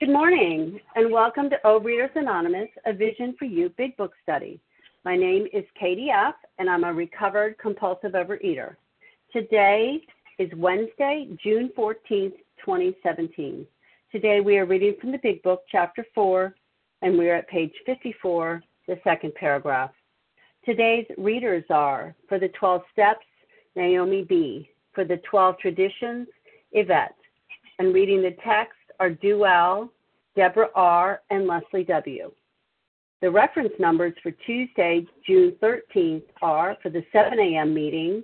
Good 0.00 0.10
morning, 0.10 0.78
and 0.94 1.10
welcome 1.10 1.50
to 1.50 1.58
Overeaters 1.64 2.14
Anonymous, 2.14 2.68
a 2.86 2.92
Vision 2.92 3.34
for 3.36 3.46
You 3.46 3.68
Big 3.76 3.96
Book 3.96 4.12
Study. 4.22 4.60
My 5.04 5.16
name 5.16 5.48
is 5.52 5.64
Katie 5.74 6.10
F., 6.10 6.36
and 6.60 6.70
I'm 6.70 6.84
a 6.84 6.92
recovered 6.92 7.58
compulsive 7.58 8.12
overeater. 8.12 8.76
Today 9.32 10.00
is 10.38 10.52
Wednesday, 10.54 11.26
June 11.42 11.72
14th, 11.76 12.34
2017. 12.64 13.66
Today 14.12 14.40
we 14.40 14.56
are 14.58 14.66
reading 14.66 14.94
from 15.00 15.10
the 15.10 15.18
Big 15.18 15.42
Book, 15.42 15.64
Chapter 15.68 16.06
4, 16.14 16.54
and 17.02 17.18
we 17.18 17.28
are 17.28 17.34
at 17.34 17.48
page 17.48 17.72
54, 17.84 18.62
the 18.86 19.00
second 19.02 19.34
paragraph. 19.34 19.90
Today's 20.64 21.06
readers 21.16 21.64
are, 21.70 22.14
for 22.28 22.38
the 22.38 22.50
12 22.50 22.82
Steps, 22.92 23.26
Naomi 23.74 24.22
B., 24.22 24.70
for 24.94 25.04
the 25.04 25.20
12 25.28 25.58
Traditions, 25.58 26.28
Yvette, 26.70 27.16
and 27.80 27.92
reading 27.92 28.22
the 28.22 28.36
text 28.44 28.77
are 29.00 29.10
Duell, 29.10 29.88
Deborah 30.36 30.68
R., 30.74 31.22
and 31.30 31.46
Leslie 31.46 31.84
W. 31.84 32.30
The 33.20 33.30
reference 33.30 33.72
numbers 33.80 34.14
for 34.22 34.30
Tuesday, 34.30 35.04
June 35.26 35.56
13th 35.60 36.22
are 36.40 36.76
for 36.82 36.90
the 36.90 37.04
7 37.12 37.38
a.m. 37.38 37.74
meeting 37.74 38.22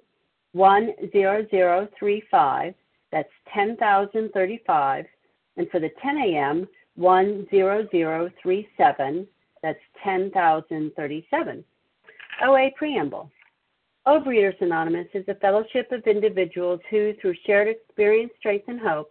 10035, 0.55 2.75
that's 3.11 3.29
10,035, 3.53 5.05
and 5.57 5.69
for 5.71 5.81
the 5.81 5.91
10 6.01 6.19
a.m. 6.19 6.69
10037, 6.97 9.27
that's 9.63 9.79
10,037. 10.05 11.65
OA 12.45 12.71
Preamble. 12.77 13.31
Overeaters 14.07 14.61
Anonymous 14.61 15.09
is 15.15 15.27
a 15.29 15.35
fellowship 15.37 15.91
of 15.91 16.07
individuals 16.07 16.81
who, 16.91 17.15
through 17.21 17.35
shared 17.47 17.69
experience, 17.69 18.31
strength, 18.39 18.69
and 18.69 18.79
hope, 18.79 19.11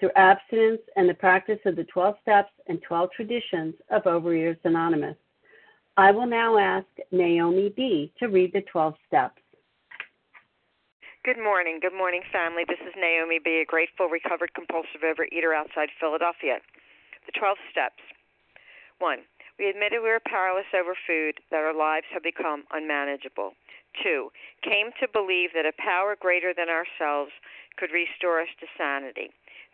through 0.00 0.10
abstinence 0.16 0.80
and 0.96 1.08
the 1.08 1.14
practice 1.14 1.60
of 1.66 1.76
the 1.76 1.84
12 1.84 2.16
steps 2.22 2.50
and 2.66 2.82
12 2.82 3.10
traditions 3.14 3.74
of 3.90 4.02
Overeaters 4.04 4.58
Anonymous. 4.64 5.16
I 5.96 6.10
will 6.10 6.26
now 6.26 6.56
ask 6.56 6.86
Naomi 7.12 7.68
B. 7.76 8.12
to 8.18 8.28
read 8.28 8.52
the 8.52 8.62
12 8.62 8.94
steps. 9.06 9.40
Good 11.22 11.36
morning. 11.36 11.78
Good 11.82 11.92
morning, 11.92 12.22
family. 12.32 12.64
This 12.66 12.80
is 12.80 12.94
Naomi 12.96 13.38
B., 13.44 13.60
a 13.60 13.66
grateful, 13.68 14.08
recovered 14.08 14.54
compulsive 14.54 15.04
overeater 15.04 15.52
outside 15.54 15.90
Philadelphia. 16.00 16.64
The 17.26 17.36
12 17.38 17.58
steps. 17.70 18.00
1. 18.98 19.18
We 19.58 19.68
admitted 19.68 20.00
we 20.00 20.08
were 20.08 20.24
powerless 20.24 20.72
over 20.72 20.96
food, 21.06 21.36
that 21.50 21.60
our 21.60 21.76
lives 21.76 22.08
have 22.14 22.22
become 22.22 22.64
unmanageable. 22.72 23.52
2. 24.02 24.32
Came 24.64 24.96
to 25.00 25.12
believe 25.12 25.50
that 25.52 25.68
a 25.68 25.76
power 25.76 26.16
greater 26.18 26.54
than 26.56 26.72
ourselves 26.72 27.32
could 27.76 27.92
restore 27.92 28.40
us 28.40 28.48
to 28.60 28.66
sanity. 28.78 29.28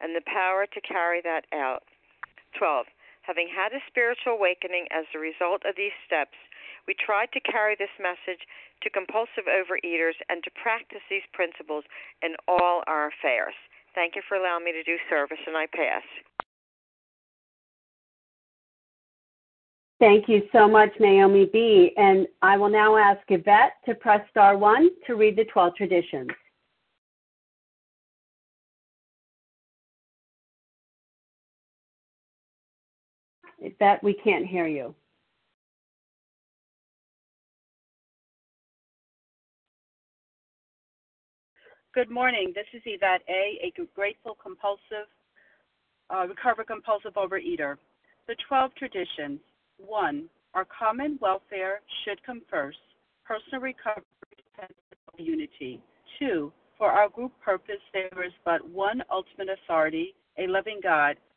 and 0.00 0.14
the 0.14 0.24
power 0.26 0.66
to 0.66 0.80
carry 0.80 1.20
that 1.22 1.46
out. 1.52 1.84
12. 2.58 2.86
Having 3.22 3.48
had 3.52 3.72
a 3.72 3.84
spiritual 3.86 4.32
awakening 4.34 4.86
as 4.90 5.04
a 5.14 5.18
result 5.18 5.62
of 5.68 5.76
these 5.76 5.94
steps, 6.06 6.36
we 6.86 6.94
tried 6.94 7.28
to 7.32 7.40
carry 7.40 7.76
this 7.76 7.92
message 8.00 8.40
to 8.82 8.90
compulsive 8.90 9.44
overeaters 9.44 10.16
and 10.28 10.42
to 10.44 10.50
practice 10.56 11.04
these 11.10 11.26
principles 11.32 11.84
in 12.22 12.34
all 12.48 12.82
our 12.86 13.12
affairs. 13.12 13.54
Thank 13.94 14.16
you 14.16 14.22
for 14.26 14.36
allowing 14.36 14.64
me 14.64 14.72
to 14.72 14.82
do 14.82 14.96
service, 15.10 15.42
and 15.46 15.56
I 15.56 15.66
pass. 15.66 16.02
Thank 20.00 20.28
you 20.28 20.42
so 20.52 20.68
much, 20.68 20.90
Naomi 21.00 21.46
B. 21.52 21.92
And 21.96 22.28
I 22.40 22.56
will 22.56 22.70
now 22.70 22.96
ask 22.96 23.20
Yvette 23.28 23.72
to 23.86 23.94
press 23.94 24.20
star 24.30 24.56
one 24.56 24.90
to 25.06 25.16
read 25.16 25.36
the 25.36 25.44
12 25.44 25.74
traditions. 25.74 26.30
That 33.80 34.02
we 34.02 34.14
can't 34.14 34.46
hear 34.46 34.66
you. 34.66 34.94
Good 41.94 42.10
morning. 42.10 42.52
This 42.54 42.66
is 42.74 42.82
Yvette 42.84 43.22
A., 43.28 43.58
a 43.64 43.72
grateful 43.96 44.36
compulsive, 44.40 45.08
uh, 46.10 46.26
recovered 46.28 46.68
compulsive 46.68 47.14
overeater. 47.14 47.76
The 48.28 48.36
12 48.46 48.70
traditions. 48.76 49.40
One, 49.78 50.28
our 50.54 50.66
common 50.66 51.18
welfare 51.20 51.80
should 52.04 52.22
come 52.24 52.42
first. 52.48 52.78
Personal 53.24 53.60
recovery 53.62 54.04
and 54.60 54.70
unity. 55.16 55.82
Two, 56.18 56.52
for 56.76 56.90
our 56.90 57.08
group 57.08 57.32
purpose, 57.44 57.82
there 57.92 58.24
is 58.24 58.32
but 58.44 58.68
one 58.68 59.02
ultimate 59.10 59.48
authority, 59.48 60.14
a 60.38 60.46
loving 60.46 60.80
God, 60.82 61.16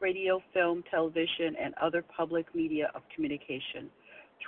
radio, 0.00 0.42
film, 0.52 0.82
television, 0.90 1.56
and 1.60 1.74
other 1.80 2.02
public 2.16 2.46
media 2.54 2.90
of 2.94 3.02
communication. 3.14 3.90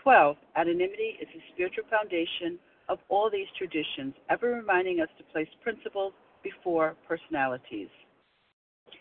12. 0.03 0.37
Anonymity 0.57 1.19
is 1.21 1.29
the 1.35 1.41
spiritual 1.53 1.85
foundation 1.91 2.59
of 2.89 2.99
all 3.09 3.31
these 3.31 3.47
traditions, 3.57 4.15
ever 4.31 4.55
reminding 4.55 5.01
us 5.01 5.09
to 5.19 5.25
place 5.33 5.49
principles 5.63 6.13
before 6.43 6.97
personalities. 7.07 7.89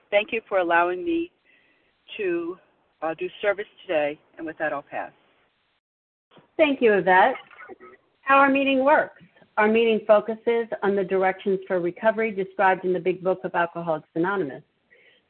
Thank 0.10 0.32
you 0.32 0.42
for 0.48 0.60
allowing 0.60 1.04
me 1.04 1.32
to 2.18 2.58
uh, 3.02 3.14
do 3.18 3.28
service 3.42 3.66
today, 3.88 4.20
and 4.38 4.46
with 4.46 4.58
that, 4.60 4.74
I'll 4.74 4.82
pass. 4.84 5.12
Thank 6.58 6.82
you, 6.82 6.94
Yvette. 6.94 7.36
How 8.22 8.38
our 8.38 8.50
meeting 8.50 8.84
works. 8.84 9.22
Our 9.58 9.68
meeting 9.68 10.02
focuses 10.08 10.68
on 10.84 10.96
the 10.96 11.04
directions 11.04 11.60
for 11.68 11.80
recovery 11.80 12.32
described 12.32 12.86
in 12.86 12.94
the 12.94 13.00
Big 13.00 13.24
Book 13.24 13.42
of 13.44 13.54
Alcoholics 13.56 14.08
Anonymous. 14.16 14.64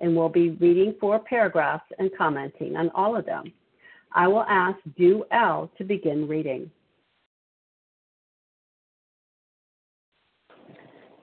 and 0.00 0.16
we'll 0.16 0.28
be 0.28 0.50
reading 0.50 0.94
four 1.00 1.18
paragraphs 1.18 1.84
and 1.98 2.10
commenting 2.16 2.76
on 2.76 2.90
all 2.94 3.16
of 3.16 3.26
them. 3.26 3.52
I 4.14 4.26
will 4.28 4.44
ask 4.48 4.78
Du 4.96 5.24
L 5.30 5.70
to 5.78 5.84
begin 5.84 6.26
reading. 6.26 6.70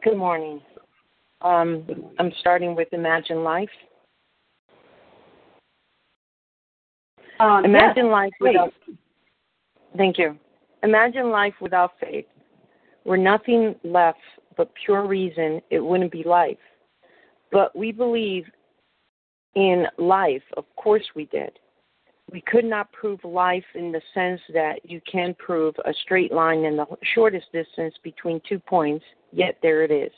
Good 0.04 0.18
morning. 0.18 0.62
Um, 1.42 1.86
I'm 2.20 2.32
starting 2.40 2.76
with 2.76 2.90
Imagine 2.92 3.44
Life. 3.44 3.70
Um, 7.40 7.66
Imagine 7.66 8.06
yes, 8.06 8.12
life 8.12 8.34
without. 8.40 8.74
Thank 9.98 10.18
you. 10.18 10.38
Imagine 10.84 11.30
life 11.30 11.56
without 11.60 11.92
faith. 12.00 12.26
Were 13.04 13.18
nothing 13.18 13.76
left 13.84 14.20
but 14.58 14.72
pure 14.86 15.06
reason, 15.06 15.62
it 15.70 15.80
wouldn't 15.80 16.12
be 16.12 16.24
life. 16.24 16.58
But 17.52 17.76
we 17.76 17.92
believe 17.92 18.46
in 19.56 19.86
life. 19.98 20.44
Of 20.58 20.66
course 20.76 21.06
we 21.16 21.26
did. 21.26 21.58
We 22.32 22.42
could 22.42 22.66
not 22.66 22.92
prove 22.92 23.24
life 23.24 23.66
in 23.76 23.92
the 23.92 24.02
sense 24.14 24.42
that 24.54 24.80
you 24.84 25.00
can 25.10 25.36
prove 25.36 25.76
a 25.86 25.94
straight 26.04 26.32
line 26.32 26.66
in 26.66 26.76
the 26.76 26.86
shortest 27.14 27.52
distance 27.54 27.94
between 28.04 28.42
two 28.48 28.60
points, 28.60 29.06
yet 29.32 29.58
there 29.62 29.84
it 29.84 29.92
is. 29.92 30.12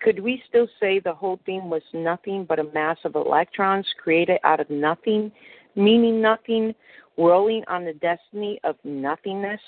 Could 0.00 0.20
we 0.20 0.42
still 0.48 0.68
say 0.78 1.00
the 1.00 1.14
whole 1.14 1.40
thing 1.46 1.68
was 1.68 1.82
nothing 1.92 2.44
but 2.44 2.58
a 2.58 2.72
mass 2.72 2.98
of 3.04 3.16
electrons 3.16 3.86
created 4.02 4.38
out 4.44 4.60
of 4.60 4.70
nothing, 4.70 5.32
meaning 5.74 6.20
nothing, 6.20 6.74
whirling 7.16 7.64
on 7.66 7.84
the 7.84 7.94
destiny 7.94 8.60
of 8.62 8.76
nothingness? 8.84 9.60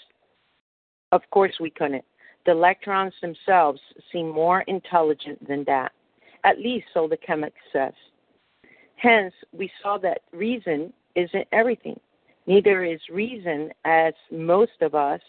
Of 1.12 1.23
course 1.31 1.55
we 1.61 1.70
couldn't. 1.70 2.05
The 2.46 2.52
electrons 2.52 3.14
themselves 3.20 3.81
seem 4.12 4.29
more 4.29 4.61
intelligent 4.62 5.46
than 5.49 5.64
that. 5.64 5.93
At 6.44 6.61
least 6.61 6.87
so 6.94 7.08
the 7.08 7.17
chemist 7.17 7.56
says. 7.73 7.94
Hence, 8.99 9.33
we 9.53 9.71
saw 9.83 9.97
that 9.99 10.23
reason 10.33 10.93
isn't 11.15 11.47
everything. 11.53 11.99
Neither 12.47 12.85
is 12.85 13.00
reason, 13.11 13.71
as 13.85 14.12
most 14.31 14.81
of 14.81 14.95
us 14.95 15.21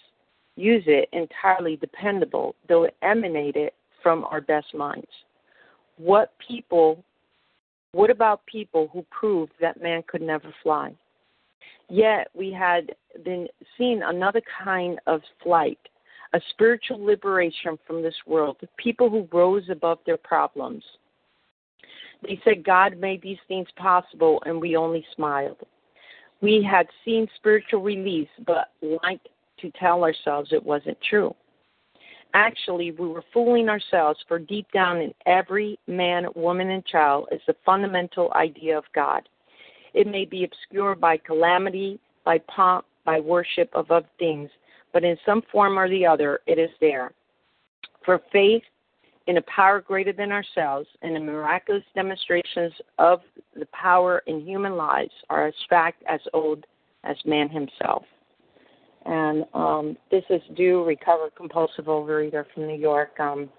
use 0.56 0.84
it, 0.88 1.08
entirely 1.14 1.76
dependable, 1.76 2.56
though 2.68 2.84
it 2.84 2.96
emanated 3.02 3.72
from 4.02 4.24
our 4.26 4.42
best 4.42 4.74
minds. 4.74 5.08
What 5.98 6.34
people 6.46 7.04
what 7.92 8.12
about 8.12 8.46
people 8.46 8.88
who 8.94 9.04
proved 9.10 9.52
that 9.60 9.82
man 9.82 10.04
could 10.08 10.22
never 10.22 10.54
fly? 10.62 10.94
Yet 11.90 12.28
we 12.36 12.52
had 12.52 12.96
been 13.26 13.48
seeing 13.78 14.02
another 14.04 14.42
kind 14.64 15.00
of 15.08 15.22
flight, 15.42 15.80
a 16.34 16.42
spiritual 16.52 17.04
liberation 17.04 17.80
from 17.88 18.04
this 18.04 18.14
world, 18.28 18.58
people 18.78 19.10
who 19.10 19.28
rose 19.34 19.64
above 19.72 19.98
their 20.06 20.18
problems. 20.18 20.84
They 22.22 22.40
said 22.44 22.64
God 22.64 22.98
made 22.98 23.22
these 23.22 23.38
things 23.48 23.68
possible, 23.76 24.42
and 24.46 24.60
we 24.60 24.76
only 24.76 25.06
smiled. 25.16 25.58
We 26.42 26.66
had 26.70 26.88
seen 27.04 27.28
spiritual 27.36 27.82
release, 27.82 28.30
but 28.46 28.72
liked 29.04 29.28
to 29.62 29.72
tell 29.80 30.04
ourselves 30.04 30.52
it 30.52 30.64
wasn't 30.64 30.98
true. 31.10 31.36
Actually, 32.34 32.92
we 32.92 33.08
were 33.08 33.24
fooling 33.34 33.70
ourselves, 33.70 34.20
for 34.28 34.38
deep 34.38 34.68
down 34.72 34.98
in 34.98 35.14
every 35.26 35.80
man, 35.88 36.28
woman, 36.36 36.70
and 36.70 36.86
child 36.86 37.28
is 37.32 37.42
the 37.48 37.56
fundamental 37.66 38.32
idea 38.34 38.78
of 38.78 38.84
God. 38.94 39.28
It 39.94 40.06
may 40.06 40.26
be 40.26 40.44
obscured 40.44 41.02
by 41.02 41.18
calamity, 41.18 42.00
by 42.24 42.38
pomp, 42.40 42.86
by 43.06 43.20
worship 43.20 43.70
of 43.74 43.90
other 43.90 44.08
things, 44.20 44.50
but 44.94 45.04
in 45.04 45.18
some 45.26 45.42
form 45.52 45.80
or 45.80 45.90
the 45.90 46.06
other, 46.06 46.42
it 46.46 46.60
is 46.60 46.70
there. 46.80 47.12
For 48.06 48.22
faith 48.32 48.64
in 49.30 49.38
a 49.38 49.42
power 49.44 49.80
greater 49.80 50.12
than 50.12 50.32
ourselves 50.32 50.88
and 51.04 51.16
the 51.16 51.20
miraculous 51.20 51.84
demonstrations 51.94 52.74
of 52.98 53.22
the 53.56 53.68
power 53.68 54.24
in 54.26 54.42
human 54.42 54.76
lives 54.76 55.12
are 55.30 55.46
as 55.46 55.54
fact 55.70 56.02
as 56.10 56.20
old 56.34 56.66
as 57.04 57.16
man 57.26 57.48
himself. 57.48 58.04
And 59.06 59.46
um, 59.54 59.98
this 60.10 60.24
is 60.32 60.42
Du 60.58 60.84
Recover 60.84 61.30
Compulsive 61.38 61.86
Overeater 61.86 62.44
from 62.52 62.66
New 62.66 62.80
York. 62.80 63.20
Um, 63.20 63.50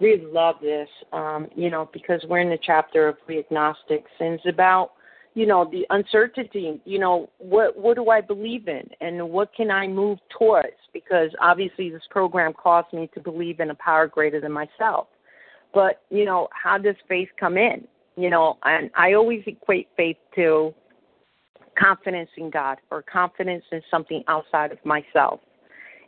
really 0.00 0.24
love 0.24 0.56
this, 0.62 0.88
um, 1.12 1.46
you 1.54 1.68
know, 1.68 1.90
because 1.92 2.24
we're 2.26 2.40
in 2.40 2.48
the 2.48 2.58
chapter 2.62 3.06
of 3.06 3.16
We 3.28 3.38
Agnostics 3.38 4.10
and 4.18 4.34
it's 4.34 4.46
about, 4.48 4.92
you 5.34 5.46
know, 5.46 5.68
the 5.70 5.86
uncertainty. 5.90 6.80
You 6.84 6.98
know, 6.98 7.30
what 7.38 7.76
what 7.76 7.96
do 7.96 8.10
I 8.10 8.20
believe 8.20 8.68
in, 8.68 8.88
and 9.00 9.30
what 9.30 9.54
can 9.54 9.70
I 9.70 9.86
move 9.86 10.18
towards? 10.36 10.76
because 10.92 11.30
obviously 11.40 11.90
this 11.90 12.02
program 12.10 12.52
caused 12.52 12.92
me 12.92 13.08
to 13.14 13.20
believe 13.20 13.60
in 13.60 13.70
a 13.70 13.74
power 13.76 14.06
greater 14.06 14.40
than 14.40 14.52
myself. 14.52 15.08
But, 15.74 16.02
you 16.10 16.24
know, 16.24 16.48
how 16.52 16.78
does 16.78 16.96
faith 17.08 17.28
come 17.40 17.56
in? 17.56 17.86
You 18.16 18.30
know, 18.30 18.58
and 18.64 18.90
I 18.94 19.14
always 19.14 19.42
equate 19.46 19.88
faith 19.96 20.18
to 20.34 20.74
confidence 21.78 22.28
in 22.36 22.50
God 22.50 22.78
or 22.90 23.02
confidence 23.02 23.64
in 23.72 23.80
something 23.90 24.22
outside 24.28 24.72
of 24.72 24.78
myself. 24.84 25.40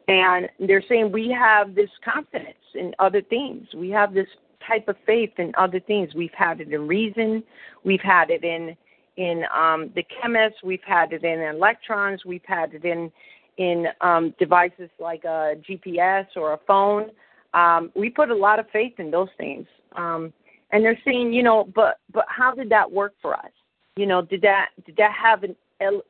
And 0.07 0.49
they're 0.61 0.85
saying 0.87 1.13
we 1.13 1.31
have 1.31 1.75
this 1.75 1.89
confidence 2.05 2.59
in 2.75 2.95
other 2.99 3.23
things. 3.23 3.67
We 3.75 3.89
have 3.91 4.13
this 4.13 4.27
type 4.69 4.87
of 4.89 4.97
faith 5.07 5.31
in 5.39 5.53
other 5.57 5.81
things. 5.81 6.15
We've 6.15 6.35
had 6.37 6.61
it 6.61 6.71
in 6.73 6.87
reason, 6.87 7.43
we've 7.85 8.03
had 8.03 8.29
it 8.29 8.45
in 8.45 8.77
in 9.17 9.45
um, 9.55 9.91
the 9.95 10.05
chemists, 10.21 10.59
we've 10.65 10.83
had 10.85 11.13
it 11.13 11.25
in 11.25 11.41
electrons, 11.41 12.25
we've 12.25 12.45
had 12.45 12.75
it 12.75 12.85
in 12.85 13.11
in 13.57 13.87
um, 14.01 14.35
devices 14.39 14.91
like 14.99 15.25
a 15.25 15.55
GPS 15.69 16.27
or 16.37 16.55
a 16.55 16.59
phone. 16.67 17.11
Um, 17.55 17.93
we 17.95 18.11
put 18.11 18.31
a 18.31 18.35
lot 18.35 18.59
of 18.59 18.67
faith 18.73 18.95
in 18.99 19.13
those 19.13 19.29
things. 19.39 19.67
Um, 19.95 20.33
and 20.73 20.85
they're 20.85 20.99
saying, 21.05 21.33
you 21.33 21.43
know, 21.43 21.69
but 21.75 22.01
but 22.13 22.25
how 22.29 22.53
did 22.53 22.69
that 22.71 22.91
work 22.91 23.15
for 23.23 23.35
us? 23.35 23.53
You 23.97 24.07
know, 24.07 24.23
did 24.23 24.43
that 24.43 24.71
did 24.85 24.97
that 24.97 25.13
have 25.13 25.45
an 25.45 25.55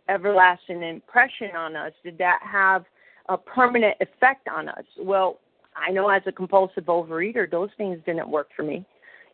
everlasting 0.09 0.83
impression 0.83 1.51
on 1.55 1.77
us? 1.77 1.93
Did 2.03 2.17
that 2.19 2.41
have 2.43 2.85
a 3.29 3.37
permanent 3.37 3.97
effect 4.01 4.49
on 4.49 4.71
us? 4.71 4.85
Well, 4.99 5.39
I 5.77 5.91
know 5.91 6.09
as 6.09 6.23
a 6.27 6.33
compulsive 6.33 6.85
overeater, 6.85 7.51
those 7.51 7.71
things 7.77 7.99
didn't 8.07 8.29
work 8.29 8.49
for 8.57 8.63
me. 8.63 8.87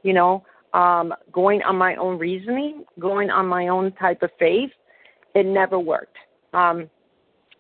You 0.02 0.14
know, 0.14 0.44
um, 0.72 1.12
going 1.32 1.62
on 1.62 1.76
my 1.76 1.96
own 1.96 2.18
reasoning, 2.18 2.84
going 2.98 3.30
on 3.30 3.46
my 3.46 3.68
own 3.68 3.92
type 3.92 4.22
of 4.22 4.30
faith, 4.38 4.70
it 5.34 5.46
never 5.46 5.78
worked. 5.78 6.16
Um, 6.52 6.88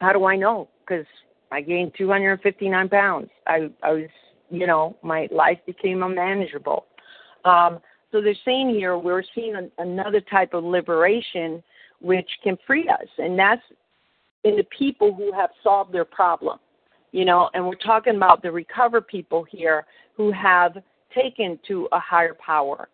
how 0.00 0.12
do 0.12 0.24
I 0.24 0.36
know? 0.36 0.68
Because 0.80 1.06
I 1.50 1.60
gained 1.60 1.92
259 1.96 2.88
pounds. 2.88 3.28
I, 3.46 3.70
I 3.82 3.92
was, 3.92 4.08
you 4.50 4.66
know, 4.66 4.96
my 5.02 5.28
life 5.30 5.58
became 5.66 6.02
unmanageable. 6.02 6.86
Um, 7.44 7.80
so 8.12 8.20
they're 8.20 8.34
saying 8.44 8.70
here 8.70 8.98
we're 8.98 9.22
seeing 9.34 9.54
an, 9.56 9.70
another 9.78 10.20
type 10.20 10.54
of 10.54 10.64
liberation 10.64 11.62
which 12.00 12.28
can 12.42 12.56
free 12.66 12.88
us, 12.88 13.06
and 13.18 13.38
that's 13.38 13.62
in 14.44 14.56
the 14.56 14.64
people 14.76 15.14
who 15.14 15.32
have 15.32 15.50
solved 15.62 15.92
their 15.92 16.04
problem. 16.04 16.58
You 17.12 17.24
know, 17.24 17.50
and 17.54 17.66
we're 17.66 17.74
talking 17.74 18.16
about 18.16 18.40
the 18.40 18.52
recover 18.52 19.00
people 19.00 19.44
here 19.50 19.84
who 20.16 20.30
have 20.30 20.76
taken 21.14 21.58
to 21.66 21.88
a 21.92 21.98
higher 21.98 22.34
power, 22.34 22.88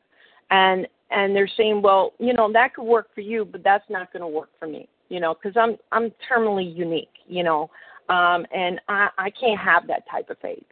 and 0.51 0.87
and 1.11 1.37
they're 1.37 1.51
saying, 1.57 1.83
well, 1.83 2.13
you 2.19 2.33
know, 2.33 2.53
that 2.53 2.75
could 2.75 2.85
work 2.85 3.09
for 3.15 3.21
you, 3.21 3.45
but 3.45 3.63
that's 3.63 3.89
not 3.89 4.13
going 4.13 4.23
to 4.23 4.29
work 4.29 4.51
for 4.59 4.67
me. 4.67 4.89
You 5.09 5.21
know, 5.21 5.35
because 5.35 5.57
I'm 5.57 5.77
I'm 5.93 6.13
terminally 6.31 6.75
unique. 6.77 7.09
You 7.27 7.45
know, 7.45 7.71
um, 8.09 8.47
and 8.55 8.81
I 8.89 9.09
I 9.19 9.31
can't 9.31 9.61
have 9.61 9.87
that 9.89 10.03
type 10.11 10.31
of 10.31 10.39
faith. 10.39 10.65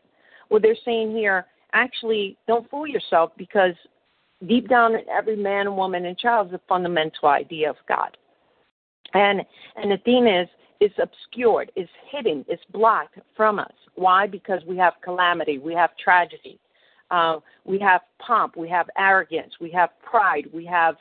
Well, 0.50 0.61
they're 0.61 0.76
saying 0.85 1.12
here, 1.12 1.47
actually, 1.73 2.37
don't 2.47 2.69
fool 2.71 2.87
yourself 2.87 3.33
because 3.37 3.75
deep 4.47 4.69
down 4.69 4.95
in 4.95 5.09
every 5.09 5.37
man, 5.37 5.76
woman, 5.76 6.04
and 6.07 6.19
child 6.19 6.49
is 6.49 6.54
a 6.54 6.61
fundamental 6.69 7.28
idea 7.28 7.71
of 7.71 7.76
God. 7.88 8.16
And 9.14 9.43
and 9.76 9.90
the 9.90 9.99
thing 9.99 10.26
is, 10.26 10.49
it's 10.81 10.95
obscured, 11.00 11.71
it's 11.76 11.90
hidden, 12.11 12.45
it's 12.49 12.62
blocked 12.73 13.19
from 13.37 13.59
us. 13.59 13.73
Why? 13.95 14.26
Because 14.26 14.61
we 14.66 14.76
have 14.78 14.95
calamity, 15.02 15.59
we 15.59 15.75
have 15.75 15.90
tragedy, 15.97 16.59
uh, 17.14 17.38
we 17.64 17.78
have 17.78 18.00
pomp, 18.18 18.56
we 18.56 18.68
have 18.68 18.87
arrogance, 18.99 19.52
we 19.61 19.71
have 19.71 19.90
pride, 20.02 20.47
we 20.52 20.64
have 20.64 20.97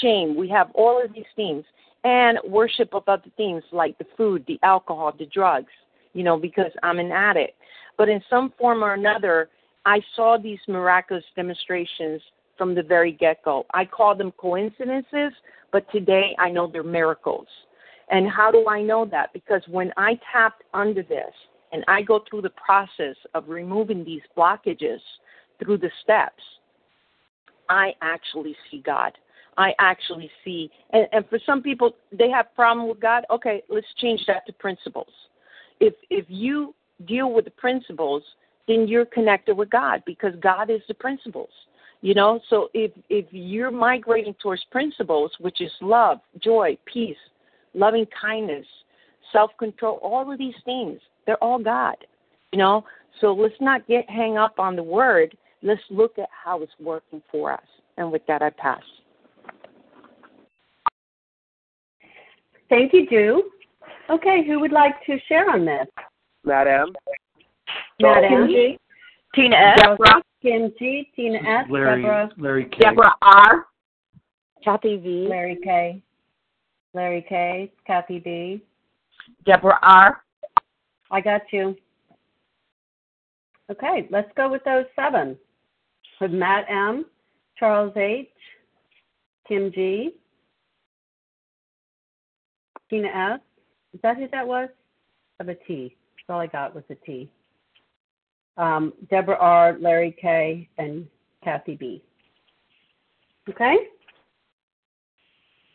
shame, 0.00 0.36
we 0.36 0.48
have 0.48 0.68
all 0.74 1.02
of 1.02 1.12
these 1.14 1.32
things, 1.36 1.64
and 2.02 2.38
worship 2.48 2.92
of 2.92 3.04
other 3.06 3.30
things 3.36 3.62
like 3.70 3.96
the 3.98 4.06
food, 4.16 4.44
the 4.48 4.58
alcohol, 4.62 5.12
the 5.16 5.26
drugs. 5.26 5.72
You 6.12 6.22
know, 6.22 6.36
because 6.38 6.70
I'm 6.84 7.00
an 7.00 7.10
addict. 7.10 7.54
But 7.98 8.08
in 8.08 8.20
some 8.30 8.52
form 8.58 8.84
or 8.84 8.94
another, 8.94 9.48
I 9.84 10.00
saw 10.14 10.38
these 10.38 10.60
miraculous 10.68 11.24
demonstrations 11.34 12.20
from 12.56 12.74
the 12.74 12.82
very 12.82 13.12
get 13.12 13.44
go. 13.44 13.66
I 13.74 13.84
call 13.84 14.14
them 14.14 14.32
coincidences, 14.36 15.32
but 15.72 15.90
today 15.90 16.36
I 16.38 16.50
know 16.50 16.68
they're 16.68 16.84
miracles. 16.84 17.48
And 18.10 18.28
how 18.28 18.52
do 18.52 18.68
I 18.68 18.80
know 18.80 19.06
that? 19.10 19.32
Because 19.32 19.62
when 19.66 19.92
I 19.96 20.18
tapped 20.32 20.62
under 20.72 21.02
this 21.02 21.34
and 21.72 21.84
I 21.88 22.02
go 22.02 22.22
through 22.28 22.42
the 22.42 22.50
process 22.50 23.16
of 23.34 23.48
removing 23.48 24.04
these 24.04 24.22
blockages 24.36 25.00
through 25.58 25.78
the 25.78 25.90
steps, 26.02 26.42
I 27.68 27.92
actually 28.02 28.56
see 28.70 28.82
God. 28.84 29.12
I 29.56 29.72
actually 29.78 30.30
see, 30.44 30.70
and, 30.92 31.06
and 31.12 31.28
for 31.28 31.38
some 31.46 31.62
people, 31.62 31.92
they 32.12 32.28
have 32.30 32.54
problem 32.54 32.88
with 32.88 33.00
God. 33.00 33.24
Okay, 33.30 33.62
let's 33.68 33.86
change 33.98 34.20
that 34.26 34.44
to 34.46 34.52
principles. 34.52 35.12
If 35.80 35.94
if 36.10 36.24
you 36.28 36.74
deal 37.06 37.32
with 37.32 37.44
the 37.44 37.50
principles, 37.52 38.22
then 38.66 38.88
you're 38.88 39.04
connected 39.04 39.56
with 39.56 39.70
God 39.70 40.02
because 40.06 40.34
God 40.40 40.70
is 40.70 40.80
the 40.88 40.94
principles. 40.94 41.50
You 42.00 42.14
know, 42.14 42.40
so 42.50 42.68
if 42.74 42.90
if 43.08 43.26
you're 43.30 43.70
migrating 43.70 44.34
towards 44.42 44.62
principles, 44.70 45.30
which 45.40 45.60
is 45.60 45.70
love, 45.80 46.18
joy, 46.42 46.76
peace, 46.84 47.16
loving 47.74 48.06
kindness, 48.20 48.66
self 49.32 49.52
control, 49.58 49.98
all 50.02 50.30
of 50.30 50.38
these 50.38 50.54
things, 50.64 51.00
they're 51.26 51.42
all 51.42 51.58
God. 51.58 51.96
You 52.52 52.58
know, 52.58 52.84
so 53.20 53.32
let's 53.32 53.54
not 53.60 53.86
get 53.86 54.08
hang 54.10 54.36
up 54.36 54.58
on 54.58 54.76
the 54.76 54.82
word. 54.82 55.36
Let's 55.64 55.82
look 55.88 56.18
at 56.18 56.28
how 56.30 56.62
it's 56.62 56.72
working 56.78 57.22
for 57.32 57.50
us. 57.50 57.66
And 57.96 58.12
with 58.12 58.24
that, 58.28 58.42
I 58.42 58.50
pass. 58.50 58.82
Thank 62.68 62.92
you, 62.92 63.06
Drew. 63.08 63.44
Okay, 64.10 64.44
who 64.46 64.60
would 64.60 64.72
like 64.72 64.94
to 65.06 65.16
share 65.26 65.50
on 65.50 65.64
this? 65.64 65.86
Madam. 66.44 66.92
Madam. 67.98 68.46
Tina 69.34 69.56
S. 69.56 69.78
Deborah. 69.80 70.22
Kim 70.42 70.70
G. 70.78 71.10
Tina 71.16 71.38
S. 71.38 71.66
Larry, 71.70 72.02
Deborah. 72.02 72.30
Larry 72.36 72.64
K. 72.66 72.78
Deborah 72.80 73.14
R. 73.22 73.66
Kathy 74.62 74.98
V. 74.98 75.26
Larry 75.30 75.58
K. 75.64 76.02
Larry 76.92 77.24
K. 77.26 77.72
Kathy 77.86 78.18
B. 78.18 78.62
Deborah 79.46 79.78
R. 79.82 80.22
I 81.10 81.20
got 81.22 81.40
you. 81.52 81.74
Okay, 83.70 84.06
let's 84.10 84.30
go 84.36 84.50
with 84.50 84.62
those 84.64 84.84
seven. 84.94 85.38
With 86.20 86.30
Matt 86.30 86.66
M. 86.68 87.06
Charles 87.58 87.92
H. 87.96 88.28
Kim 89.46 89.70
G. 89.72 90.12
Tina 92.88 93.08
S. 93.08 93.40
Is 93.92 94.00
that 94.02 94.16
who 94.16 94.28
that 94.32 94.46
was? 94.46 94.68
Of 95.40 95.48
a 95.48 95.54
T. 95.54 95.96
That's 96.16 96.34
all 96.34 96.40
I 96.40 96.46
got 96.46 96.74
was 96.74 96.84
a 96.90 96.94
T. 96.94 97.30
Um, 98.56 98.92
Deborah 99.10 99.36
R., 99.38 99.76
Larry 99.80 100.16
K., 100.20 100.68
and 100.78 101.06
Kathy 101.42 101.76
B. 101.76 102.02
Okay? 103.48 103.76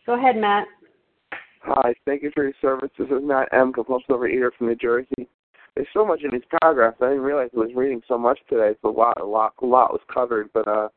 Go 0.05 0.17
ahead, 0.17 0.37
Matt. 0.37 0.67
Hi, 1.61 1.93
thank 2.05 2.23
you 2.23 2.31
for 2.33 2.43
your 2.43 2.53
service. 2.61 2.89
This 2.97 3.07
is 3.09 3.21
Matt 3.21 3.49
M., 3.51 3.73
compulsive 3.73 4.07
overeater 4.09 4.49
from 4.57 4.67
New 4.67 4.75
Jersey. 4.75 5.27
There's 5.79 5.87
so 5.93 6.05
much 6.05 6.23
in 6.25 6.31
these 6.33 6.41
paragraphs. 6.61 6.97
I 7.01 7.05
didn't 7.05 7.21
realize 7.23 7.51
I 7.55 7.59
was 7.59 7.71
reading 7.73 8.01
so 8.05 8.17
much 8.17 8.37
today, 8.49 8.77
so 8.81 8.89
a 8.89 8.91
lot, 8.91 9.21
a 9.21 9.25
lot, 9.25 9.53
a 9.61 9.65
lot 9.65 9.93
was 9.93 10.01
covered. 10.13 10.49
But 10.53 10.67
uh, 10.67 10.89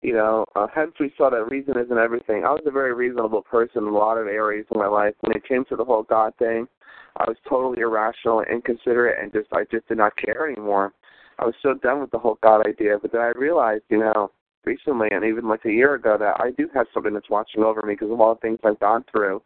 you 0.00 0.12
know, 0.12 0.44
uh, 0.54 0.68
hence 0.72 0.92
we 1.00 1.12
saw 1.18 1.28
that 1.28 1.50
reason 1.50 1.74
isn't 1.76 1.98
everything. 1.98 2.44
I 2.44 2.52
was 2.52 2.62
a 2.66 2.70
very 2.70 2.94
reasonable 2.94 3.42
person 3.42 3.82
in 3.82 3.88
a 3.88 3.98
lot 3.98 4.16
of 4.16 4.28
areas 4.28 4.64
of 4.70 4.76
my 4.76 4.86
life. 4.86 5.14
When 5.22 5.36
it 5.36 5.42
came 5.44 5.64
to 5.64 5.74
the 5.74 5.84
whole 5.84 6.04
God 6.04 6.34
thing, 6.38 6.68
I 7.16 7.24
was 7.26 7.36
totally 7.48 7.80
irrational 7.80 8.38
and 8.38 8.48
inconsiderate, 8.48 9.18
and 9.20 9.32
just 9.32 9.48
I 9.52 9.64
just 9.72 9.88
did 9.88 9.98
not 9.98 10.16
care 10.16 10.48
anymore. 10.48 10.92
I 11.40 11.44
was 11.44 11.56
so 11.60 11.74
done 11.74 12.00
with 12.00 12.12
the 12.12 12.20
whole 12.20 12.38
God 12.44 12.64
idea. 12.64 12.98
But 13.02 13.10
then 13.10 13.22
I 13.22 13.32
realized, 13.36 13.82
you 13.88 13.98
know, 13.98 14.30
recently 14.64 15.08
and 15.10 15.24
even 15.24 15.48
like 15.48 15.64
a 15.64 15.72
year 15.72 15.96
ago, 15.96 16.16
that 16.16 16.36
I 16.38 16.52
do 16.56 16.68
have 16.74 16.86
something 16.94 17.12
that's 17.12 17.28
watching 17.28 17.64
over 17.64 17.82
me 17.82 17.94
because 17.94 18.12
of 18.12 18.20
all 18.20 18.36
the 18.36 18.40
things 18.40 18.60
I've 18.62 18.78
gone 18.78 19.04
through 19.10 19.42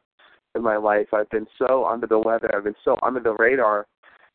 in 0.55 0.63
my 0.63 0.77
life. 0.77 1.07
I've 1.15 1.31
been 1.31 1.47
so 1.57 1.87
under 1.87 2.07
the 2.07 2.19
weather. 2.19 2.51
I've 2.55 2.65
been 2.65 2.75
so 2.85 2.99
under 3.03 3.21
the 3.21 3.33
radar 3.39 3.87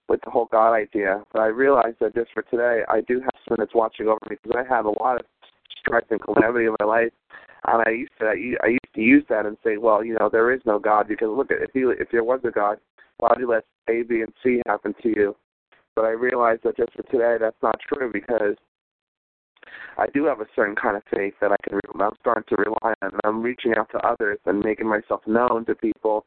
with 0.07 0.21
the 0.23 0.29
whole 0.29 0.47
God 0.51 0.73
idea. 0.73 1.23
But 1.31 1.41
I 1.41 1.47
realized 1.47 1.97
that 2.01 2.15
just 2.15 2.31
for 2.33 2.43
today, 2.43 2.83
I 2.87 3.01
do 3.01 3.19
have 3.21 3.31
someone 3.45 3.59
that's 3.59 3.75
watching 3.75 4.07
over 4.07 4.19
me 4.29 4.37
because 4.41 4.57
I 4.57 4.73
have 4.73 4.85
a 4.85 4.89
lot 5.01 5.19
of 5.19 5.25
strife 5.79 6.05
and 6.09 6.21
calamity 6.21 6.65
in 6.65 6.75
my 6.79 6.85
life. 6.85 7.11
And 7.67 7.83
I 7.85 7.91
used 7.91 8.11
to 8.19 8.27
I 8.63 8.67
used 8.67 8.93
to 8.93 9.01
use 9.01 9.23
that 9.29 9.45
and 9.45 9.57
say, 9.63 9.77
well, 9.77 10.03
you 10.03 10.15
know, 10.19 10.29
there 10.31 10.51
is 10.53 10.61
no 10.65 10.77
God 10.77 11.07
because 11.07 11.29
look 11.35 11.51
at 11.51 11.61
if 11.61 11.71
he 11.73 11.79
if 11.81 12.09
there 12.11 12.23
was 12.23 12.41
a 12.43 12.51
God, 12.51 12.77
why 13.17 13.29
would 13.29 13.39
you 13.39 13.49
let 13.49 13.65
A, 13.89 14.03
B, 14.03 14.21
and 14.21 14.31
C 14.43 14.61
happen 14.67 14.93
to 15.01 15.09
you? 15.09 15.35
But 15.95 16.05
I 16.05 16.09
realized 16.09 16.63
that 16.63 16.77
just 16.77 16.93
for 16.93 17.03
today, 17.03 17.37
that's 17.39 17.61
not 17.63 17.79
true 17.87 18.11
because 18.11 18.55
I 19.97 20.07
do 20.13 20.25
have 20.25 20.41
a 20.41 20.45
certain 20.55 20.75
kind 20.75 20.97
of 20.97 21.03
faith 21.11 21.33
that 21.41 21.51
I 21.51 21.55
can. 21.67 21.79
I'm 21.99 22.11
starting 22.19 22.43
to 22.49 22.55
rely 22.57 22.93
on, 23.01 23.11
and 23.13 23.21
I'm 23.23 23.41
reaching 23.41 23.73
out 23.77 23.89
to 23.91 24.05
others 24.05 24.39
and 24.45 24.59
making 24.59 24.87
myself 24.87 25.21
known 25.25 25.65
to 25.65 25.75
people, 25.75 26.25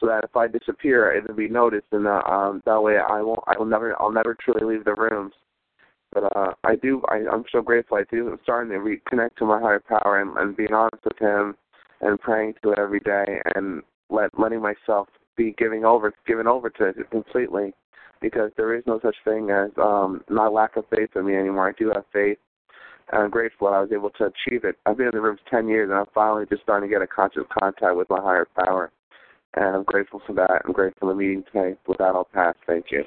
so 0.00 0.06
that 0.06 0.24
if 0.24 0.36
I 0.36 0.46
disappear, 0.46 1.12
it'll 1.12 1.34
be 1.34 1.48
noticed, 1.48 1.86
and 1.92 2.06
uh, 2.06 2.22
um, 2.28 2.62
that 2.66 2.80
way 2.80 2.98
I 2.98 3.22
won't. 3.22 3.40
I 3.46 3.58
will 3.58 3.66
never. 3.66 4.00
I'll 4.00 4.12
never 4.12 4.34
truly 4.34 4.64
leave 4.64 4.84
the 4.84 4.94
rooms. 4.94 5.32
But 6.12 6.24
uh, 6.36 6.52
I 6.64 6.76
do. 6.76 7.02
I, 7.08 7.24
I'm 7.32 7.44
so 7.50 7.62
grateful. 7.62 7.98
I 7.98 8.04
do. 8.10 8.28
I'm 8.28 8.38
starting 8.42 8.70
to 8.72 8.78
reconnect 8.78 9.36
to 9.38 9.44
my 9.44 9.60
higher 9.60 9.80
power 9.80 10.20
and, 10.20 10.36
and 10.36 10.56
being 10.56 10.72
honest 10.72 11.04
with 11.04 11.18
Him, 11.18 11.56
and 12.00 12.20
praying 12.20 12.54
to 12.62 12.72
it 12.72 12.78
every 12.78 13.00
day, 13.00 13.40
and 13.54 13.82
let 14.10 14.38
letting 14.38 14.62
myself 14.62 15.08
be 15.36 15.54
giving 15.58 15.84
over, 15.84 16.12
given 16.26 16.46
over 16.46 16.70
to 16.70 16.84
it 16.86 17.10
completely, 17.10 17.72
because 18.20 18.50
there 18.56 18.74
is 18.74 18.82
no 18.86 19.00
such 19.02 19.16
thing 19.24 19.50
as 19.50 19.70
um, 19.78 20.22
not 20.30 20.52
lack 20.52 20.76
of 20.76 20.84
faith 20.94 21.10
in 21.16 21.26
me 21.26 21.36
anymore. 21.36 21.68
I 21.68 21.72
do 21.78 21.90
have 21.94 22.04
faith, 22.12 22.38
and 23.12 23.22
I'm 23.22 23.30
grateful 23.30 23.68
I 23.68 23.80
was 23.80 23.90
able 23.92 24.10
to 24.10 24.24
achieve 24.24 24.64
it. 24.64 24.76
I've 24.86 24.96
been 24.96 25.06
in 25.06 25.12
the 25.14 25.20
rooms 25.20 25.40
ten 25.50 25.68
years, 25.68 25.90
and 25.90 25.98
I'm 25.98 26.06
finally 26.14 26.46
just 26.48 26.62
starting 26.62 26.88
to 26.88 26.94
get 26.94 27.02
a 27.02 27.06
conscious 27.06 27.44
contact 27.58 27.96
with 27.96 28.08
my 28.08 28.20
higher 28.20 28.46
power, 28.64 28.90
and 29.56 29.76
I'm 29.76 29.84
grateful 29.84 30.20
for 30.26 30.32
that. 30.34 30.62
I'm 30.64 30.72
grateful 30.72 31.08
for 31.08 31.14
the 31.14 31.18
meeting 31.18 31.44
today. 31.52 31.76
With 31.86 31.98
that, 31.98 32.14
I'll 32.14 32.28
pass. 32.32 32.54
Thank 32.66 32.86
you. 32.90 33.04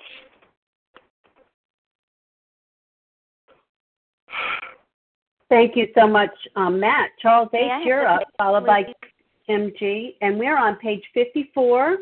Thank 5.50 5.75
you 5.75 5.88
so 5.98 6.08
much, 6.08 6.32
um, 6.56 6.79
Matt. 6.79 7.10
Charles 7.20 7.50
H., 7.53 7.62
Yeah, 7.65 7.84
you're 7.84 8.08
up, 8.08 8.24
followed 8.38 8.65
by 8.68 8.84
please. 8.84 8.94
Kim 9.48 9.72
G. 9.79 10.15
And 10.22 10.38
we're 10.38 10.58
on 10.58 10.75
page 10.75 11.03
54. 11.13 11.98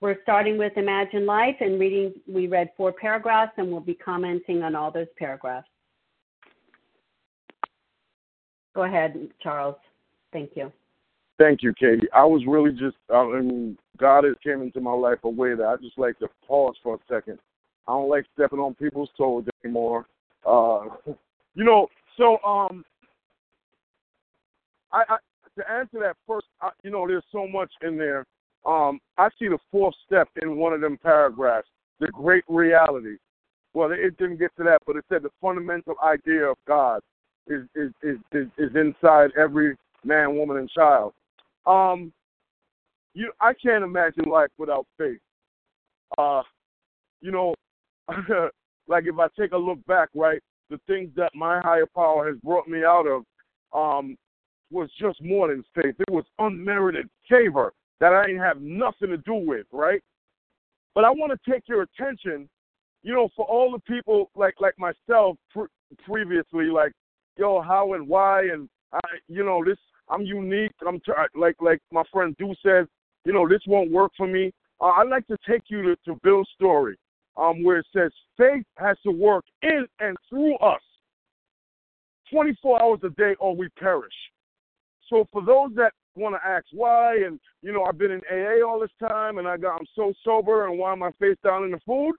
We're 0.00 0.22
starting 0.22 0.56
with 0.56 0.72
Imagine 0.76 1.26
Life 1.26 1.56
and 1.60 1.78
reading, 1.78 2.14
we 2.26 2.46
read 2.46 2.70
four 2.76 2.92
paragraphs 2.92 3.52
and 3.56 3.70
we'll 3.70 3.80
be 3.80 3.94
commenting 3.94 4.62
on 4.62 4.74
all 4.74 4.90
those 4.90 5.08
paragraphs. 5.18 5.68
Go 8.74 8.84
ahead, 8.84 9.28
Charles. 9.42 9.74
Thank 10.32 10.52
you. 10.54 10.72
Thank 11.38 11.62
you, 11.62 11.72
Katie. 11.72 12.08
I 12.12 12.24
was 12.24 12.42
really 12.46 12.72
just, 12.72 12.96
I 13.14 13.24
mean, 13.24 13.78
God 13.96 14.24
has 14.24 14.34
came 14.42 14.60
into 14.60 14.80
my 14.80 14.92
life 14.92 15.18
a 15.22 15.28
way 15.28 15.54
that 15.54 15.64
I 15.64 15.76
just 15.76 15.96
like 15.96 16.18
to 16.18 16.28
pause 16.46 16.74
for 16.82 16.96
a 16.96 16.98
second. 17.08 17.38
I 17.86 17.92
don't 17.92 18.10
like 18.10 18.26
stepping 18.34 18.58
on 18.58 18.74
people's 18.74 19.10
toes 19.16 19.44
anymore. 19.64 20.06
Uh, 20.44 20.86
you 21.54 21.64
know, 21.64 21.86
so 22.16 22.38
um, 22.44 22.84
I, 24.92 25.04
I 25.08 25.16
to 25.56 25.70
answer 25.70 25.98
that 26.00 26.16
first, 26.26 26.46
I, 26.60 26.70
you 26.82 26.90
know, 26.90 27.06
there's 27.06 27.24
so 27.32 27.46
much 27.46 27.70
in 27.82 27.96
there. 27.96 28.26
Um, 28.66 29.00
I 29.16 29.28
see 29.38 29.48
the 29.48 29.58
fourth 29.70 29.94
step 30.06 30.28
in 30.42 30.56
one 30.56 30.72
of 30.72 30.80
them 30.80 30.98
paragraphs, 31.02 31.68
the 32.00 32.08
great 32.08 32.44
reality. 32.48 33.16
Well, 33.74 33.90
it 33.92 34.16
didn't 34.18 34.38
get 34.38 34.54
to 34.56 34.64
that, 34.64 34.78
but 34.86 34.96
it 34.96 35.04
said 35.08 35.22
the 35.22 35.30
fundamental 35.40 35.94
idea 36.04 36.44
of 36.44 36.56
God 36.66 37.00
is 37.46 37.62
is 37.74 37.92
is 38.02 38.18
is, 38.32 38.46
is 38.58 38.70
inside 38.74 39.30
every 39.38 39.76
man, 40.04 40.36
woman, 40.36 40.56
and 40.56 40.70
child. 40.70 41.12
Um, 41.68 42.12
you, 43.14 43.32
I 43.40 43.52
can't 43.52 43.84
imagine 43.84 44.24
life 44.24 44.50
without 44.58 44.86
faith. 44.96 45.18
Uh, 46.16 46.42
you 47.20 47.30
know, 47.30 47.54
like 48.88 49.04
if 49.06 49.18
I 49.18 49.26
take 49.38 49.52
a 49.52 49.56
look 49.56 49.84
back, 49.86 50.08
right, 50.14 50.40
the 50.70 50.80
things 50.86 51.10
that 51.16 51.30
my 51.34 51.60
higher 51.60 51.86
power 51.94 52.28
has 52.28 52.38
brought 52.42 52.68
me 52.68 52.84
out 52.84 53.06
of, 53.06 53.22
um, 53.72 54.16
was 54.70 54.90
just 55.00 55.22
more 55.22 55.48
than 55.48 55.64
faith. 55.74 55.94
It 55.98 56.10
was 56.10 56.24
unmerited 56.38 57.08
favor 57.28 57.72
that 58.00 58.12
I 58.12 58.26
didn't 58.26 58.40
have 58.40 58.60
nothing 58.60 59.08
to 59.08 59.16
do 59.18 59.34
with, 59.34 59.66
right? 59.72 60.00
But 60.94 61.04
I 61.04 61.10
want 61.10 61.32
to 61.32 61.50
take 61.50 61.62
your 61.68 61.82
attention, 61.82 62.48
you 63.02 63.14
know, 63.14 63.28
for 63.34 63.44
all 63.46 63.72
the 63.72 63.80
people 63.80 64.30
like 64.34 64.54
like 64.60 64.74
myself 64.78 65.36
pre- 65.50 65.68
previously, 66.04 66.66
like, 66.66 66.92
yo, 67.36 67.60
how 67.60 67.94
and 67.94 68.06
why, 68.06 68.42
and 68.52 68.68
I, 68.92 69.00
you 69.28 69.44
know, 69.44 69.64
this 69.64 69.78
I'm 70.10 70.22
unique. 70.22 70.72
I'm 70.86 71.00
t- 71.00 71.12
like 71.34 71.56
like 71.60 71.80
my 71.92 72.02
friend 72.12 72.36
Du 72.38 72.54
says, 72.64 72.86
you 73.24 73.32
know, 73.32 73.48
this 73.48 73.60
won't 73.66 73.92
work 73.92 74.12
for 74.16 74.26
me. 74.26 74.52
Uh, 74.80 74.86
I'd 74.86 75.08
like 75.08 75.26
to 75.26 75.36
take 75.48 75.62
you 75.68 75.82
to, 75.82 75.96
to 76.04 76.18
Bill's 76.22 76.48
story, 76.54 76.96
um, 77.36 77.62
where 77.64 77.78
it 77.78 77.86
says 77.94 78.10
faith 78.36 78.64
has 78.76 78.96
to 79.04 79.10
work 79.10 79.44
in 79.62 79.86
and 80.00 80.16
through 80.28 80.56
us, 80.58 80.80
24 82.32 82.82
hours 82.82 83.00
a 83.04 83.10
day, 83.10 83.34
or 83.40 83.56
we 83.56 83.68
perish. 83.78 84.12
So 85.08 85.26
for 85.32 85.44
those 85.44 85.74
that 85.76 85.92
want 86.16 86.34
to 86.34 86.48
ask 86.48 86.66
why, 86.72 87.16
and 87.16 87.40
you 87.62 87.72
know, 87.72 87.84
I've 87.84 87.98
been 87.98 88.12
in 88.12 88.20
AA 88.30 88.66
all 88.66 88.80
this 88.80 88.90
time, 89.00 89.38
and 89.38 89.48
I 89.48 89.56
got 89.56 89.78
I'm 89.78 89.86
so 89.94 90.12
sober, 90.24 90.68
and 90.68 90.78
why 90.78 90.92
am 90.92 91.02
I 91.02 91.10
face 91.18 91.36
down 91.44 91.64
in 91.64 91.70
the 91.70 91.80
food? 91.86 92.14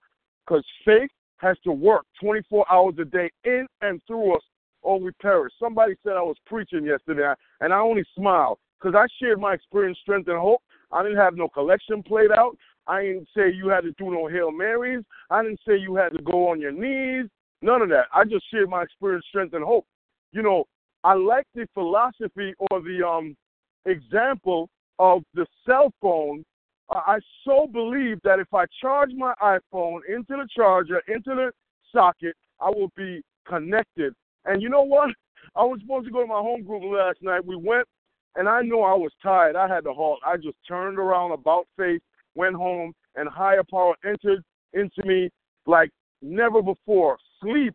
Because 0.46 0.66
faith 0.86 1.10
has 1.38 1.58
to 1.64 1.72
work 1.72 2.06
24 2.22 2.66
hours 2.72 2.96
a 3.00 3.06
day 3.06 3.30
in 3.46 3.66
and 3.82 4.02
through 4.08 4.36
us, 4.36 4.42
or 4.82 5.00
we 5.00 5.12
perish. 5.22 5.54
Somebody 5.60 5.96
said 6.04 6.14
I 6.14 6.22
was 6.22 6.38
preaching 6.46 6.86
yesterday, 6.86 7.34
and 7.62 7.74
I 7.74 7.80
only 7.80 8.04
smiled 8.16 8.60
because 8.80 8.96
I 8.96 9.08
shared 9.22 9.40
my 9.40 9.54
experience, 9.54 9.98
strength, 10.02 10.28
and 10.28 10.38
hope. 10.38 10.62
I 10.92 11.04
didn't 11.04 11.18
have 11.18 11.36
no 11.36 11.48
collection 11.50 12.02
played 12.02 12.32
out. 12.32 12.58
I 12.88 13.04
didn't 13.04 13.28
say 13.36 13.52
you 13.52 13.70
had 13.70 13.82
to 13.82 13.92
do 13.92 14.12
no 14.12 14.28
Hail 14.28 14.52
Marys. 14.52 15.04
I 15.30 15.44
didn't 15.44 15.60
say 15.68 15.78
you 15.78 15.96
had 15.96 16.10
to 16.14 16.24
go 16.24 16.50
on 16.50 16.60
your 16.60 16.72
knees. 16.72 17.30
None 17.62 17.82
of 17.82 17.90
that. 17.90 18.06
I 18.14 18.24
just 18.24 18.46
shared 18.52 18.70
my 18.70 18.84
experience, 18.84 19.26
strength, 19.30 19.54
and 19.54 19.64
hope. 19.64 19.86
You 20.32 20.42
know, 20.42 20.64
I 21.04 21.14
like 21.14 21.46
the 21.54 21.68
philosophy 21.74 22.54
or 22.72 22.82
the 22.82 23.06
um 23.06 23.36
example 23.86 24.70
of 24.98 25.24
the 25.34 25.46
cell 25.66 25.94
phone. 26.02 26.44
I 26.90 27.20
so 27.46 27.68
believe 27.68 28.20
that 28.24 28.40
if 28.40 28.52
I 28.54 28.66
charge 28.82 29.12
my 29.16 29.34
iPhone 29.42 30.00
into 30.08 30.30
the 30.30 30.48
charger, 30.56 31.02
into 31.08 31.36
the 31.36 31.52
socket, 31.92 32.36
I 32.60 32.70
will 32.70 32.92
be 32.96 33.22
connected. 33.48 34.14
And 34.46 34.62
you 34.62 34.70
know 34.70 34.84
what? 34.84 35.10
I 35.56 35.64
was 35.64 35.80
supposed 35.82 36.06
to 36.06 36.12
go 36.12 36.22
to 36.22 36.28
my 36.28 36.40
home 36.40 36.64
group 36.64 36.84
last 36.86 37.18
night. 37.22 37.46
We 37.46 37.56
went, 37.56 37.88
and 38.36 38.48
I 38.48 38.62
know 38.62 38.82
I 38.82 38.94
was 38.94 39.12
tired. 39.22 39.56
I 39.56 39.68
had 39.68 39.84
to 39.86 39.94
halt. 39.94 40.20
I 40.26 40.38
just 40.38 40.58
turned 40.68 41.00
around 41.00 41.32
about 41.32 41.68
face, 41.78 42.02
went 42.36 42.56
home, 42.56 42.94
and 43.16 43.28
higher 43.28 43.64
power 43.70 43.96
entered 44.06 44.44
into 44.74 45.04
me 45.06 45.30
like 45.66 45.90
never 46.22 46.62
before. 46.62 47.18
Sleep 47.42 47.74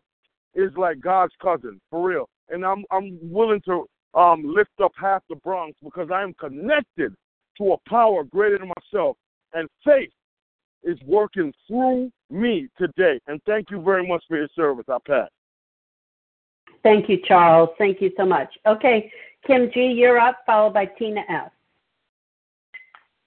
is 0.53 0.71
like 0.77 0.99
God's 1.01 1.33
cousin, 1.41 1.79
for 1.89 2.07
real. 2.07 2.29
And 2.49 2.65
I'm 2.65 2.85
I'm 2.91 3.19
willing 3.21 3.61
to 3.65 3.85
um, 4.13 4.43
lift 4.45 4.71
up 4.81 4.93
half 4.95 5.23
the 5.29 5.35
Bronx 5.35 5.77
because 5.83 6.09
I 6.13 6.23
am 6.23 6.33
connected 6.35 7.13
to 7.57 7.73
a 7.73 7.89
power 7.89 8.23
greater 8.23 8.57
than 8.57 8.71
myself. 8.79 9.17
And 9.53 9.69
faith 9.83 10.11
is 10.83 10.97
working 11.05 11.53
through 11.67 12.11
me 12.29 12.67
today. 12.77 13.19
And 13.27 13.41
thank 13.45 13.71
you 13.71 13.81
very 13.81 14.07
much 14.07 14.23
for 14.27 14.37
your 14.37 14.49
service. 14.55 14.85
I 14.89 14.97
pass. 15.05 15.29
Thank 16.85 17.09
you, 17.09 17.17
Charles. 17.27 17.69
Thank 17.79 17.99
you 17.99 18.11
so 18.15 18.27
much. 18.27 18.47
Okay, 18.67 19.11
Kim 19.47 19.71
G., 19.73 19.91
you're 19.97 20.19
up, 20.19 20.41
followed 20.45 20.75
by 20.75 20.85
Tina 20.85 21.21
F. 21.27 21.51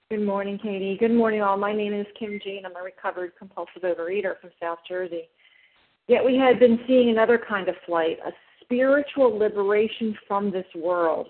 Good 0.09 0.25
morning, 0.25 0.57
Katie. 0.63 0.95
Good 0.97 1.11
morning, 1.11 1.41
all. 1.41 1.57
My 1.57 1.73
name 1.73 1.93
is 1.93 2.05
Kim 2.17 2.39
G, 2.41 2.55
and 2.55 2.65
I'm 2.65 2.77
a 2.77 2.81
recovered 2.81 3.33
compulsive 3.37 3.81
overeater 3.83 4.39
from 4.39 4.51
South 4.61 4.77
Jersey. 4.87 5.27
Yet 6.07 6.23
we 6.23 6.37
had 6.37 6.57
been 6.57 6.79
seeing 6.87 7.09
another 7.09 7.37
kind 7.37 7.67
of 7.67 7.75
flight, 7.85 8.17
a 8.25 8.31
spiritual 8.63 9.37
liberation 9.37 10.17
from 10.25 10.51
this 10.51 10.65
world. 10.73 11.27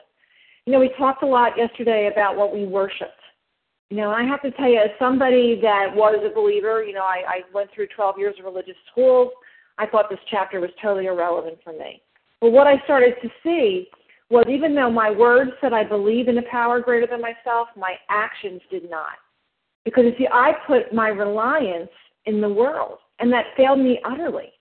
You 0.67 0.73
know, 0.73 0.79
we 0.79 0.93
talked 0.99 1.23
a 1.23 1.25
lot 1.25 1.57
yesterday 1.57 2.11
about 2.13 2.37
what 2.37 2.53
we 2.53 2.67
worshiped. 2.67 3.09
You 3.89 3.97
know, 3.97 4.11
I 4.11 4.21
have 4.21 4.43
to 4.43 4.51
tell 4.51 4.69
you, 4.69 4.77
as 4.77 4.91
somebody 4.99 5.59
that 5.63 5.95
was 5.95 6.23
a 6.23 6.31
believer, 6.31 6.83
you 6.83 6.93
know, 6.93 7.01
I, 7.01 7.23
I 7.27 7.41
went 7.55 7.71
through 7.73 7.87
12 7.95 8.19
years 8.19 8.35
of 8.37 8.45
religious 8.45 8.77
schools. 8.91 9.31
I 9.79 9.87
thought 9.87 10.11
this 10.11 10.19
chapter 10.29 10.59
was 10.59 10.69
totally 10.79 11.07
irrelevant 11.07 11.57
for 11.63 11.73
me. 11.73 12.03
But 12.41 12.51
what 12.51 12.67
I 12.67 12.81
started 12.83 13.15
to 13.21 13.29
see 13.43 13.89
was 14.29 14.45
even 14.47 14.75
though 14.75 14.91
my 14.91 15.09
words 15.11 15.51
said 15.59 15.73
I 15.73 15.83
believe 15.83 16.27
in 16.27 16.37
a 16.37 16.43
power 16.43 16.79
greater 16.79 17.07
than 17.07 17.21
myself, 17.21 17.67
my 17.75 17.95
actions 18.09 18.61
did 18.69 18.89
not. 18.89 19.17
Because 19.85 20.05
you 20.05 20.13
see, 20.17 20.27
I 20.31 20.51
put 20.67 20.93
my 20.93 21.07
reliance 21.07 21.89
in 22.25 22.41
the 22.41 22.49
world, 22.49 22.99
and 23.19 23.31
that 23.33 23.45
failed 23.57 23.79
me 23.79 23.99
utterly. 24.05 24.51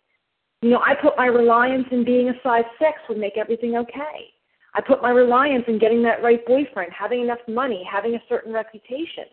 You 0.62 0.70
know, 0.70 0.80
I 0.84 0.94
put 0.94 1.16
my 1.16 1.26
reliance 1.26 1.86
in 1.92 2.04
being 2.04 2.30
a 2.30 2.32
size 2.42 2.64
six 2.78 2.98
would 3.08 3.18
make 3.18 3.36
everything 3.36 3.76
okay. 3.76 4.32
I 4.74 4.80
put 4.80 5.02
my 5.02 5.10
reliance 5.10 5.64
in 5.68 5.78
getting 5.78 6.02
that 6.02 6.22
right 6.22 6.44
boyfriend, 6.46 6.92
having 6.98 7.20
enough 7.20 7.38
money, 7.46 7.86
having 7.90 8.14
a 8.14 8.22
certain 8.28 8.52
reputation. 8.52 9.24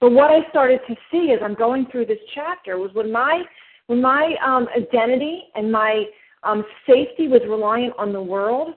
But 0.00 0.12
what 0.12 0.30
I 0.30 0.48
started 0.50 0.80
to 0.88 0.94
see 1.10 1.32
as 1.32 1.40
I'm 1.42 1.54
going 1.54 1.86
through 1.90 2.06
this 2.06 2.18
chapter 2.34 2.78
was 2.78 2.90
when 2.94 3.10
my 3.10 3.42
when 3.86 4.00
my 4.00 4.34
um, 4.44 4.66
identity 4.76 5.44
and 5.54 5.70
my 5.70 6.04
um, 6.44 6.64
safety 6.86 7.28
was 7.28 7.40
reliant 7.48 7.94
on 7.98 8.12
the 8.12 8.22
world, 8.22 8.74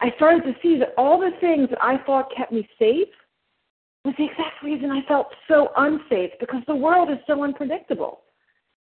I 0.00 0.10
started 0.16 0.42
to 0.44 0.54
see 0.62 0.78
that 0.78 0.94
all 0.96 1.18
the 1.18 1.30
things 1.40 1.68
that 1.70 1.82
I 1.82 1.98
thought 2.04 2.34
kept 2.34 2.52
me 2.52 2.68
safe 2.78 3.08
was 4.04 4.14
the 4.16 4.24
exact 4.24 4.62
reason 4.62 4.90
I 4.90 5.06
felt 5.06 5.28
so 5.46 5.68
unsafe 5.76 6.30
because 6.40 6.62
the 6.66 6.74
world 6.74 7.10
is 7.10 7.18
so 7.26 7.44
unpredictable. 7.44 8.20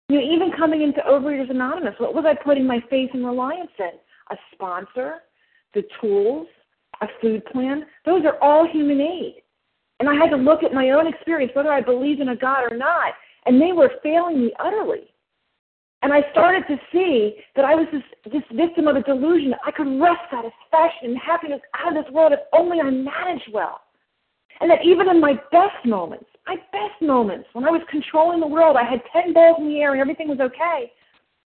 You 0.09 0.19
know, 0.19 0.25
even 0.25 0.51
coming 0.51 0.81
into 0.81 0.99
Overeaters 1.01 1.49
Anonymous, 1.49 1.95
what 1.97 2.13
was 2.13 2.25
I 2.27 2.35
putting 2.35 2.67
my 2.67 2.79
faith 2.89 3.11
and 3.13 3.25
reliance 3.25 3.71
in? 3.79 3.91
A 4.31 4.35
sponsor, 4.53 5.15
the 5.73 5.83
tools, 6.01 6.47
a 7.01 7.07
food 7.21 7.45
plan. 7.45 7.85
Those 8.05 8.23
are 8.25 8.41
all 8.41 8.67
human 8.67 8.99
aid. 8.99 9.35
And 9.99 10.09
I 10.09 10.15
had 10.15 10.29
to 10.31 10.35
look 10.35 10.63
at 10.63 10.73
my 10.73 10.89
own 10.89 11.07
experience, 11.07 11.53
whether 11.55 11.71
I 11.71 11.81
believed 11.81 12.19
in 12.19 12.29
a 12.29 12.35
God 12.35 12.69
or 12.69 12.77
not, 12.77 13.13
and 13.45 13.61
they 13.61 13.71
were 13.71 13.91
failing 14.03 14.41
me 14.41 14.53
utterly. 14.59 15.13
And 16.05 16.13
I 16.13 16.21
started 16.31 16.65
to 16.67 16.77
see 16.93 17.37
that 17.55 17.65
I 17.65 17.73
was 17.73 17.87
this, 17.91 18.03
this 18.31 18.43
victim 18.55 18.87
of 18.87 18.95
a 18.95 19.01
delusion. 19.01 19.55
I 19.65 19.71
could 19.71 19.87
wrest 19.99 20.21
satisfaction 20.29 21.09
and 21.09 21.17
happiness 21.17 21.61
out 21.73 21.97
of 21.97 22.03
this 22.03 22.13
world 22.13 22.31
if 22.31 22.41
only 22.53 22.79
I 22.79 22.91
managed 22.91 23.49
well. 23.51 23.81
And 24.61 24.69
that 24.69 24.85
even 24.85 25.09
in 25.09 25.19
my 25.19 25.33
best 25.51 25.83
moments, 25.83 26.27
my 26.45 26.57
best 26.71 27.01
moments, 27.01 27.49
when 27.53 27.65
I 27.65 27.71
was 27.71 27.81
controlling 27.89 28.39
the 28.39 28.45
world, 28.45 28.77
I 28.77 28.87
had 28.87 29.01
10 29.11 29.33
balls 29.33 29.55
in 29.57 29.67
the 29.67 29.79
air 29.79 29.93
and 29.93 29.99
everything 29.99 30.27
was 30.27 30.39
okay, 30.41 30.91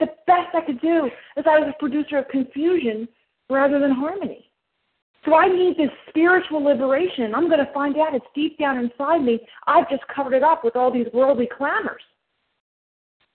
the 0.01 0.07
best 0.27 0.55
I 0.55 0.64
could 0.64 0.81
do 0.81 1.11
is 1.37 1.45
I 1.47 1.59
was 1.59 1.69
a 1.69 1.79
producer 1.79 2.16
of 2.16 2.29
confusion 2.29 3.07
rather 3.51 3.79
than 3.79 3.90
harmony. 3.90 4.49
So 5.27 5.35
I 5.35 5.49
need 5.49 5.77
this 5.77 5.90
spiritual 6.09 6.64
liberation. 6.64 7.35
I'm 7.35 7.51
going 7.51 7.62
to 7.62 7.71
find 7.75 7.95
out 7.99 8.14
it's 8.14 8.25
deep 8.35 8.59
down 8.59 8.79
inside 8.79 9.19
me. 9.19 9.38
I've 9.66 9.90
just 9.90 10.05
covered 10.09 10.33
it 10.33 10.42
up 10.42 10.64
with 10.64 10.77
all 10.77 10.90
these 10.90 11.09
worldly 11.12 11.47
clamors. 11.55 12.01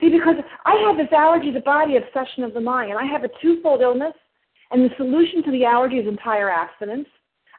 See, 0.01 0.09
because 0.09 0.35
I 0.65 0.75
have 0.87 0.97
this 0.97 1.13
allergy 1.15 1.51
to 1.51 1.61
body 1.61 1.95
obsession 1.97 2.43
of 2.43 2.53
the 2.55 2.59
mind, 2.59 2.89
and 2.89 2.99
I 2.99 3.05
have 3.05 3.23
a 3.23 3.29
twofold 3.41 3.81
illness, 3.81 4.15
and 4.71 4.83
the 4.83 4.89
solution 4.97 5.43
to 5.43 5.51
the 5.51 5.63
allergy 5.63 5.97
is 5.97 6.07
entire 6.07 6.49
abstinence, 6.49 7.07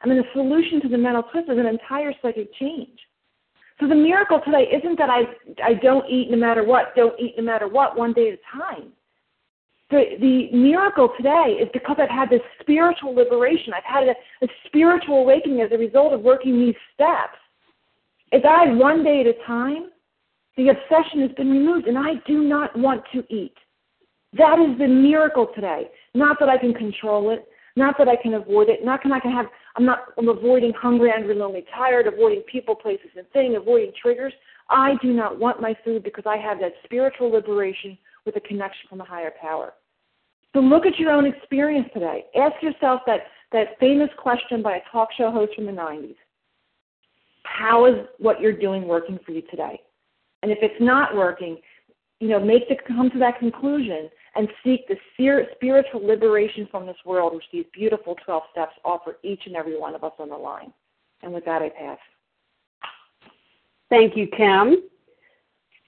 and 0.01 0.11
then 0.11 0.17
the 0.17 0.27
solution 0.33 0.81
to 0.81 0.89
the 0.89 0.97
mental 0.97 1.23
twist 1.23 1.49
is 1.49 1.57
an 1.57 1.65
entire 1.65 2.13
psychic 2.21 2.53
change. 2.55 2.99
So 3.79 3.87
the 3.87 3.95
miracle 3.95 4.41
today 4.43 4.67
isn't 4.71 4.97
that 4.99 5.09
I 5.09 5.21
I 5.63 5.73
don't 5.75 6.07
eat 6.09 6.29
no 6.29 6.37
matter 6.37 6.63
what, 6.63 6.95
don't 6.95 7.17
eat 7.19 7.35
no 7.37 7.43
matter 7.43 7.67
what, 7.67 7.97
one 7.97 8.13
day 8.13 8.29
at 8.29 8.39
a 8.39 8.57
time. 8.57 8.91
the 9.89 10.17
the 10.19 10.51
miracle 10.51 11.09
today 11.15 11.57
is 11.61 11.69
because 11.71 11.97
I've 11.99 12.09
had 12.09 12.29
this 12.29 12.41
spiritual 12.59 13.15
liberation. 13.15 13.73
I've 13.73 13.83
had 13.83 14.03
a, 14.09 14.15
a 14.45 14.47
spiritual 14.67 15.17
awakening 15.17 15.61
as 15.61 15.71
a 15.71 15.77
result 15.77 16.13
of 16.13 16.21
working 16.21 16.59
these 16.59 16.75
steps. 16.93 17.39
As 18.33 18.41
I 18.47 18.73
one 18.73 19.03
day 19.03 19.21
at 19.21 19.27
a 19.27 19.37
time, 19.47 19.89
the 20.57 20.69
obsession 20.69 21.21
has 21.21 21.31
been 21.31 21.49
removed, 21.49 21.87
and 21.87 21.97
I 21.97 22.15
do 22.27 22.43
not 22.43 22.77
want 22.77 23.03
to 23.13 23.23
eat. 23.33 23.55
That 24.37 24.59
is 24.59 24.77
the 24.77 24.87
miracle 24.87 25.47
today. 25.53 25.89
Not 26.13 26.37
that 26.39 26.49
I 26.49 26.57
can 26.57 26.73
control 26.73 27.31
it, 27.31 27.47
not 27.75 27.95
that 27.97 28.07
I 28.07 28.15
can 28.15 28.35
avoid 28.35 28.69
it, 28.69 28.83
not 28.83 29.01
that 29.03 29.11
I 29.11 29.19
can 29.19 29.31
have. 29.31 29.47
I'm 29.75 29.85
not. 29.85 30.05
I'm 30.17 30.29
avoiding 30.29 30.73
hungry, 30.73 31.11
angry, 31.15 31.35
lonely, 31.35 31.65
tired, 31.75 32.07
avoiding 32.07 32.43
people, 32.51 32.75
places, 32.75 33.09
and 33.17 33.27
things, 33.31 33.55
avoiding 33.57 33.91
triggers. 33.99 34.33
I 34.69 34.93
do 35.01 35.13
not 35.13 35.39
want 35.39 35.61
my 35.61 35.75
food 35.83 36.03
because 36.03 36.25
I 36.27 36.37
have 36.37 36.59
that 36.59 36.73
spiritual 36.83 37.31
liberation 37.31 37.97
with 38.25 38.35
a 38.35 38.39
connection 38.39 38.87
from 38.89 39.01
a 39.01 39.05
higher 39.05 39.31
power. 39.41 39.73
So 40.53 40.59
look 40.59 40.85
at 40.85 40.97
your 40.97 41.11
own 41.11 41.25
experience 41.25 41.89
today. 41.93 42.25
Ask 42.35 42.61
yourself 42.61 43.01
that, 43.07 43.21
that 43.51 43.79
famous 43.79 44.09
question 44.17 44.61
by 44.61 44.77
a 44.77 44.81
talk 44.91 45.09
show 45.17 45.31
host 45.31 45.55
from 45.55 45.65
the 45.65 45.71
90s. 45.71 46.15
How 47.43 47.85
is 47.85 47.95
what 48.19 48.39
you're 48.39 48.57
doing 48.57 48.87
working 48.87 49.19
for 49.25 49.31
you 49.31 49.41
today? 49.49 49.81
And 50.43 50.51
if 50.51 50.59
it's 50.61 50.79
not 50.79 51.15
working, 51.15 51.57
you 52.19 52.27
know, 52.27 52.39
make 52.39 52.67
the 52.67 52.75
come 52.85 53.09
to 53.11 53.19
that 53.19 53.39
conclusion 53.39 54.09
and 54.35 54.47
seek 54.63 54.87
the 54.87 54.97
spiritual 55.55 56.05
liberation 56.05 56.67
from 56.69 56.85
this 56.85 56.97
world, 57.05 57.33
which 57.33 57.45
these 57.51 57.65
beautiful 57.73 58.15
12 58.25 58.43
steps 58.51 58.73
offer 58.83 59.17
each 59.23 59.41
and 59.45 59.55
every 59.55 59.79
one 59.79 59.95
of 59.95 60.03
us 60.03 60.11
on 60.19 60.29
the 60.29 60.35
line. 60.35 60.73
And 61.21 61.33
with 61.33 61.45
that, 61.45 61.61
I 61.61 61.69
pass. 61.69 61.97
Thank 63.89 64.17
you, 64.17 64.27
Kim. 64.27 64.83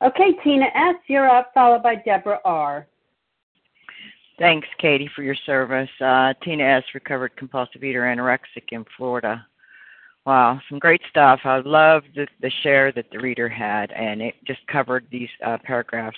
Okay, 0.02 0.34
Tina 0.44 0.65
S., 0.74 0.96
you're 1.08 1.30
up, 1.30 1.52
followed 1.54 1.84
by 1.84 1.96
Deborah 1.96 2.39
R. 2.46 2.88
Thanks, 4.39 4.68
Katie, 4.80 5.10
for 5.15 5.24
your 5.24 5.36
service. 5.46 5.89
Uh, 6.00 6.34
Tina 6.44 6.63
S., 6.63 6.84
recovered 6.94 7.36
compulsive 7.36 7.84
eater, 7.84 8.02
anorexic 8.02 8.72
in 8.72 8.86
Florida. 8.96 9.46
Wow, 10.26 10.60
some 10.70 10.80
great 10.80 11.02
stuff. 11.10 11.42
I 11.44 11.60
love 11.60 12.04
the, 12.16 12.28
the 12.42 12.52
share 12.64 12.92
that 12.94 13.06
the 13.12 13.20
reader 13.20 13.48
had, 13.48 13.92
and 13.92 14.22
it 14.22 14.34
just 14.46 14.66
covered 14.68 15.06
these 15.12 15.30
uh, 15.46 15.58
paragraphs 15.64 16.18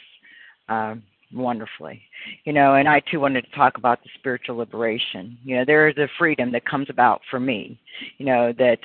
um, 0.70 1.04
wonderfully. 1.34 2.02
You 2.46 2.54
know, 2.54 2.76
and 2.76 2.88
I 2.88 3.02
too 3.12 3.20
wanted 3.20 3.41
to 3.43 3.56
talk 3.56 3.78
about 3.78 4.02
the 4.04 4.10
spiritual 4.17 4.56
liberation. 4.58 5.38
You 5.43 5.58
know, 5.58 5.65
there 5.65 5.89
is 5.89 5.98
a 5.98 6.08
freedom 6.17 6.52
that 6.54 6.65
comes 6.65 6.89
about 6.89 7.22
for 7.30 7.39
me. 7.39 7.78
You 8.17 8.26
know 8.28 8.54
that 8.58 8.80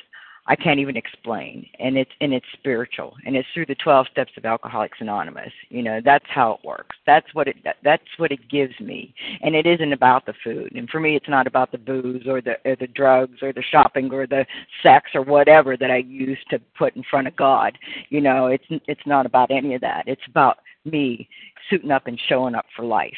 I 0.45 0.57
can't 0.57 0.79
even 0.79 0.97
explain, 0.97 1.65
and 1.79 1.97
it's 1.97 2.11
and 2.19 2.33
it's 2.33 2.45
spiritual, 2.51 3.15
and 3.25 3.37
it's 3.37 3.47
through 3.53 3.67
the 3.67 3.75
twelve 3.75 4.07
steps 4.11 4.33
of 4.35 4.43
Alcoholics 4.43 4.97
Anonymous. 4.99 5.53
You 5.69 5.83
know, 5.83 6.01
that's 6.03 6.25
how 6.27 6.53
it 6.53 6.67
works. 6.67 6.97
That's 7.05 7.33
what 7.33 7.47
it 7.47 7.55
that's 7.81 8.03
what 8.17 8.33
it 8.33 8.49
gives 8.49 8.77
me, 8.81 9.15
and 9.41 9.55
it 9.55 9.65
isn't 9.65 9.93
about 9.93 10.25
the 10.25 10.33
food. 10.43 10.73
And 10.75 10.89
for 10.89 10.99
me, 10.99 11.15
it's 11.15 11.29
not 11.29 11.47
about 11.47 11.71
the 11.71 11.77
booze 11.77 12.27
or 12.27 12.41
the 12.41 12.55
or 12.65 12.75
the 12.75 12.87
drugs 12.87 13.41
or 13.41 13.53
the 13.53 13.63
shopping 13.71 14.11
or 14.11 14.27
the 14.27 14.45
sex 14.81 15.11
or 15.13 15.21
whatever 15.21 15.77
that 15.77 15.91
I 15.91 15.97
use 15.97 16.39
to 16.49 16.59
put 16.77 16.93
in 16.97 17.03
front 17.09 17.27
of 17.27 17.37
God. 17.37 17.77
You 18.09 18.19
know, 18.19 18.47
it's 18.47 18.65
it's 18.69 19.05
not 19.05 19.25
about 19.25 19.49
any 19.49 19.75
of 19.75 19.81
that. 19.81 20.03
It's 20.07 20.27
about 20.27 20.57
me 20.83 21.29
suiting 21.69 21.91
up 21.91 22.07
and 22.07 22.19
showing 22.27 22.53
up 22.53 22.65
for 22.75 22.83
life. 22.83 23.13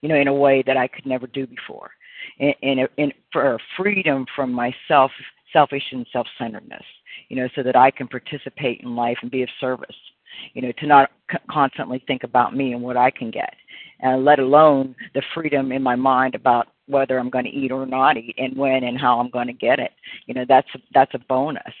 You 0.00 0.08
know, 0.08 0.16
in 0.16 0.26
a 0.26 0.34
way 0.34 0.62
that 0.66 0.78
I 0.78 0.88
could 0.88 1.04
never 1.04 1.26
do 1.26 1.46
before, 1.46 1.90
and, 2.40 2.54
and, 2.62 2.88
and 2.96 3.12
for 3.30 3.58
freedom 3.76 4.24
from 4.34 4.52
myself 4.52 5.10
selfish 5.52 5.84
and 5.92 6.06
self-centeredness, 6.12 6.84
you 7.28 7.36
know, 7.36 7.48
so 7.54 7.62
that 7.62 7.76
I 7.76 7.90
can 7.90 8.08
participate 8.08 8.80
in 8.80 8.96
life 8.96 9.18
and 9.22 9.30
be 9.30 9.42
of 9.42 9.48
service, 9.60 9.96
you 10.54 10.62
know, 10.62 10.72
to 10.78 10.86
not 10.86 11.10
c- 11.30 11.38
constantly 11.50 12.02
think 12.06 12.24
about 12.24 12.56
me 12.56 12.72
and 12.72 12.82
what 12.82 12.96
I 12.96 13.10
can 13.10 13.30
get, 13.30 13.54
and 14.00 14.24
let 14.24 14.38
alone 14.38 14.94
the 15.14 15.22
freedom 15.34 15.72
in 15.72 15.82
my 15.82 15.96
mind 15.96 16.34
about 16.34 16.68
whether 16.86 17.18
I'm 17.18 17.30
going 17.30 17.44
to 17.44 17.50
eat 17.50 17.70
or 17.70 17.86
not 17.86 18.16
eat 18.16 18.34
and 18.38 18.56
when 18.56 18.84
and 18.84 18.98
how 18.98 19.18
I'm 19.20 19.30
going 19.30 19.46
to 19.46 19.52
get 19.52 19.78
it. 19.78 19.92
You 20.26 20.34
know, 20.34 20.44
that's 20.48 20.68
that's 20.92 21.14
a 21.14 21.18
bonus. 21.18 21.74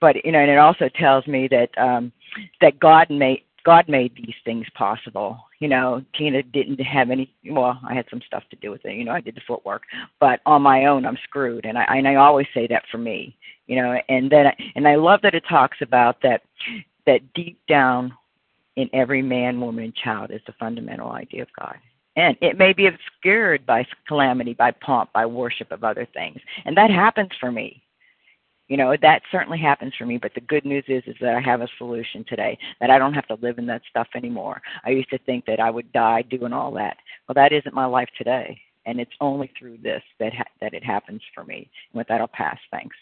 But 0.00 0.24
you 0.24 0.32
know, 0.32 0.38
and 0.38 0.50
it 0.50 0.58
also 0.58 0.88
tells 0.88 1.26
me 1.26 1.48
that 1.48 1.76
um 1.78 2.12
that 2.60 2.78
God 2.78 3.08
made 3.10 3.42
God 3.66 3.88
made 3.88 4.14
these 4.14 4.36
things 4.44 4.64
possible. 4.74 5.40
You 5.58 5.66
know, 5.66 6.00
Tina 6.16 6.44
didn't 6.44 6.80
have 6.80 7.10
any. 7.10 7.34
Well, 7.50 7.78
I 7.86 7.94
had 7.94 8.06
some 8.08 8.22
stuff 8.24 8.44
to 8.50 8.56
do 8.56 8.70
with 8.70 8.84
it. 8.84 8.94
You 8.94 9.04
know, 9.04 9.10
I 9.10 9.20
did 9.20 9.34
the 9.34 9.40
footwork, 9.44 9.82
but 10.20 10.40
on 10.46 10.62
my 10.62 10.84
own, 10.84 11.04
I'm 11.04 11.18
screwed. 11.24 11.66
And 11.66 11.76
I 11.76 11.82
and 11.82 12.06
I 12.06 12.14
always 12.14 12.46
say 12.54 12.68
that 12.68 12.84
for 12.92 12.98
me. 12.98 13.36
You 13.66 13.82
know, 13.82 14.00
and 14.08 14.30
then 14.30 14.52
and 14.76 14.86
I 14.86 14.94
love 14.94 15.20
that 15.22 15.34
it 15.34 15.42
talks 15.48 15.78
about 15.82 16.22
that 16.22 16.42
that 17.06 17.20
deep 17.34 17.58
down 17.68 18.12
in 18.76 18.88
every 18.92 19.20
man, 19.20 19.60
woman, 19.60 19.84
and 19.84 19.94
child 19.96 20.30
is 20.30 20.40
the 20.46 20.54
fundamental 20.60 21.10
idea 21.10 21.42
of 21.42 21.48
God. 21.58 21.76
And 22.14 22.36
it 22.40 22.56
may 22.56 22.72
be 22.72 22.86
obscured 22.86 23.66
by 23.66 23.84
calamity, 24.06 24.54
by 24.54 24.70
pomp, 24.70 25.12
by 25.12 25.26
worship 25.26 25.72
of 25.72 25.82
other 25.82 26.06
things. 26.14 26.38
And 26.64 26.76
that 26.76 26.90
happens 26.90 27.30
for 27.40 27.50
me 27.50 27.82
you 28.68 28.76
know 28.76 28.94
that 29.00 29.22
certainly 29.30 29.58
happens 29.58 29.92
for 29.96 30.06
me 30.06 30.18
but 30.18 30.32
the 30.34 30.40
good 30.42 30.64
news 30.64 30.84
is 30.88 31.02
is 31.06 31.14
that 31.20 31.34
i 31.34 31.40
have 31.40 31.60
a 31.60 31.68
solution 31.78 32.24
today 32.28 32.58
that 32.80 32.90
i 32.90 32.98
don't 32.98 33.14
have 33.14 33.26
to 33.26 33.38
live 33.40 33.58
in 33.58 33.66
that 33.66 33.82
stuff 33.88 34.08
anymore. 34.14 34.60
I 34.84 34.90
used 34.90 35.10
to 35.10 35.18
think 35.18 35.44
that 35.46 35.60
i 35.60 35.70
would 35.70 35.90
die 35.92 36.22
doing 36.22 36.52
all 36.52 36.72
that. 36.72 36.96
Well 37.28 37.34
that 37.34 37.52
isn't 37.52 37.74
my 37.74 37.86
life 37.86 38.08
today 38.18 38.60
and 38.84 39.00
it's 39.00 39.12
only 39.20 39.50
through 39.58 39.78
this 39.78 40.02
that 40.20 40.34
ha- 40.34 40.44
that 40.60 40.74
it 40.74 40.84
happens 40.84 41.22
for 41.34 41.44
me. 41.44 41.70
And 41.92 41.98
with 41.98 42.08
that 42.08 42.20
i'll 42.20 42.28
pass. 42.28 42.58
Thanks. 42.70 42.96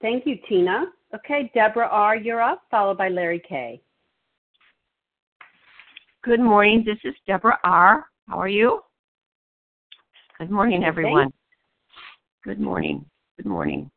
Thank 0.00 0.26
you 0.26 0.36
tina. 0.48 0.86
Okay 1.14 1.50
deborah 1.54 1.88
r 1.90 2.16
you're 2.16 2.42
up 2.42 2.62
followed 2.70 2.98
by 2.98 3.08
larry 3.08 3.42
k. 3.46 3.80
Good 6.24 6.40
morning. 6.40 6.82
This 6.84 6.98
is 7.04 7.14
deborah 7.26 7.58
r. 7.64 8.06
How 8.28 8.38
are 8.38 8.48
you? 8.48 8.80
Good 10.38 10.50
morning 10.50 10.84
everyone. 10.84 11.32
Good 12.44 12.60
morning 12.60 13.04
Good 13.38 13.46
morning. 13.46 13.88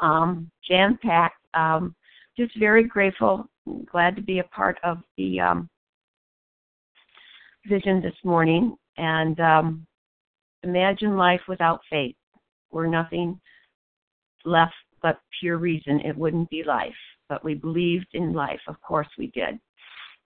Um, 0.00 0.50
Jan 0.68 0.98
Pack, 1.00 1.34
um, 1.54 1.94
just 2.36 2.58
very 2.58 2.82
grateful, 2.82 3.48
glad 3.86 4.16
to 4.16 4.22
be 4.22 4.40
a 4.40 4.44
part 4.44 4.78
of 4.82 4.98
the 5.16 5.38
um, 5.38 5.70
vision 7.68 8.02
this 8.02 8.16
morning. 8.24 8.74
And 8.96 9.38
um, 9.38 9.86
imagine 10.64 11.16
life 11.16 11.42
without 11.46 11.82
faith, 11.88 12.16
were 12.72 12.88
nothing 12.88 13.40
left 14.44 14.74
but 15.02 15.20
pure 15.38 15.58
reason. 15.58 16.00
It 16.00 16.18
wouldn't 16.18 16.50
be 16.50 16.64
life. 16.64 16.90
But 17.28 17.44
we 17.44 17.54
believed 17.54 18.08
in 18.12 18.32
life. 18.32 18.60
Of 18.66 18.80
course 18.80 19.08
we 19.16 19.28
did. 19.28 19.56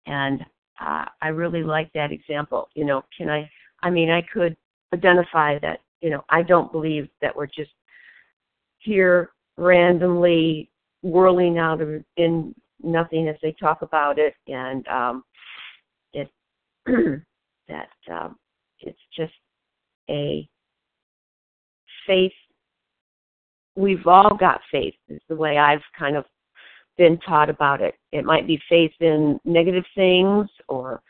And 0.07 0.41
uh, 0.81 1.05
I 1.21 1.29
really 1.29 1.63
like 1.63 1.89
that 1.93 2.11
example. 2.11 2.67
You 2.75 2.83
know, 2.83 3.03
can 3.17 3.29
I? 3.29 3.49
I 3.81 3.89
mean, 3.89 4.09
I 4.09 4.23
could 4.33 4.57
identify 4.93 5.57
that. 5.59 5.79
You 6.01 6.09
know, 6.09 6.25
I 6.29 6.41
don't 6.41 6.69
believe 6.69 7.07
that 7.21 7.33
we're 7.33 7.47
just 7.47 7.71
here 8.83 9.31
randomly 9.57 10.69
whirling 11.01 11.57
out 11.57 11.81
of 11.81 12.03
in 12.17 12.55
nothing 12.81 13.27
as 13.27 13.35
they 13.41 13.55
talk 13.59 13.81
about 13.81 14.17
it 14.19 14.33
and 14.47 14.87
um 14.87 15.23
it 16.13 16.29
that 17.67 17.89
um 18.11 18.35
it's 18.79 18.99
just 19.15 19.33
a 20.09 20.47
faith 22.05 22.31
we've 23.75 24.05
all 24.07 24.35
got 24.35 24.61
faith 24.71 24.95
is 25.09 25.21
the 25.29 25.35
way 25.35 25.57
I've 25.57 25.81
kind 25.97 26.15
of 26.15 26.25
been 26.97 27.17
taught 27.19 27.49
about 27.49 27.81
it. 27.81 27.95
It 28.11 28.25
might 28.25 28.47
be 28.47 28.61
faith 28.69 28.91
in 28.99 29.39
negative 29.45 29.85
things 29.95 30.47
or 30.67 31.01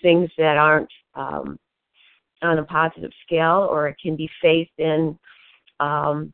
things 0.00 0.30
that 0.38 0.56
aren't 0.56 0.90
um, 1.14 1.58
on 2.42 2.58
a 2.58 2.64
positive 2.64 3.10
scale, 3.24 3.66
or 3.70 3.88
it 3.88 3.96
can 4.02 4.16
be 4.16 4.30
faith 4.40 4.68
in 4.78 5.18
um, 5.80 6.32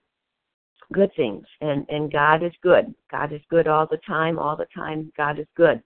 good 0.92 1.10
things 1.16 1.44
and 1.60 1.86
and 1.88 2.12
God 2.12 2.42
is 2.42 2.52
good. 2.62 2.94
God 3.10 3.32
is 3.32 3.40
good 3.50 3.68
all 3.68 3.86
the 3.86 4.00
time, 4.06 4.38
all 4.38 4.56
the 4.56 4.66
time 4.74 5.12
God 5.16 5.38
is 5.38 5.46
good. 5.56 5.82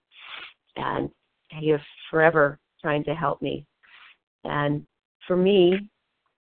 And 0.76 1.10
he 1.50 1.70
is 1.70 1.80
forever 2.10 2.58
trying 2.80 3.04
to 3.04 3.14
help 3.14 3.42
me. 3.42 3.66
And 4.44 4.86
for 5.26 5.36
me, 5.36 5.88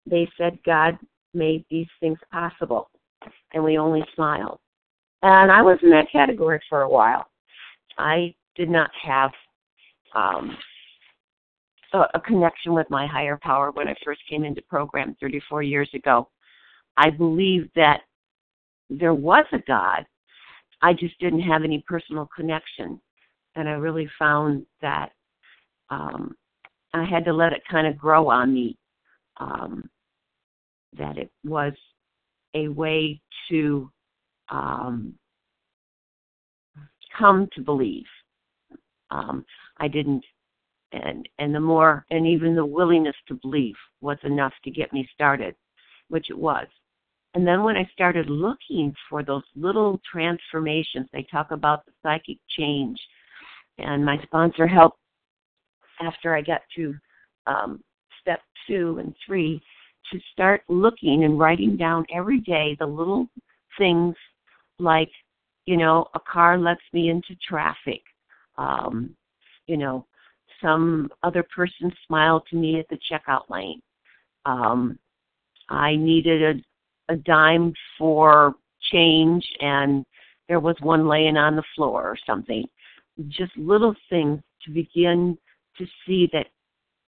they 0.07 0.29
said 0.37 0.59
God 0.65 0.99
made 1.35 1.65
these 1.71 1.87
things 2.01 2.19
possible 2.33 2.91
and 3.53 3.63
we 3.63 3.79
only 3.79 4.05
smiled. 4.15 4.59
And 5.23 5.51
I 5.53 5.63
was 5.63 5.79
in 5.83 5.91
that 5.91 6.11
category 6.11 6.61
for 6.69 6.83
a 6.83 6.89
while. 6.89 7.27
I 7.99 8.35
did 8.57 8.69
not 8.69 8.91
have 9.03 9.31
um 10.15 10.57
a, 11.93 12.21
connection 12.21 12.73
with 12.73 12.89
my 12.91 13.07
higher 13.07 13.39
power 13.43 13.71
when 13.73 13.89
I 13.89 13.95
first 14.05 14.21
came 14.29 14.45
into 14.45 14.63
program 14.63 15.17
34 15.21 15.63
years 15.63 15.91
ago. 15.95 16.29
I 16.97 17.11
believed 17.11 17.71
that 17.75 18.03
there 18.90 19.14
was 19.14 19.44
a 19.53 19.59
God. 19.66 20.05
I 20.83 20.92
just 20.92 21.18
didn't 21.20 21.42
have 21.42 21.62
any 21.62 21.83
personal 21.87 22.29
connection. 22.35 23.00
And 23.55 23.68
I 23.68 23.72
really 23.72 24.09
found 24.18 24.66
that 24.83 25.11
um, 25.90 26.35
I 26.92 27.05
had 27.05 27.24
to 27.24 27.33
let 27.33 27.53
it 27.53 27.62
kind 27.70 27.87
of 27.87 27.96
grow 27.96 28.29
on 28.29 28.53
me. 28.53 28.76
Um, 29.38 29.88
that 30.98 31.16
it 31.16 31.31
was 31.44 31.72
a 32.55 32.68
way 32.68 33.20
to 33.48 33.90
um, 34.50 35.14
come 37.16 37.48
to 37.55 37.62
believe. 37.62 38.07
Um, 39.11 39.44
I 39.79 39.88
didn't 39.88 40.24
and 40.92 41.29
and 41.38 41.55
the 41.55 41.61
more 41.61 42.05
and 42.11 42.26
even 42.26 42.55
the 42.55 42.66
willingness 42.66 43.14
to 43.29 43.35
believe 43.35 43.76
was 44.00 44.18
enough 44.24 44.53
to 44.64 44.70
get 44.70 44.92
me 44.92 45.09
started, 45.14 45.55
which 46.09 46.31
it 46.31 46.38
was. 46.38 46.66
And 47.35 47.47
then 47.47 47.62
when 47.62 47.77
I 47.77 47.88
started 47.93 48.29
looking 48.29 48.93
for 49.09 49.23
those 49.23 49.45
little 49.55 50.01
transformations, 50.11 51.09
they 51.12 51.27
talk 51.31 51.53
about 51.53 51.85
the 51.87 51.93
psychic 52.03 52.38
change, 52.59 52.99
and 53.79 54.05
my 54.05 54.21
sponsor 54.25 54.66
helped 54.66 54.99
after 56.01 56.35
I 56.35 56.43
got 56.43 56.62
to 56.77 56.95
um, 57.47 57.83
step 58.21 58.40
two 58.66 58.99
and 58.99 59.14
three 59.25 59.62
to 60.12 60.19
start 60.33 60.62
looking 60.69 61.25
and 61.25 61.38
writing 61.38 61.77
down 61.77 62.05
every 62.12 62.40
day 62.40 62.77
the 62.79 62.87
little 62.87 63.29
things 63.79 64.16
like, 64.79 65.11
you 65.66 65.77
know, 65.77 66.07
a 66.14 66.21
car 66.21 66.59
lets 66.59 66.81
me 66.93 67.11
into 67.11 67.37
traffic. 67.47 68.01
Um, 68.59 69.14
you 69.66 69.77
know, 69.77 70.07
some 70.61 71.11
other 71.23 71.45
person 71.55 71.93
smiled 72.07 72.43
to 72.51 72.57
me 72.57 72.81
at 72.81 72.88
the 72.88 72.99
checkout 73.11 73.49
lane. 73.49 73.81
Um, 74.47 74.99
I 75.69 75.95
needed 75.95 76.64
a, 77.11 77.16
dime 77.16 77.73
for 77.99 78.55
change 78.92 79.44
and 79.61 80.05
there 80.49 80.61
was 80.61 80.77
one 80.81 81.07
laying 81.07 81.37
on 81.37 81.57
the 81.57 81.62
floor 81.77 82.03
or 82.03 82.16
something. 82.27 82.64
Just 83.29 83.57
little 83.57 83.94
things 84.09 84.40
to 84.64 84.70
begin 84.73 85.38
to 85.79 85.87
see 86.07 86.29
that 86.33 86.46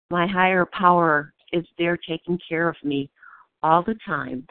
my 0.09 0.25
higher 0.25 0.65
power 0.65 1.33
is 1.51 1.65
there 1.77 1.97
taking 1.97 2.39
care 2.47 2.67
of 2.69 2.75
me 2.83 3.09
all 3.63 3.83
the 3.83 3.95
time. 4.05 4.47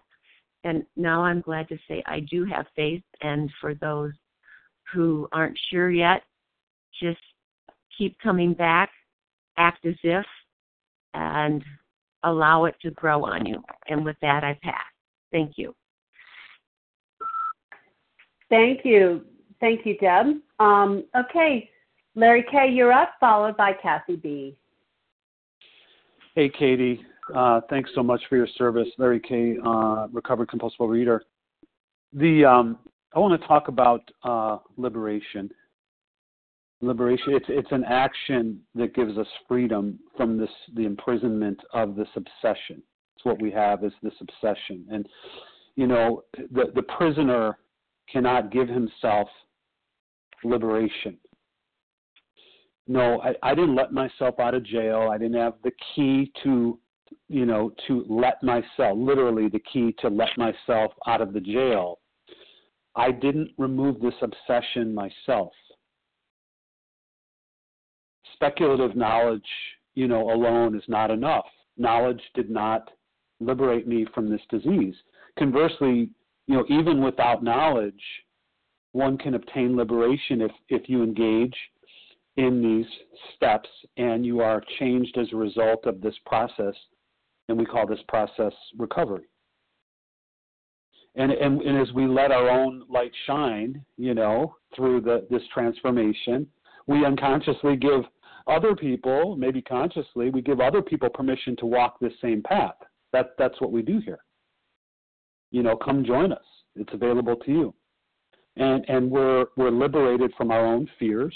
And 0.65 0.85
now 0.97 1.23
I'm 1.23 1.41
glad 1.41 1.69
to 1.69 1.79
say 1.89 2.03
I 2.07 2.21
do 2.21 2.45
have 2.45 2.67
faith. 2.75 3.03
And 3.23 3.51
for 3.61 3.75
those 3.75 4.13
who 4.93 5.29
aren't 5.33 5.59
sure 5.71 5.91
yet, 5.91 6.23
just 7.01 7.21
keep 7.97 8.19
coming 8.21 8.55
back, 8.55 8.91
act 9.57 9.85
as 9.87 9.97
if, 10.03 10.27
and 11.15 11.65
allow 12.23 12.65
it 12.65 12.75
to 12.83 12.91
grow 12.93 13.25
on 13.25 13.47
you. 13.47 13.63
And 13.89 14.05
with 14.05 14.17
that, 14.23 14.45
I 14.45 14.59
pass. 14.63 14.85
Thank 15.33 15.53
you. 15.57 15.75
Thank 18.49 18.85
you. 18.85 19.23
Thank 19.61 19.85
you, 19.85 19.97
Deb. 19.99 20.37
Um, 20.61 21.05
okay, 21.17 21.71
Larry 22.15 22.45
K., 22.51 22.71
you're 22.71 22.93
up, 22.93 23.11
followed 23.19 23.57
by 23.57 23.73
Kathy 23.73 24.17
B. 24.17 24.57
Hey, 26.35 26.51
Katie. 26.51 27.01
Uh, 27.35 27.61
thanks 27.69 27.91
so 27.95 28.03
much 28.03 28.21
for 28.29 28.37
your 28.37 28.47
service, 28.57 28.89
Larry 28.99 29.21
K., 29.21 29.57
uh, 29.65 30.07
recovered 30.13 30.49
compulsive 30.49 30.89
reader. 30.89 31.23
The 32.13 32.45
um, 32.45 32.79
I 33.15 33.19
want 33.19 33.41
to 33.41 33.49
talk 33.49 33.69
about 33.69 34.03
uh, 34.23 34.59
liberation. 34.77 35.51
Liberation. 36.83 37.33
It's 37.33 37.47
it's 37.49 37.73
an 37.73 37.85
action 37.85 38.61
that 38.75 38.95
gives 38.95 39.17
us 39.19 39.27
freedom 39.49 39.99
from 40.17 40.39
this 40.39 40.51
the 40.75 40.85
imprisonment 40.85 41.59
of 41.73 41.97
this 41.97 42.09
obsession. 42.15 42.83
It's 43.17 43.25
what 43.25 43.41
we 43.41 43.51
have 43.51 43.83
is 43.83 43.93
this 44.03 44.15
obsession, 44.21 44.85
and 44.91 45.09
you 45.75 45.87
know 45.87 46.23
the 46.53 46.67
the 46.75 46.83
prisoner 46.83 47.59
cannot 48.13 48.53
give 48.53 48.69
himself 48.69 49.29
liberation 50.45 51.19
no, 52.89 53.21
I, 53.21 53.35
I 53.43 53.55
didn't 53.55 53.75
let 53.75 53.93
myself 53.93 54.39
out 54.39 54.55
of 54.55 54.65
jail. 54.65 55.09
I 55.13 55.19
didn't 55.19 55.41
have 55.41 55.55
the 55.65 55.73
key 55.95 56.33
to, 56.45 56.79
you 57.29 57.47
know, 57.47 57.73
to 57.89 58.05
let 58.09 58.43
myself, 58.43 58.97
literally 58.97 59.49
the 59.49 59.63
key 59.73 59.95
to 60.01 60.09
let 60.09 60.31
myself 60.37 60.93
out 61.07 61.21
of 61.21 61.33
the 61.33 61.41
jail. 61.41 61.99
I 62.95 63.11
didn't 63.11 63.51
remove 63.59 64.01
this 64.01 64.15
obsession 64.23 64.95
myself. 64.95 65.53
Speculative 68.35 68.97
knowledge, 68.97 69.49
you 69.95 70.07
know, 70.07 70.31
alone 70.31 70.77
is 70.77 70.85
not 70.87 71.11
enough. 71.11 71.47
Knowledge 71.77 72.23
did 72.35 72.51
not 72.51 72.91
liberate 73.41 73.87
me 73.87 74.07
from 74.15 74.31
this 74.31 74.41
disease. 74.51 74.95
Conversely, 75.39 76.11
you 76.47 76.55
know, 76.57 76.65
even 76.69 77.03
without 77.03 77.43
knowledge, 77.43 78.03
one 78.93 79.19
can 79.19 79.35
obtain 79.35 79.77
liberation 79.77 80.41
if, 80.41 80.53
if 80.69 80.89
you 80.89 81.03
engage 81.03 81.55
in 82.37 82.63
these 82.63 82.87
steps 83.35 83.69
and 83.97 84.25
you 84.25 84.41
are 84.41 84.63
changed 84.79 85.17
as 85.19 85.27
a 85.33 85.37
result 85.37 85.87
of 85.87 86.01
this 86.01 86.15
process 86.27 86.75
and 87.49 87.59
we 87.59 87.65
call 87.65 87.87
this 87.87 88.01
process 88.09 88.53
recovery 88.79 89.25
and, 91.15 91.33
and, 91.33 91.63
and 91.63 91.79
as 91.79 91.93
we 91.95 92.07
let 92.07 92.31
our 92.31 92.49
own 92.49 92.83
light 92.91 93.13
shine 93.27 93.83
you 93.97 94.15
know 94.15 94.55
through 94.75 95.01
the, 95.01 95.27
this 95.31 95.43
transformation 95.53 96.47
we 96.87 97.05
unconsciously 97.07 97.77
give 97.77 98.03
other 98.47 98.77
people 98.77 99.35
maybe 99.37 99.63
consciously 99.63 100.29
we 100.31 100.43
give 100.43 100.61
other 100.61 100.83
people 100.83 101.09
permission 101.09 101.57
to 101.57 101.67
walk 101.67 101.99
this 102.01 102.13
same 102.21 102.43
path 102.43 102.77
that 103.13 103.31
that's 103.39 103.61
what 103.61 103.73
we 103.73 103.83
do 103.83 104.01
here 104.01 104.19
you 105.51 105.63
know 105.63 105.77
come 105.77 106.05
join 106.05 106.33
us 106.33 106.45
it's 106.75 106.93
available 106.93 107.37
to 107.37 107.51
you 107.51 107.75
and 108.57 108.85
and 108.89 109.11
we're 109.11 109.47
we're 109.57 109.71
liberated 109.71 110.33
from 110.37 110.51
our 110.51 110.65
own 110.67 110.89
fears 110.99 111.35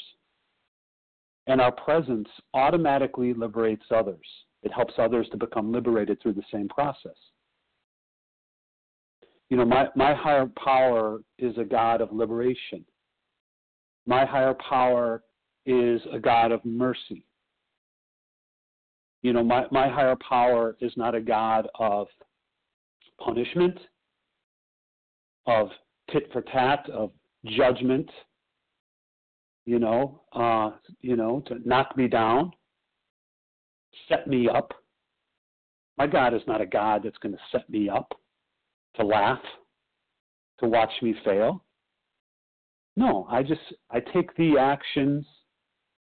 and 1.50 1.60
our 1.60 1.72
presence 1.72 2.28
automatically 2.54 3.34
liberates 3.34 3.84
others. 3.90 4.26
It 4.62 4.72
helps 4.72 4.94
others 4.98 5.26
to 5.32 5.36
become 5.36 5.72
liberated 5.72 6.22
through 6.22 6.34
the 6.34 6.44
same 6.52 6.68
process. 6.68 7.16
You 9.48 9.56
know, 9.56 9.64
my, 9.64 9.88
my 9.96 10.14
higher 10.14 10.48
power 10.62 11.22
is 11.40 11.56
a 11.58 11.64
God 11.64 12.00
of 12.00 12.12
liberation. 12.12 12.84
My 14.06 14.24
higher 14.24 14.54
power 14.68 15.24
is 15.66 16.00
a 16.12 16.20
God 16.20 16.52
of 16.52 16.64
mercy. 16.64 17.24
You 19.22 19.32
know, 19.32 19.44
my, 19.44 19.66
my 19.70 19.88
higher 19.88 20.16
power 20.16 20.76
is 20.80 20.92
not 20.96 21.14
a 21.14 21.20
God 21.20 21.68
of 21.78 22.06
punishment, 23.18 23.78
of 25.46 25.68
tit 26.10 26.30
for 26.32 26.42
tat, 26.42 26.88
of 26.90 27.10
judgment, 27.44 28.10
you 29.66 29.78
know, 29.78 30.22
uh, 30.32 30.70
you 31.00 31.16
know, 31.16 31.42
to 31.46 31.56
knock 31.64 31.96
me 31.96 32.08
down, 32.08 32.50
set 34.08 34.26
me 34.26 34.48
up. 34.48 34.72
My 35.98 36.06
God 36.06 36.34
is 36.34 36.42
not 36.46 36.60
a 36.60 36.66
God 36.66 37.02
that's 37.04 37.18
going 37.18 37.34
to 37.34 37.40
set 37.52 37.68
me 37.68 37.88
up 37.88 38.12
to 38.96 39.04
laugh, 39.04 39.40
to 40.60 40.66
watch 40.66 40.90
me 41.02 41.14
fail. 41.24 41.62
No, 42.96 43.26
I 43.30 43.42
just 43.42 43.60
I 43.90 44.00
take 44.00 44.34
the 44.36 44.58
actions 44.58 45.26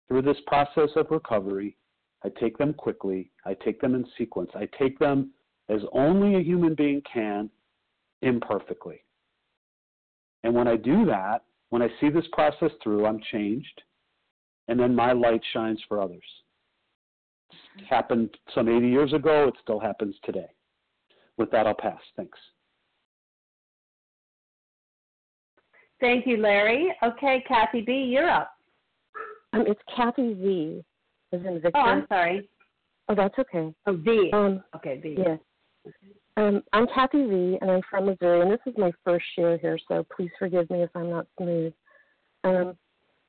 through 0.08 0.22
this 0.22 0.38
process 0.46 0.90
of 0.96 1.08
recovery. 1.10 1.78
I 2.24 2.30
take 2.40 2.58
them 2.58 2.74
quickly. 2.74 3.32
I 3.46 3.54
take 3.54 3.80
them 3.80 3.96
in 3.96 4.06
sequence. 4.18 4.50
I 4.56 4.68
take 4.78 4.98
them 5.00 5.32
as 5.70 5.82
only 5.92 6.36
a 6.36 6.44
human 6.44 6.76
being 6.76 7.02
can, 7.12 7.50
imperfectly. 8.22 9.04
And 10.44 10.54
when 10.54 10.68
I 10.68 10.78
do 10.78 11.06
that, 11.06 11.44
when 11.70 11.82
I 11.82 11.90
see 12.00 12.10
this 12.10 12.26
process 12.32 12.72
through, 12.82 13.06
I'm 13.06 13.20
changed, 13.32 13.82
and 14.68 14.80
then 14.80 14.96
my 14.96 15.12
light 15.12 15.42
shines 15.54 15.82
for 15.88 16.02
others. 16.02 16.24
It 17.78 17.86
happened 17.86 18.30
some 18.56 18.70
80 18.70 18.88
years 18.88 19.14
ago, 19.14 19.50
it 19.50 19.56
still 19.62 19.80
happens 19.80 20.16
today. 20.24 20.48
With 21.38 21.52
that, 21.52 21.68
I'll 21.68 21.76
pass. 21.76 22.00
Thanks. 22.16 22.40
Thank 26.00 26.28
you, 26.28 26.38
Larry. 26.38 26.94
Okay, 27.04 27.44
Kathy 27.48 27.82
B., 27.82 27.94
you're 27.94 28.30
up. 28.30 28.52
Um, 29.54 29.66
it's 29.68 29.82
Kathy 29.96 30.34
V. 31.32 31.38
As 31.38 31.46
in 31.46 31.62
Victor. 31.62 31.72
Oh, 31.76 31.80
I'm 31.80 32.06
sorry. 32.10 32.50
Oh, 33.10 33.16
that's 33.16 33.38
okay. 33.40 33.74
Oh, 33.86 33.96
V. 33.96 34.30
Um, 34.34 34.64
okay, 34.76 35.00
V. 35.02 35.16
Yes. 35.18 35.40
Um, 36.36 36.62
I'm 36.74 36.88
Kathy 36.94 37.26
V, 37.26 37.58
and 37.62 37.72
I'm 37.72 37.82
from 37.90 38.06
Missouri, 38.06 38.42
and 38.42 38.52
this 38.52 38.60
is 38.68 38.74
my 38.78 38.92
first 39.04 39.26
share 39.36 39.58
here, 39.58 39.80
so 39.88 40.06
please 40.16 40.30
forgive 40.38 40.70
me 40.70 40.84
if 40.84 40.90
I'm 40.94 41.10
not 41.10 41.26
smooth. 41.38 41.74
Um, 42.44 42.78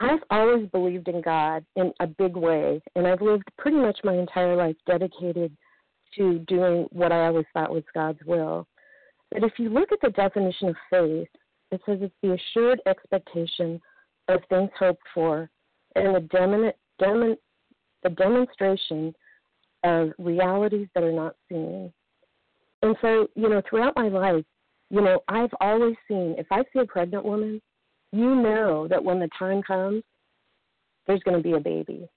I've 0.01 0.23
always 0.31 0.69
believed 0.69 1.09
in 1.09 1.23
God 1.23 1.65
in 1.77 1.93
a 2.01 2.07
big 2.07 2.37
way, 2.37 2.81
and 2.95 3.07
I've 3.07 3.23
lived 3.23 3.45
pretty 3.57 3.79
much 3.79 3.99
my 4.05 4.15
entire 4.15 4.57
life 4.57 4.77
dedicated 4.87 5.57
to 6.17 6.41
doing 6.41 6.87
what 6.91 7.13
I 7.13 7.27
always 7.27 7.47
thought 7.53 7.73
was 7.73 7.85
God's 7.95 8.21
will. 8.27 8.67
But 9.31 9.45
if 9.45 9.53
you 9.59 9.71
look 9.71 9.93
at 9.93 10.01
the 10.03 10.11
definition 10.11 10.69
of 10.69 10.77
faith, 10.91 11.29
it 11.71 11.81
says 11.85 11.99
it's 12.01 12.15
the 12.23 12.33
assured 12.33 12.81
expectation 12.87 13.81
of 14.29 14.41
things 14.49 14.71
hoped 14.79 15.03
for 15.15 15.51
and 15.95 16.15
the, 16.15 16.21
demon, 16.21 16.73
demon, 16.99 17.37
the 18.03 18.11
demonstration 18.11 19.15
of 19.85 20.11
realities 20.19 20.89
that 20.95 21.05
are 21.05 21.13
not 21.13 21.37
seen. 21.49 21.93
And 22.83 22.97
so, 23.01 23.29
you 23.35 23.49
know, 23.49 23.63
throughout 23.69 23.97
my 23.97 24.09
life, 24.09 24.45
you 24.91 25.01
know, 25.01 25.21
I've 25.29 25.53
always 25.61 25.97
seen 26.07 26.35
if 26.39 26.47
I 26.51 26.63
see 26.73 26.81
a 26.81 26.87
pregnant 26.87 27.25
woman, 27.25 27.61
you 28.13 28.35
know 28.35 28.89
that 28.89 29.03
when 29.03 29.19
the 29.19 29.29
time 29.39 29.63
comes, 29.63 30.03
there's 31.07 31.23
going 31.23 31.37
to 31.37 31.43
be 31.43 31.55
a 31.55 31.61
baby. 31.61 32.09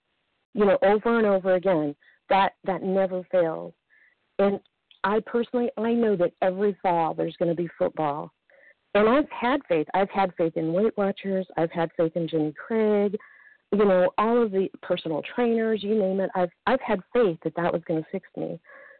You 0.53 0.65
know, 0.65 0.77
over 0.81 1.17
and 1.17 1.25
over 1.25 1.55
again, 1.55 1.95
that 2.29 2.53
that 2.65 2.83
never 2.83 3.23
fails. 3.31 3.73
And 4.39 4.59
I 5.03 5.19
personally, 5.25 5.69
I 5.77 5.93
know 5.93 6.15
that 6.15 6.33
every 6.41 6.77
fall 6.81 7.13
there's 7.13 7.35
going 7.37 7.49
to 7.49 7.55
be 7.55 7.69
football. 7.77 8.31
And 8.93 9.07
I've 9.07 9.29
had 9.29 9.61
faith. 9.67 9.87
I've 9.93 10.09
had 10.09 10.33
faith 10.37 10.57
in 10.57 10.73
Weight 10.73 10.97
Watchers. 10.97 11.47
I've 11.57 11.71
had 11.71 11.91
faith 11.95 12.11
in 12.15 12.27
Jenny 12.27 12.53
Craig. 12.53 13.17
You 13.71 13.85
know, 13.85 14.11
all 14.17 14.41
of 14.41 14.51
the 14.51 14.69
personal 14.81 15.21
trainers, 15.35 15.81
you 15.81 15.95
name 15.95 16.19
it. 16.19 16.29
I've 16.35 16.49
I've 16.67 16.81
had 16.81 16.99
faith 17.13 17.37
that 17.43 17.55
that 17.55 17.71
was 17.71 17.81
going 17.87 18.03
to 18.03 18.09
fix 18.11 18.27
me. 18.35 18.59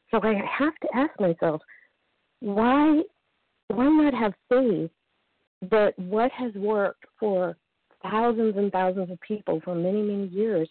So 0.10 0.19
I 0.23 0.34
have 0.34 0.75
to 0.81 0.88
ask 0.95 1.19
myself, 1.19 1.62
why 2.39 3.01
why 3.67 3.86
not 3.86 4.13
have 4.13 4.34
faith 4.49 4.91
that 5.69 5.93
what 5.97 6.31
has 6.31 6.53
worked 6.55 7.05
for 7.19 7.55
thousands 8.01 8.57
and 8.57 8.71
thousands 8.71 9.12
of 9.12 9.19
people 9.21 9.62
for 9.63 9.75
many 9.75 10.01
many 10.01 10.27
years 10.27 10.69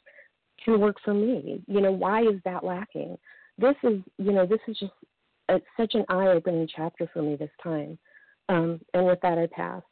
can 0.64 0.80
work 0.80 0.96
for 1.04 1.14
me? 1.14 1.62
You 1.66 1.80
know, 1.80 1.92
why 1.92 2.22
is 2.22 2.40
that 2.44 2.64
lacking? 2.64 3.18
This 3.58 3.76
is 3.82 4.00
you 4.18 4.32
know 4.32 4.46
this 4.46 4.60
is 4.66 4.78
just 4.78 4.92
a, 5.50 5.60
such 5.76 5.94
an 5.94 6.04
eye 6.08 6.28
opening 6.28 6.68
chapter 6.74 7.08
for 7.12 7.22
me 7.22 7.36
this 7.36 7.50
time. 7.62 7.98
Um, 8.48 8.80
and 8.94 9.06
with 9.06 9.20
that, 9.22 9.38
I 9.38 9.46
pass. 9.46 9.82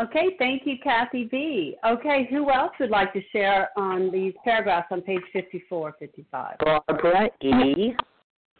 Okay, 0.00 0.36
thank 0.38 0.62
you, 0.64 0.76
Kathy 0.82 1.24
B. 1.24 1.76
Okay, 1.86 2.26
who 2.30 2.50
else 2.50 2.72
would 2.80 2.88
like 2.88 3.12
to 3.12 3.20
share 3.30 3.68
on 3.76 4.10
these 4.10 4.32
paragraphs 4.42 4.88
on 4.90 5.02
page 5.02 5.20
54, 5.34 5.94
55? 5.98 6.56
Barbara 6.60 7.28
E. 7.42 7.92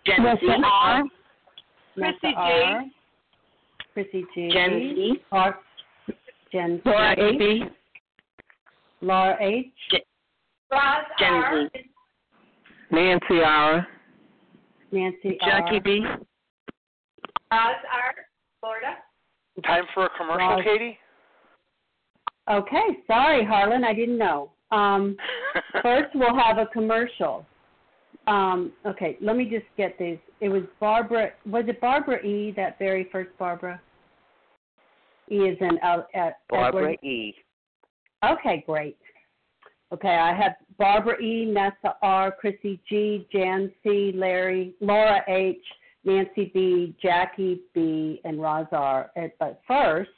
Jency 0.06 0.62
R. 0.62 1.04
Chrissy 1.94 2.18
G. 2.22 2.92
Chrissy 3.94 4.24
G. 4.34 4.50
Jen 4.52 4.70
C. 4.94 5.12
Or, 5.30 5.58
Jen 6.52 6.82
Laura 6.84 7.16
C. 7.16 7.38
B. 7.38 7.64
Laura 9.00 9.36
H. 9.40 9.66
Jen 11.18 11.68
Z. 11.74 11.80
Nancy 12.90 13.40
R. 13.42 13.86
Nancy 14.90 15.38
R. 15.40 15.48
Jackie 15.48 15.76
R. 15.76 15.80
B. 15.80 16.00
Roz 17.50 17.76
R. 17.90 18.14
Florida. 18.60 18.96
Time 19.64 19.84
for 19.94 20.06
a 20.06 20.10
commercial, 20.18 20.56
Roz. 20.56 20.64
Katie? 20.64 20.98
Okay, 22.50 22.98
sorry, 23.06 23.44
Harlan, 23.44 23.84
I 23.84 23.94
didn't 23.94 24.18
know. 24.18 24.50
Um, 24.70 25.16
first, 25.82 26.08
we'll 26.14 26.36
have 26.36 26.58
a 26.58 26.66
commercial. 26.66 27.46
Um, 28.26 28.72
okay, 28.86 29.16
let 29.20 29.36
me 29.36 29.44
just 29.44 29.66
get 29.76 29.98
these. 29.98 30.18
It 30.40 30.48
was 30.48 30.62
Barbara. 30.80 31.30
Was 31.46 31.64
it 31.68 31.80
Barbara 31.80 32.24
E? 32.24 32.52
That 32.56 32.78
very 32.78 33.08
first 33.10 33.30
Barbara. 33.38 33.80
E 35.30 35.36
is 35.36 35.56
in 35.60 35.78
uh, 35.84 36.02
at 36.14 36.38
Barbara 36.48 36.92
Edward. 36.92 37.04
E. 37.04 37.34
Okay, 38.24 38.64
great. 38.66 38.98
Okay, 39.92 40.16
I 40.16 40.34
have 40.34 40.52
Barbara 40.78 41.20
E, 41.20 41.44
Nessa 41.44 41.96
R, 42.02 42.32
Chrissy 42.32 42.80
G, 42.88 43.26
Jan 43.32 43.70
C, 43.82 44.12
Larry, 44.14 44.74
Laura 44.80 45.20
H, 45.28 45.62
Nancy 46.04 46.50
B, 46.54 46.94
Jackie 47.02 47.60
B, 47.74 48.20
and 48.24 48.40
Roz 48.40 48.66
R. 48.72 49.10
But 49.38 49.60
first, 49.66 50.10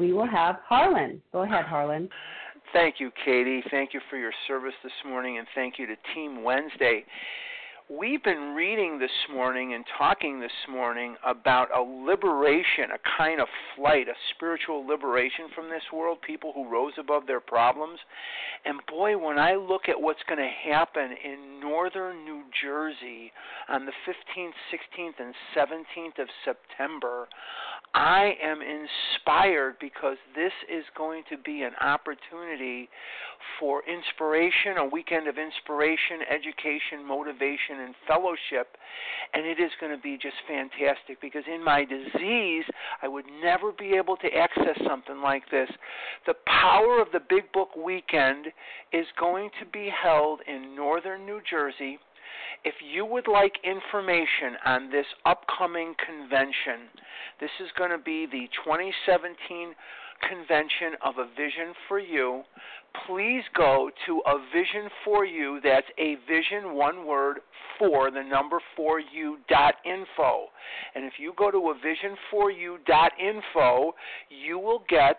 we 0.00 0.14
will 0.14 0.26
have 0.26 0.56
Harlan. 0.66 1.20
Go 1.30 1.42
ahead, 1.42 1.66
Harlan. 1.66 2.08
Thank 2.72 2.96
you, 2.98 3.10
Katie. 3.22 3.62
Thank 3.70 3.92
you 3.92 4.00
for 4.08 4.16
your 4.16 4.32
service 4.48 4.72
this 4.82 4.92
morning, 5.06 5.36
and 5.36 5.46
thank 5.54 5.78
you 5.78 5.86
to 5.86 5.94
Team 6.14 6.42
Wednesday. 6.42 7.04
We've 7.90 8.22
been 8.22 8.54
reading 8.54 9.00
this 9.00 9.10
morning 9.34 9.74
and 9.74 9.84
talking 9.98 10.38
this 10.38 10.52
morning 10.70 11.16
about 11.26 11.76
a 11.76 11.82
liberation, 11.82 12.92
a 12.94 13.18
kind 13.18 13.40
of 13.40 13.48
flight, 13.74 14.06
a 14.06 14.14
spiritual 14.32 14.86
liberation 14.86 15.46
from 15.56 15.68
this 15.68 15.82
world, 15.92 16.18
people 16.24 16.52
who 16.54 16.70
rose 16.70 16.92
above 16.98 17.26
their 17.26 17.40
problems. 17.40 17.98
And 18.64 18.78
boy, 18.86 19.18
when 19.18 19.40
I 19.40 19.56
look 19.56 19.88
at 19.88 20.00
what's 20.00 20.22
going 20.28 20.38
to 20.38 20.70
happen 20.70 21.10
in 21.24 21.58
northern 21.60 22.24
New 22.24 22.44
Jersey 22.62 23.32
on 23.68 23.86
the 23.86 23.92
15th, 24.06 24.52
16th, 24.70 25.18
and 25.18 25.34
17th 25.56 26.22
of 26.22 26.28
September, 26.44 27.26
I 27.92 28.34
am 28.40 28.60
inspired 28.62 29.76
because 29.80 30.16
this 30.36 30.52
is 30.72 30.84
going 30.96 31.24
to 31.30 31.36
be 31.36 31.62
an 31.62 31.72
opportunity 31.80 32.88
for 33.58 33.82
inspiration, 33.84 34.78
a 34.78 34.86
weekend 34.86 35.26
of 35.26 35.36
inspiration, 35.38 36.20
education, 36.30 37.06
motivation, 37.06 37.80
and 37.80 37.94
fellowship. 38.06 38.76
And 39.34 39.44
it 39.44 39.58
is 39.58 39.72
going 39.80 39.94
to 39.94 40.00
be 40.00 40.16
just 40.16 40.36
fantastic 40.46 41.20
because 41.20 41.42
in 41.52 41.64
my 41.64 41.84
disease, 41.84 42.64
I 43.02 43.08
would 43.08 43.26
never 43.42 43.72
be 43.72 43.94
able 43.96 44.16
to 44.18 44.28
access 44.36 44.78
something 44.86 45.20
like 45.20 45.50
this. 45.50 45.70
The 46.26 46.34
power 46.46 47.00
of 47.00 47.08
the 47.12 47.20
Big 47.28 47.50
Book 47.52 47.74
Weekend 47.76 48.46
is 48.92 49.06
going 49.18 49.50
to 49.58 49.66
be 49.66 49.90
held 49.90 50.40
in 50.46 50.76
northern 50.76 51.26
New 51.26 51.40
Jersey. 51.48 51.98
If 52.64 52.74
you 52.80 53.06
would 53.06 53.28
like 53.28 53.54
information 53.64 54.56
on 54.64 54.90
this 54.90 55.06
upcoming 55.24 55.94
convention, 56.04 56.92
this 57.40 57.50
is 57.60 57.68
going 57.78 57.90
to 57.90 57.98
be 57.98 58.26
the 58.26 58.48
2017 58.64 59.74
convention 60.28 61.00
of 61.04 61.16
A 61.18 61.26
Vision 61.34 61.72
for 61.88 61.98
You. 61.98 62.42
Please 63.06 63.42
go 63.56 63.90
to 64.06 64.22
A 64.26 64.38
Vision 64.52 64.90
for 65.04 65.24
You. 65.24 65.60
That's 65.64 65.86
a 65.98 66.16
vision, 66.28 66.74
one 66.74 67.06
word, 67.06 67.38
for 67.80 68.10
the 68.10 68.22
number 68.22 68.58
four 68.76 69.00
you 69.00 69.38
dot 69.48 69.76
info. 69.86 70.46
And 70.94 71.04
if 71.04 71.14
you 71.18 71.32
go 71.36 71.50
to 71.50 71.70
a 71.70 71.74
vision 71.74 72.16
for 72.30 72.50
you 72.50 72.78
dot 72.86 73.12
info, 73.18 73.94
you 74.28 74.58
will 74.58 74.84
get 74.88 75.16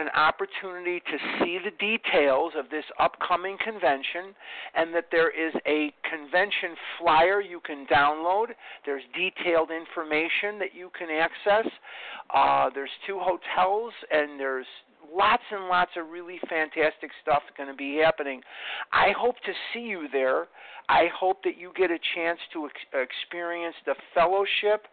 an 0.00 0.08
opportunity 0.16 1.00
to 1.00 1.18
see 1.38 1.58
the 1.62 1.70
details 1.78 2.52
of 2.56 2.70
this 2.70 2.84
upcoming 2.98 3.56
convention 3.62 4.34
and 4.74 4.94
that 4.94 5.06
there 5.12 5.30
is 5.30 5.52
a 5.66 5.92
convention 6.08 6.74
flyer 6.98 7.40
you 7.40 7.60
can 7.60 7.86
download. 7.86 8.46
There's 8.86 9.02
detailed 9.14 9.70
information 9.70 10.58
that 10.58 10.74
you 10.74 10.90
can 10.98 11.08
access. 11.10 11.70
Uh, 12.34 12.70
there's 12.74 12.90
two 13.06 13.20
hotels 13.20 13.92
and 14.10 14.40
there's 14.40 14.66
lots 15.14 15.42
and 15.50 15.68
lots 15.68 15.90
of 15.96 16.08
really 16.08 16.38
fantastic 16.48 17.10
stuff 17.22 17.42
going 17.56 17.68
to 17.68 17.76
be 17.76 18.00
happening. 18.02 18.40
I 18.92 19.12
hope 19.16 19.36
to 19.44 19.52
see 19.72 19.80
you 19.80 20.06
there. 20.12 20.48
I 20.88 21.06
hope 21.14 21.42
that 21.44 21.56
you 21.58 21.72
get 21.76 21.90
a 21.90 21.98
chance 22.14 22.38
to 22.52 22.66
ex- 22.66 23.08
experience 23.10 23.76
the 23.86 23.94
fellowship 24.14 24.86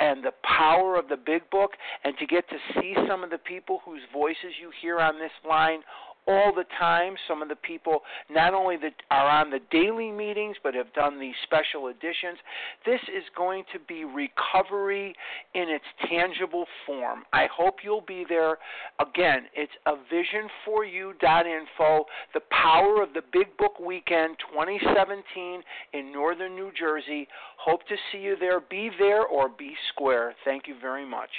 and 0.00 0.24
the 0.24 0.32
power 0.42 0.96
of 0.96 1.08
the 1.08 1.16
big 1.16 1.48
book 1.50 1.72
and 2.04 2.16
to 2.18 2.26
get 2.26 2.48
to 2.48 2.56
see 2.80 2.94
some 3.08 3.24
of 3.24 3.30
the 3.30 3.38
people 3.38 3.80
whose 3.84 4.02
voices 4.12 4.54
you 4.60 4.70
hear 4.80 5.00
on 5.00 5.18
this 5.18 5.32
line 5.48 5.80
all 6.28 6.52
the 6.54 6.64
time. 6.78 7.14
Some 7.26 7.42
of 7.42 7.48
the 7.48 7.56
people 7.56 8.02
not 8.30 8.52
only 8.54 8.76
that 8.76 8.92
are 9.10 9.28
on 9.28 9.50
the 9.50 9.60
daily 9.70 10.12
meetings 10.12 10.56
but 10.62 10.74
have 10.74 10.92
done 10.92 11.18
these 11.18 11.34
special 11.44 11.88
editions. 11.88 12.38
This 12.84 13.00
is 13.08 13.24
going 13.36 13.64
to 13.72 13.78
be 13.88 14.04
recovery 14.04 15.14
in 15.54 15.68
its 15.68 15.84
tangible 16.08 16.66
form. 16.86 17.24
I 17.32 17.46
hope 17.52 17.76
you'll 17.82 18.04
be 18.06 18.24
there. 18.28 18.58
Again, 19.00 19.46
it's 19.54 19.72
a 19.86 19.94
visionforyou.info, 20.12 22.04
the 22.34 22.40
power 22.50 23.02
of 23.02 23.14
the 23.14 23.22
Big 23.32 23.56
Book 23.56 23.80
Weekend 23.80 24.36
2017 24.52 25.62
in 25.94 26.12
northern 26.12 26.54
New 26.54 26.70
Jersey. 26.78 27.26
Hope 27.58 27.86
to 27.88 27.96
see 28.12 28.18
you 28.18 28.36
there. 28.38 28.60
Be 28.60 28.90
there 28.98 29.24
or 29.24 29.48
be 29.48 29.72
square. 29.92 30.34
Thank 30.44 30.68
you 30.68 30.74
very 30.80 31.06
much. 31.08 31.30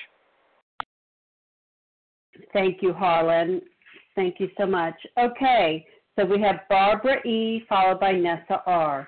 Thank 2.53 2.81
you, 2.81 2.93
Harlan. 2.93 3.61
Thank 4.19 4.41
you 4.41 4.49
so 4.57 4.65
much. 4.65 4.95
Okay, 5.17 5.85
so 6.17 6.25
we 6.25 6.41
have 6.41 6.67
Barbara 6.67 7.25
E. 7.25 7.63
followed 7.69 8.01
by 8.01 8.11
Nessa 8.11 8.61
R. 8.65 9.07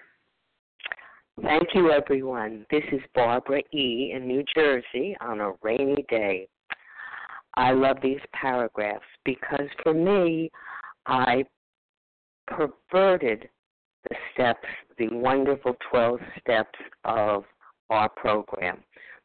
Thank 1.43 1.63
you, 1.73 1.91
everyone. 1.91 2.65
This 2.71 2.85
is 2.93 3.01
Barbara 3.13 3.59
E. 3.73 4.13
in 4.15 4.25
New 4.25 4.41
Jersey 4.55 5.17
on 5.19 5.41
a 5.41 5.51
rainy 5.61 6.05
day. 6.07 6.47
I 7.55 7.71
love 7.71 7.97
these 8.01 8.21
paragraphs 8.31 9.03
because 9.25 9.67
for 9.83 9.93
me, 9.93 10.49
I 11.07 11.43
perverted 12.47 13.49
the 14.09 14.15
steps, 14.33 14.69
the 14.97 15.09
wonderful 15.09 15.75
12 15.91 16.21
steps 16.39 16.79
of 17.03 17.43
our 17.89 18.07
program. 18.07 18.77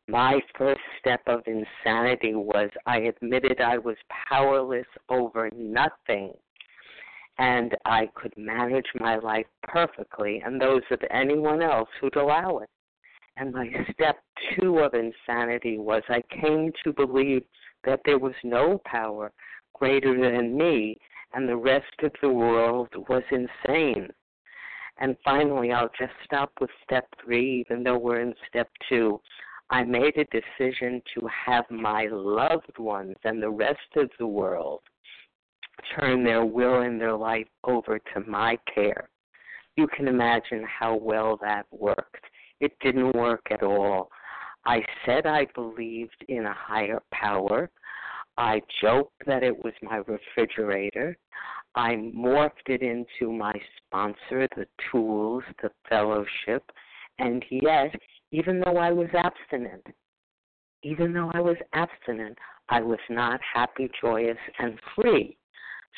My 0.08 0.40
first 0.56 0.80
step 1.00 1.22
of 1.26 1.42
insanity 1.46 2.34
was 2.34 2.70
I 2.86 2.98
admitted 2.98 3.60
I 3.60 3.78
was 3.78 3.96
powerless 4.28 4.86
over 5.08 5.50
nothing 5.56 6.32
and 7.38 7.76
I 7.84 8.08
could 8.14 8.32
manage 8.36 8.86
my 9.00 9.16
life 9.16 9.46
perfectly 9.64 10.40
and 10.44 10.60
those 10.60 10.82
of 10.92 11.00
anyone 11.10 11.60
else 11.60 11.88
who'd 12.00 12.16
allow 12.16 12.58
it. 12.58 12.70
And 13.36 13.52
my 13.52 13.68
step 13.92 14.16
two 14.54 14.78
of 14.78 14.94
insanity 14.94 15.76
was 15.78 16.02
I 16.08 16.22
came 16.40 16.72
to 16.84 16.92
believe 16.92 17.42
that 17.84 18.00
there 18.04 18.18
was 18.18 18.34
no 18.44 18.80
power 18.86 19.32
greater 19.74 20.18
than 20.18 20.56
me 20.56 20.98
and 21.34 21.48
the 21.48 21.56
rest 21.56 21.92
of 22.04 22.12
the 22.22 22.30
world 22.30 22.88
was 23.08 23.24
insane. 23.32 24.08
And 24.98 25.16
finally, 25.24 25.72
I'll 25.72 25.90
just 25.98 26.14
stop 26.24 26.52
with 26.60 26.70
step 26.84 27.06
three, 27.22 27.60
even 27.68 27.82
though 27.82 27.98
we're 27.98 28.20
in 28.20 28.34
step 28.48 28.70
two. 28.88 29.20
I 29.70 29.82
made 29.82 30.16
a 30.16 30.24
decision 30.26 31.02
to 31.14 31.28
have 31.46 31.64
my 31.70 32.06
loved 32.10 32.78
ones 32.78 33.16
and 33.24 33.42
the 33.42 33.50
rest 33.50 33.96
of 33.96 34.10
the 34.18 34.26
world 34.26 34.80
turn 35.94 36.24
their 36.24 36.44
will 36.44 36.82
and 36.82 37.00
their 37.00 37.16
life 37.16 37.48
over 37.64 37.98
to 37.98 38.20
my 38.26 38.58
care. 38.72 39.08
You 39.76 39.86
can 39.88 40.08
imagine 40.08 40.64
how 40.64 40.96
well 40.96 41.38
that 41.42 41.66
worked. 41.70 42.24
It 42.60 42.72
didn't 42.80 43.14
work 43.14 43.42
at 43.50 43.62
all. 43.62 44.10
I 44.64 44.80
said 45.04 45.26
I 45.26 45.46
believed 45.54 46.24
in 46.28 46.46
a 46.46 46.54
higher 46.54 47.02
power. 47.12 47.70
I 48.38 48.62
joked 48.80 49.26
that 49.26 49.42
it 49.42 49.64
was 49.64 49.74
my 49.82 50.02
refrigerator. 50.06 51.16
I 51.74 51.94
morphed 51.96 52.68
it 52.68 52.82
into 52.82 53.32
my 53.32 53.52
sponsor, 53.76 54.48
the 54.56 54.66
tools, 54.90 55.44
the 55.62 55.70
fellowship, 55.88 56.64
and 57.18 57.44
yet, 57.50 57.94
even 58.36 58.60
though 58.60 58.76
I 58.76 58.92
was 58.92 59.08
abstinent, 59.14 59.86
even 60.82 61.14
though 61.14 61.30
I 61.32 61.40
was 61.40 61.56
abstinent, 61.72 62.36
I 62.68 62.82
was 62.82 62.98
not 63.08 63.40
happy, 63.54 63.88
joyous, 63.98 64.36
and 64.58 64.78
free. 64.94 65.38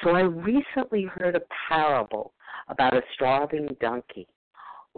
So 0.02 0.10
I 0.10 0.20
recently 0.20 1.02
heard 1.02 1.34
a 1.34 1.42
parable 1.68 2.32
about 2.68 2.94
a 2.94 3.02
starving 3.14 3.76
donkey 3.80 4.28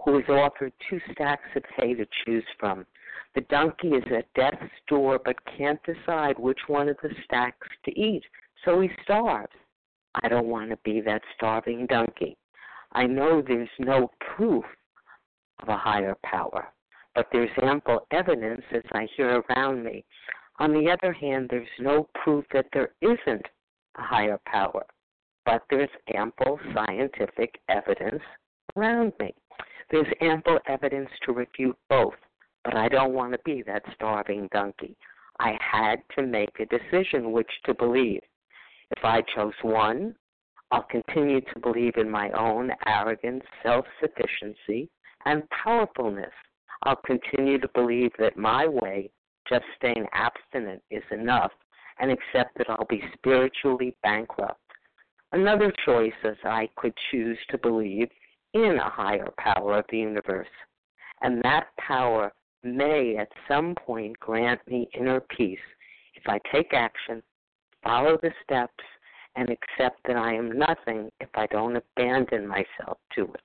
who 0.05 0.19
is 0.19 0.29
offered 0.29 0.75
two 0.89 1.01
stacks 1.13 1.49
of 1.57 1.63
hay 1.77 1.95
to 1.95 2.05
choose 2.25 2.45
from. 2.59 2.85
The 3.35 3.41
donkey 3.43 3.89
is 3.89 4.05
at 4.15 4.33
death's 4.35 4.75
door 4.87 5.19
but 5.25 5.37
can't 5.57 5.81
decide 5.85 6.39
which 6.39 6.61
one 6.67 6.91
of 6.91 6.99
the 7.03 7.15
stacks 7.25 7.69
to 7.87 7.99
eat, 7.99 8.23
so 8.67 8.83
he 8.83 8.91
starves. 9.03 9.53
I 10.23 10.29
don't 10.29 10.49
want 10.49 10.71
to 10.71 10.79
be 10.85 11.01
that 11.07 11.23
starving 11.37 11.87
donkey. 11.87 12.37
I 12.93 13.07
know 13.07 13.41
there's 13.41 13.69
no 13.79 14.11
proof 14.37 14.65
of 15.63 15.69
a 15.69 15.77
higher 15.77 16.17
power, 16.23 16.69
but 17.15 17.27
there's 17.33 17.51
ample 17.63 18.07
evidence 18.11 18.63
as 18.73 18.83
I 18.93 19.07
hear 19.17 19.43
around 19.51 19.85
me. 19.85 20.05
On 20.59 20.73
the 20.73 20.91
other 20.91 21.13
hand, 21.13 21.49
there's 21.51 21.67
no 21.79 22.09
proof 22.23 22.45
that 22.53 22.67
there 22.73 22.91
isn't 23.01 23.47
a 23.97 24.03
higher 24.03 24.39
power, 24.47 24.85
but 25.45 25.63
there's 25.71 25.91
ample 26.15 26.61
scientific 26.75 27.59
evidence 27.69 28.23
around 28.77 29.13
me. 29.19 29.35
There's 29.91 30.13
ample 30.21 30.59
evidence 30.67 31.11
to 31.25 31.33
refute 31.33 31.77
both, 31.89 32.15
but 32.65 32.77
I 32.77 32.89
don't 32.89 33.15
want 33.15 33.33
to 33.33 33.39
be 33.45 33.63
that 33.63 33.83
starving 33.95 34.49
donkey. 34.53 34.97
I 35.41 35.59
had 35.61 35.97
to 36.17 36.23
make 36.27 36.61
a 36.61 36.67
decision 36.67 37.33
which 37.33 37.51
to 37.65 37.75
believe. 37.75 38.21
If 38.91 39.05
I 39.05 39.23
chose 39.35 39.55
one, 39.63 40.15
I'll 40.71 40.83
continue 40.85 41.41
to 41.41 41.61
believe 41.61 41.95
in 41.97 42.09
my 42.09 42.31
own 42.31 42.71
arrogance, 42.87 43.45
self 43.63 43.85
sufficiency, 44.01 44.89
and 45.25 45.43
powerfulness. 45.51 46.33
I'll 46.83 46.97
continue 46.97 47.59
to 47.59 47.69
believe 47.75 48.13
that 48.19 48.37
my 48.37 48.67
way, 48.67 49.11
just 49.49 49.65
staying 49.77 50.07
abstinent, 50.13 50.83
is 50.91 51.03
enough 51.11 51.53
and 51.99 52.11
accept 52.11 52.57
that 52.57 52.71
I'll 52.71 52.87
be 52.89 53.03
spiritually 53.15 53.97
bankrupt. 54.03 54.61
Another 55.33 55.73
choice 55.85 56.13
is 56.25 56.37
I 56.45 56.69
could 56.77 56.95
choose 57.11 57.39
to 57.51 57.59
believe 57.59 58.09
in 58.55 58.79
a 58.79 58.91
higher 58.91 59.29
power 59.39 59.79
of 59.79 59.85
the 59.91 59.99
universe, 59.99 60.49
and 61.23 61.43
that 61.45 61.69
power 61.79 62.33
may 62.63 63.17
at 63.17 63.29
some 63.47 63.75
point 63.75 64.19
grant 64.19 64.61
me 64.67 64.89
inner 64.99 65.21
peace 65.21 65.59
if 66.15 66.23
I 66.27 66.41
take 66.53 66.73
action, 66.73 67.23
follow 67.83 68.19
the 68.21 68.33
steps, 68.43 68.85
and 69.37 69.49
accept 69.49 70.01
that 70.07 70.17
I 70.17 70.35
am 70.35 70.59
nothing 70.59 71.11
if 71.21 71.29
I 71.35 71.47
don't 71.47 71.77
abandon 71.77 72.47
myself 72.47 72.99
to 73.15 73.25
it. 73.25 73.41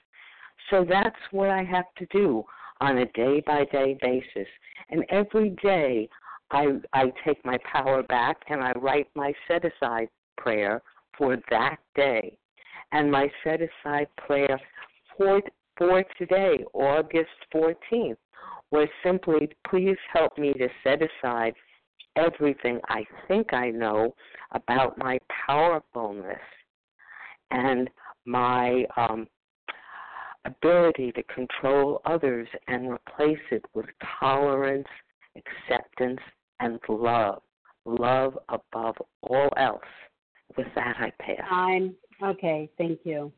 So 0.69 0.85
that's 0.87 1.15
what 1.31 1.49
I 1.49 1.63
have 1.63 1.85
to 1.97 2.05
do 2.07 2.43
on 2.81 2.97
a 2.99 3.05
day 3.07 3.41
by 3.45 3.65
day 3.65 3.97
basis. 4.01 4.47
And 4.89 5.05
every 5.09 5.51
day 5.61 6.09
I 6.51 6.67
I 6.93 7.11
take 7.25 7.43
my 7.45 7.57
power 7.71 8.03
back 8.03 8.37
and 8.49 8.63
I 8.63 8.71
write 8.73 9.07
my 9.15 9.33
set 9.47 9.63
aside 9.65 10.07
prayer 10.37 10.81
for 11.17 11.37
that 11.49 11.77
day. 11.95 12.37
And 12.91 13.11
my 13.11 13.29
set 13.43 13.59
aside 13.61 14.07
prayer 14.17 14.59
for 15.17 15.41
for 15.77 16.03
today, 16.17 16.63
August 16.73 17.29
14th, 17.53 18.15
was 18.71 18.87
simply 19.03 19.49
please 19.69 19.97
help 20.13 20.37
me 20.37 20.53
to 20.53 20.69
set 20.83 21.01
aside 21.01 21.53
everything 22.15 22.79
I 22.87 23.05
think 23.27 23.53
I 23.53 23.71
know 23.71 24.15
about 24.51 24.97
my 24.97 25.19
powerfulness 25.45 26.39
and 27.51 27.89
my 28.25 28.85
um, 28.97 29.27
ability 30.45 31.11
to 31.13 31.23
control 31.23 32.01
others 32.05 32.47
and 32.67 32.91
replace 32.91 33.39
it 33.51 33.65
with 33.73 33.87
tolerance, 34.19 34.87
acceptance, 35.35 36.19
and 36.59 36.79
love. 36.87 37.41
Love 37.85 38.37
above 38.49 38.95
all 39.21 39.49
else. 39.57 39.81
With 40.57 40.67
that, 40.75 40.95
I 40.99 41.11
pass. 41.19 41.45
I'm 41.51 41.95
okay. 42.23 42.69
Thank 42.77 42.99
you. 43.03 43.31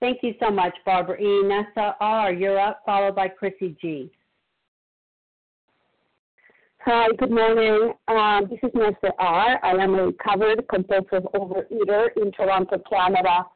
Thank 0.00 0.18
you 0.22 0.34
so 0.40 0.50
much, 0.50 0.74
Barbara 0.84 1.20
E. 1.20 1.42
Nessa 1.44 1.96
R., 2.00 2.32
you're 2.32 2.60
up, 2.60 2.82
followed 2.84 3.14
by 3.14 3.28
Chrissy 3.28 3.76
G. 3.80 4.10
Hi, 6.80 7.08
good 7.18 7.30
morning. 7.30 7.94
Um, 8.08 8.46
this 8.50 8.58
is 8.62 8.70
Nessa 8.74 9.14
R. 9.18 9.58
I 9.64 9.70
am 9.82 9.94
a 9.94 10.06
recovered 10.06 10.66
compulsive 10.68 11.26
overeater 11.34 12.08
in 12.18 12.30
Toronto, 12.32 12.82
Canada. 12.90 13.46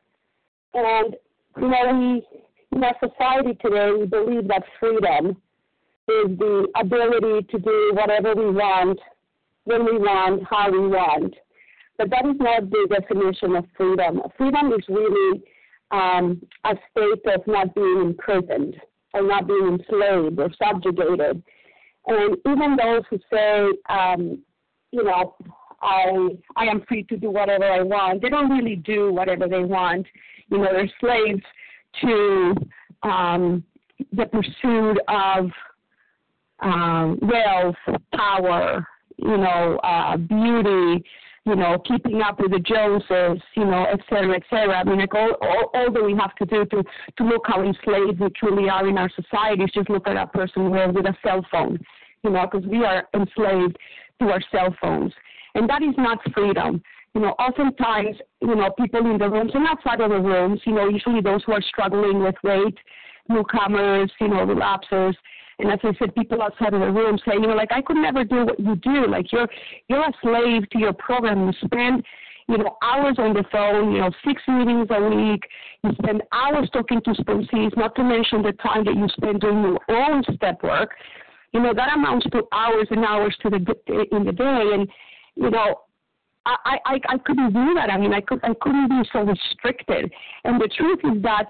And, 0.72 1.14
you 1.60 1.68
know, 1.68 1.98
we, 1.98 2.76
in 2.76 2.84
our 2.84 2.94
society 3.00 3.54
today, 3.62 3.90
we 3.98 4.06
believe 4.06 4.48
that 4.48 4.62
freedom 4.78 5.30
is 6.08 6.38
the 6.38 6.66
ability 6.80 7.46
to 7.50 7.58
do 7.58 7.92
whatever 7.94 8.34
we 8.34 8.50
want, 8.50 8.98
when 9.64 9.84
we 9.84 9.98
want, 9.98 10.42
how 10.48 10.70
we 10.70 10.88
want. 10.88 11.34
But 11.98 12.10
that 12.10 12.26
is 12.26 12.36
not 12.38 12.70
the 12.70 12.86
definition 12.88 13.56
of 13.56 13.64
freedom. 13.76 14.22
Freedom 14.36 14.72
is 14.72 14.84
really 14.88 15.42
um, 15.90 16.40
a 16.64 16.74
state 16.90 17.34
of 17.34 17.46
not 17.46 17.74
being 17.74 18.00
imprisoned 18.00 18.76
or 19.14 19.22
not 19.22 19.46
being 19.46 19.78
enslaved 19.78 20.38
or 20.38 20.50
subjugated. 20.62 21.42
And 22.06 22.36
even 22.46 22.76
those 22.76 23.02
who 23.10 23.18
say, 23.30 23.66
um, 23.88 24.42
you 24.92 25.04
know, 25.04 25.34
I 25.80 26.30
I 26.56 26.64
am 26.64 26.82
free 26.88 27.04
to 27.04 27.16
do 27.16 27.30
whatever 27.30 27.64
I 27.64 27.82
want, 27.82 28.22
they 28.22 28.28
don't 28.28 28.50
really 28.50 28.76
do 28.76 29.12
whatever 29.12 29.48
they 29.48 29.64
want. 29.64 30.06
You 30.50 30.58
know, 30.58 30.68
they're 30.72 30.90
slaves 31.00 31.42
to 32.02 32.54
um, 33.02 33.64
the 34.12 34.26
pursuit 34.26 34.98
of 35.08 35.50
um, 36.60 37.18
wealth, 37.22 37.76
power, 38.14 38.86
you 39.16 39.36
know, 39.36 39.78
uh, 39.82 40.16
beauty, 40.16 41.04
you 41.44 41.56
know, 41.56 41.78
keeping 41.86 42.20
up 42.22 42.40
with 42.40 42.50
the 42.50 42.58
Joneses, 42.58 43.42
you 43.56 43.64
know, 43.64 43.86
et 43.90 44.00
cetera, 44.08 44.36
et 44.36 44.42
cetera. 44.50 44.78
I 44.78 44.84
mean, 44.84 44.98
like 44.98 45.14
all, 45.14 45.32
all, 45.40 45.70
all 45.74 45.92
that 45.92 46.04
we 46.04 46.16
have 46.16 46.34
to 46.36 46.46
do 46.46 46.64
to, 46.66 46.82
to 47.16 47.24
look 47.24 47.42
how 47.46 47.62
enslaved 47.62 48.20
we 48.20 48.28
truly 48.30 48.68
are 48.68 48.86
in 48.88 48.98
our 48.98 49.10
society 49.10 49.64
is 49.64 49.70
just 49.72 49.90
look 49.90 50.06
at 50.08 50.16
a 50.16 50.26
person 50.26 50.70
with, 50.70 50.94
with 50.94 51.06
a 51.06 51.16
cell 51.24 51.44
phone, 51.50 51.78
you 52.22 52.30
know, 52.30 52.46
because 52.50 52.66
we 52.68 52.84
are 52.84 53.08
enslaved 53.14 53.76
to 54.20 54.28
our 54.28 54.42
cell 54.50 54.74
phones. 54.80 55.12
And 55.58 55.68
that 55.68 55.82
is 55.82 55.94
not 55.98 56.18
freedom. 56.32 56.82
You 57.14 57.22
know, 57.22 57.30
oftentimes, 57.38 58.16
you 58.40 58.54
know, 58.54 58.70
people 58.78 59.00
in 59.10 59.18
the 59.18 59.28
rooms 59.28 59.50
and 59.54 59.66
outside 59.66 60.00
of 60.00 60.10
the 60.10 60.20
rooms, 60.20 60.60
you 60.64 60.72
know, 60.72 60.88
usually 60.88 61.20
those 61.20 61.42
who 61.44 61.52
are 61.52 61.62
struggling 61.62 62.22
with 62.22 62.36
weight, 62.44 62.78
newcomers, 63.28 64.10
you 64.20 64.28
know, 64.28 64.44
relapsers, 64.44 65.16
and 65.58 65.72
as 65.72 65.80
I 65.82 65.90
said, 65.98 66.14
people 66.14 66.40
outside 66.40 66.72
of 66.72 66.80
the 66.80 66.92
room 66.92 67.18
say, 67.26 67.34
you 67.34 67.40
know, 67.40 67.54
like 67.54 67.72
I 67.72 67.82
could 67.82 67.96
never 67.96 68.22
do 68.22 68.46
what 68.46 68.60
you 68.60 68.76
do. 68.76 69.08
Like 69.08 69.32
you're 69.32 69.48
you're 69.88 70.04
a 70.04 70.12
slave 70.22 70.70
to 70.70 70.78
your 70.78 70.92
program. 70.92 71.46
You 71.46 71.52
spend 71.64 72.04
you 72.48 72.56
know, 72.56 72.78
hours 72.82 73.16
on 73.18 73.34
the 73.34 73.44
phone, 73.52 73.92
you 73.92 74.00
know, 74.00 74.10
six 74.26 74.40
meetings 74.48 74.86
a 74.90 75.02
week. 75.02 75.42
You 75.84 75.90
spend 76.02 76.22
hours 76.32 76.70
talking 76.72 77.00
to 77.02 77.10
sponsees, 77.10 77.76
not 77.76 77.94
to 77.96 78.02
mention 78.02 78.42
the 78.42 78.52
time 78.52 78.84
that 78.84 78.94
you 78.94 79.06
spend 79.08 79.40
doing 79.40 79.62
your 79.62 79.78
own 79.90 80.22
step 80.34 80.62
work. 80.62 80.92
You 81.52 81.60
know, 81.60 81.74
that 81.74 81.92
amounts 81.92 82.26
to 82.30 82.44
hours 82.52 82.86
and 82.90 83.04
hours 83.04 83.36
to 83.42 83.50
the 83.50 83.58
in 84.16 84.24
the 84.24 84.32
day. 84.32 84.70
And, 84.74 84.88
you 85.38 85.50
know, 85.50 85.80
I, 86.46 86.78
I, 86.84 87.00
I 87.08 87.18
couldn't 87.18 87.52
do 87.52 87.74
that. 87.74 87.90
I 87.90 87.98
mean, 87.98 88.12
I 88.12 88.20
could 88.20 88.40
I 88.42 88.54
couldn't 88.60 88.88
be 88.88 89.02
so 89.12 89.20
restricted. 89.20 90.10
And 90.44 90.60
the 90.60 90.68
truth 90.76 91.00
is 91.04 91.22
that 91.22 91.46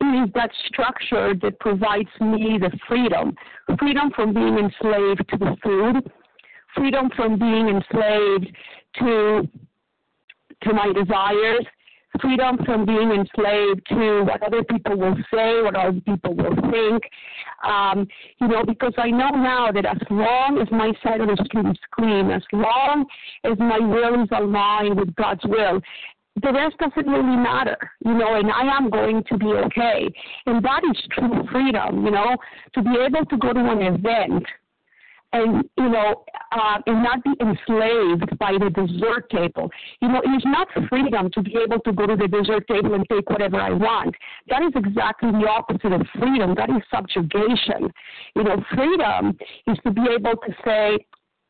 it 0.00 0.28
is 0.28 0.32
that 0.34 0.50
structure 0.66 1.34
that 1.42 1.58
provides 1.60 2.08
me 2.20 2.58
the 2.60 2.70
freedom 2.88 3.34
freedom 3.78 4.10
from 4.14 4.34
being 4.34 4.58
enslaved 4.58 5.28
to 5.30 5.38
the 5.38 5.56
food, 5.62 6.10
freedom 6.74 7.10
from 7.16 7.38
being 7.38 7.68
enslaved 7.68 8.54
to 9.00 9.48
to 10.62 10.72
my 10.72 10.92
desires, 10.92 11.66
freedom 12.20 12.58
from 12.64 12.84
being 12.84 13.10
enslaved 13.10 13.86
to 13.88 14.24
what 14.24 14.42
other 14.42 14.62
people 14.64 14.96
will 14.96 15.16
say, 15.32 15.62
what 15.62 15.74
other 15.74 16.00
people 16.00 16.34
will 16.34 16.54
think. 16.70 17.02
Um, 17.64 18.06
you 18.40 18.48
know, 18.48 18.64
because 18.64 18.92
I 18.98 19.10
know 19.10 19.30
now 19.30 19.70
that 19.72 19.86
as 19.86 19.98
long 20.10 20.58
as 20.60 20.68
my 20.70 20.92
side 21.02 21.20
of 21.20 21.28
the 21.28 21.42
street 21.44 21.66
is 21.66 21.78
clean, 21.94 22.30
as 22.30 22.42
long 22.52 23.06
as 23.44 23.58
my 23.58 23.78
will 23.78 24.22
is 24.22 24.28
aligned 24.32 24.98
with 24.98 25.14
God's 25.14 25.44
will, 25.44 25.80
the 26.42 26.52
rest 26.52 26.76
doesn't 26.78 27.10
really 27.10 27.36
matter, 27.36 27.76
you 28.04 28.14
know, 28.14 28.36
and 28.36 28.50
I 28.50 28.76
am 28.76 28.88
going 28.88 29.22
to 29.24 29.36
be 29.36 29.46
okay. 29.46 30.08
And 30.46 30.64
that 30.64 30.80
is 30.90 30.96
true 31.12 31.46
freedom, 31.52 32.04
you 32.04 32.10
know, 32.10 32.36
to 32.74 32.82
be 32.82 32.90
able 32.90 33.26
to 33.26 33.36
go 33.36 33.52
to 33.52 33.60
an 33.60 33.82
event 33.82 34.44
and, 35.34 35.64
you 35.76 35.88
know, 35.88 36.24
uh, 36.52 36.78
and 36.86 37.02
not 37.02 37.22
be 37.24 37.30
enslaved 37.40 38.38
by 38.38 38.52
the 38.52 38.70
dessert 38.70 39.30
table. 39.30 39.70
You 40.00 40.08
know, 40.08 40.20
it 40.20 40.30
is 40.30 40.42
not 40.44 40.68
freedom 40.88 41.30
to 41.30 41.42
be 41.42 41.56
able 41.56 41.80
to 41.80 41.92
go 41.92 42.06
to 42.06 42.16
the 42.16 42.28
dessert 42.28 42.66
table 42.68 42.94
and 42.94 43.04
take 43.10 43.28
whatever 43.30 43.60
I 43.60 43.70
want. 43.70 44.14
That 44.48 44.62
is 44.62 44.72
exactly 44.74 45.30
the 45.30 45.48
opposite 45.48 45.92
of 45.92 46.02
freedom. 46.18 46.54
That 46.54 46.70
is 46.70 46.82
subjugation. 46.90 47.90
You 48.36 48.44
know, 48.44 48.62
freedom 48.74 49.38
is 49.66 49.78
to 49.84 49.92
be 49.92 50.02
able 50.14 50.36
to 50.36 50.52
say, 50.64 50.98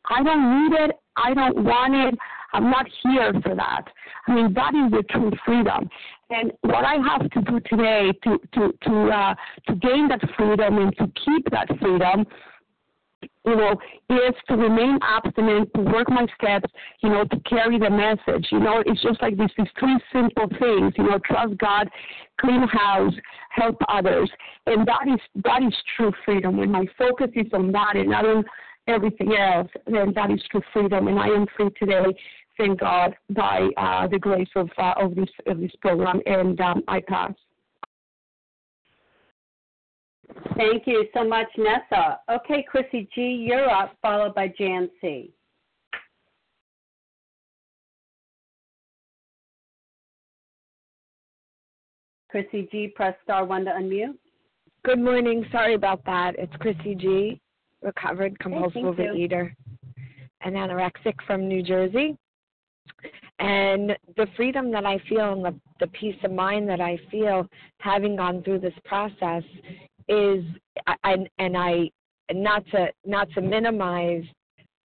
I 0.09 0.23
don't 0.23 0.69
need 0.69 0.79
it. 0.79 0.91
I 1.15 1.33
don't 1.33 1.63
want 1.63 1.93
it. 1.95 2.19
I'm 2.53 2.69
not 2.69 2.85
here 3.03 3.33
for 3.41 3.55
that. 3.55 3.85
I 4.27 4.35
mean, 4.35 4.53
that 4.53 4.73
is 4.75 4.91
the 4.91 5.03
true 5.09 5.31
freedom. 5.43 5.89
And 6.29 6.51
what 6.61 6.85
I 6.85 6.95
have 6.95 7.29
to 7.31 7.41
do 7.41 7.59
today 7.61 8.11
to 8.23 8.37
to 8.53 8.73
to 8.83 9.09
uh, 9.09 9.35
to 9.67 9.75
gain 9.75 10.07
that 10.09 10.21
freedom 10.37 10.77
and 10.77 10.95
to 10.97 11.11
keep 11.25 11.49
that 11.51 11.67
freedom 11.79 12.25
you 13.45 13.55
know, 13.55 13.75
is 14.09 14.35
to 14.47 14.55
remain 14.55 14.97
abstinent, 15.01 15.69
to 15.75 15.81
work 15.81 16.09
my 16.09 16.25
steps, 16.35 16.71
you 17.01 17.09
know, 17.09 17.25
to 17.25 17.39
carry 17.41 17.77
the 17.77 17.89
message. 17.89 18.47
You 18.51 18.59
know, 18.59 18.83
it's 18.85 19.01
just 19.01 19.21
like 19.21 19.37
these, 19.37 19.49
these 19.57 19.67
three 19.79 19.97
simple 20.11 20.47
things, 20.59 20.93
you 20.97 21.03
know, 21.03 21.19
trust 21.25 21.57
God, 21.57 21.89
clean 22.39 22.67
house, 22.67 23.13
help 23.49 23.77
others. 23.89 24.29
And 24.65 24.87
that 24.87 25.07
is 25.13 25.19
that 25.43 25.61
is 25.63 25.73
true 25.97 26.11
freedom. 26.23 26.57
When 26.57 26.71
my 26.71 26.85
focus 26.97 27.29
is 27.35 27.47
on 27.53 27.71
that 27.73 27.95
and 27.95 28.09
not 28.09 28.25
on 28.25 28.45
everything 28.87 29.35
else, 29.35 29.69
then 29.87 30.13
that 30.15 30.31
is 30.31 30.41
true 30.49 30.61
freedom. 30.71 31.07
And 31.07 31.19
I 31.19 31.27
am 31.27 31.45
free 31.57 31.69
today, 31.77 32.15
thank 32.57 32.79
God, 32.79 33.15
by 33.29 33.69
uh, 33.77 34.07
the 34.07 34.19
grace 34.19 34.49
of 34.55 34.69
uh, 34.77 34.93
of 34.97 35.15
this 35.15 35.29
of 35.47 35.59
this 35.59 35.71
program. 35.81 36.21
And 36.25 36.59
um, 36.61 36.83
I 36.87 37.01
pass. 37.01 37.33
Thank 40.57 40.83
you 40.85 41.05
so 41.13 41.27
much, 41.27 41.47
Nessa. 41.57 42.19
Okay, 42.29 42.65
Chrissy 42.69 43.07
G, 43.13 43.21
you're 43.47 43.69
up, 43.69 43.95
followed 44.01 44.35
by 44.35 44.53
Jan 44.57 44.89
C. 45.01 45.33
Chrissy 52.29 52.67
G, 52.71 52.87
press 52.87 53.15
star 53.23 53.45
one 53.45 53.63
to 53.65 53.71
unmute. 53.71 54.17
Good 54.83 54.99
morning. 54.99 55.45
Sorry 55.51 55.75
about 55.75 56.03
that. 56.05 56.35
It's 56.37 56.55
Chrissy 56.55 56.95
G, 56.95 57.39
recovered 57.81 58.37
compulsive 58.39 58.95
Hey, 58.97 59.05
overeater 59.05 59.53
and 60.41 60.55
anorexic 60.55 61.13
from 61.25 61.47
New 61.47 61.61
Jersey. 61.63 62.17
And 63.39 63.95
the 64.17 64.27
freedom 64.35 64.71
that 64.71 64.85
I 64.85 64.99
feel 65.09 65.33
and 65.33 65.45
the, 65.45 65.53
the 65.79 65.87
peace 65.87 66.15
of 66.23 66.31
mind 66.31 66.67
that 66.69 66.81
I 66.81 66.97
feel 67.11 67.47
having 67.79 68.15
gone 68.15 68.43
through 68.43 68.59
this 68.59 68.73
process 68.85 69.43
is 70.07 70.43
I- 70.87 71.27
and 71.37 71.57
I 71.57 71.89
not 72.31 72.65
to 72.67 72.91
not 73.05 73.29
to 73.31 73.41
minimize 73.41 74.23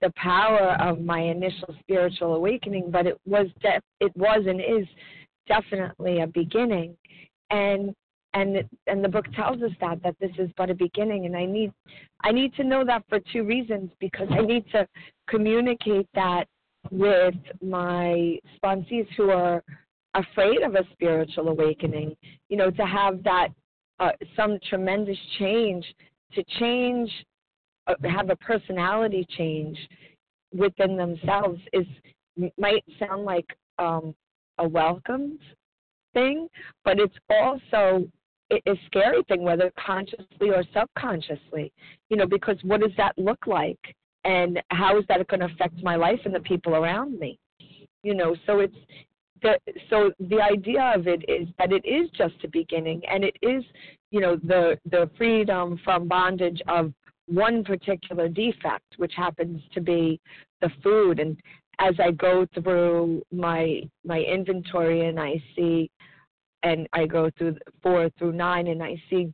the 0.02 0.12
power 0.16 0.78
of 0.80 1.02
my 1.02 1.20
initial 1.20 1.76
spiritual 1.80 2.36
awakening, 2.36 2.92
but 2.92 3.08
it 3.08 3.18
was 3.26 3.48
def- 3.62 3.84
it 4.00 4.16
was 4.16 4.46
and 4.48 4.62
is 4.62 4.88
definitely 5.48 6.22
a 6.22 6.28
beginning, 6.28 6.96
and 7.50 7.96
and 8.34 8.64
and 8.86 9.04
the 9.04 9.10
book 9.10 9.26
tells 9.34 9.62
us 9.62 9.72
that 9.82 10.02
that 10.04 10.16
this 10.20 10.32
is 10.38 10.50
but 10.58 10.70
a 10.70 10.76
beginning, 10.76 11.26
and 11.26 11.36
I 11.36 11.46
need 11.46 11.72
I 12.24 12.32
need 12.32 12.54
to 12.56 12.64
know 12.64 12.84
that 12.86 13.04
for 13.10 13.20
two 13.32 13.44
reasons 13.44 13.90
because 14.00 14.28
I 14.32 14.42
need 14.42 14.66
to 14.72 14.88
communicate 15.28 16.08
that 16.14 16.46
with 16.92 17.36
my 17.62 18.40
sponsees 18.56 19.08
who 19.16 19.30
are 19.32 19.64
afraid 20.14 20.62
of 20.62 20.76
a 20.76 20.84
spiritual 20.94 21.50
awakening, 21.50 22.16
you 22.50 22.58
know, 22.58 22.72
to 22.72 22.86
have 22.86 23.24
that 23.24 23.50
uh, 24.00 24.12
some 24.36 24.58
tremendous 24.70 25.18
change, 25.40 25.86
to 26.34 26.44
change, 26.60 27.12
uh, 27.88 27.96
have 28.10 28.30
a 28.30 28.36
personality 28.36 29.26
change 29.38 29.78
within 30.54 30.98
themselves 30.98 31.60
is 31.74 31.86
might 32.58 32.84
sound 33.00 33.26
like 33.26 33.46
um, 33.80 34.14
a 34.60 34.68
welcomed 34.68 35.40
thing, 36.14 36.48
but 36.86 37.00
it's 37.00 37.16
also 37.30 38.08
a 38.52 38.56
a 38.68 38.76
scary 38.86 39.24
thing, 39.28 39.44
whether 39.44 39.72
consciously 39.84 40.50
or 40.50 40.64
subconsciously. 40.74 41.72
You 42.10 42.18
know, 42.18 42.28
because 42.28 42.58
what 42.64 42.82
does 42.82 42.92
that 42.98 43.18
look 43.18 43.48
like, 43.48 43.80
and 44.24 44.62
how 44.70 44.98
is 44.98 45.06
that 45.10 45.26
going 45.28 45.42
to 45.42 45.48
affect 45.48 45.82
my 45.84 45.96
life 45.96 46.20
and 46.26 46.34
the 46.34 46.40
people 46.42 46.76
around 46.76 47.20
me? 47.20 47.40
You 48.04 48.14
know, 48.14 48.36
so 48.46 48.60
it's 48.60 48.76
the 49.42 49.60
so 49.90 50.12
the 50.20 50.42
idea 50.42 50.94
of 50.96 51.08
it 51.08 51.24
is 51.28 51.48
that 51.58 51.72
it 51.72 51.86
is 51.86 52.10
just 52.12 52.36
a 52.44 52.48
beginning, 52.48 53.02
and 53.10 53.24
it 53.24 53.36
is 53.42 53.64
you 54.12 54.20
know 54.20 54.38
the 54.38 54.78
the 54.90 55.10
freedom 55.18 55.80
from 55.84 56.08
bondage 56.08 56.62
of 56.68 56.94
one 57.28 57.64
particular 57.64 58.30
defect, 58.30 58.86
which 58.98 59.14
happens 59.16 59.62
to 59.74 59.82
be 59.82 60.20
the 60.62 60.70
food. 60.82 61.20
And 61.20 61.38
as 61.80 61.96
I 62.00 62.12
go 62.12 62.46
through 62.54 63.22
my 63.32 63.82
my 64.06 64.20
inventory 64.20 65.08
and 65.08 65.20
I 65.20 65.42
see, 65.56 65.90
and 66.64 66.88
I 66.94 67.06
go 67.06 67.30
through 67.38 67.58
four 67.82 68.10
through 68.18 68.34
nine, 68.34 68.68
and 68.68 68.82
I 68.82 69.02
see 69.10 69.34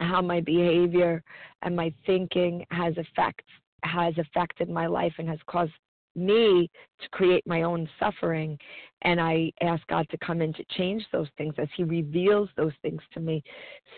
how 0.00 0.20
my 0.20 0.40
behavior 0.40 1.22
and 1.62 1.76
my 1.76 1.92
thinking 2.04 2.64
has 2.70 2.94
effect 2.96 3.42
has 3.82 4.14
affected 4.18 4.68
my 4.68 4.86
life 4.86 5.12
and 5.18 5.28
has 5.28 5.38
caused 5.46 5.72
me 6.16 6.70
to 7.00 7.08
create 7.10 7.46
my 7.46 7.62
own 7.62 7.88
suffering. 7.98 8.58
And 9.02 9.20
I 9.20 9.52
ask 9.60 9.86
God 9.88 10.06
to 10.10 10.18
come 10.18 10.40
in 10.40 10.52
to 10.54 10.64
change 10.76 11.04
those 11.12 11.28
things 11.36 11.54
as 11.58 11.68
he 11.76 11.84
reveals 11.84 12.48
those 12.56 12.72
things 12.82 13.02
to 13.12 13.20
me 13.20 13.42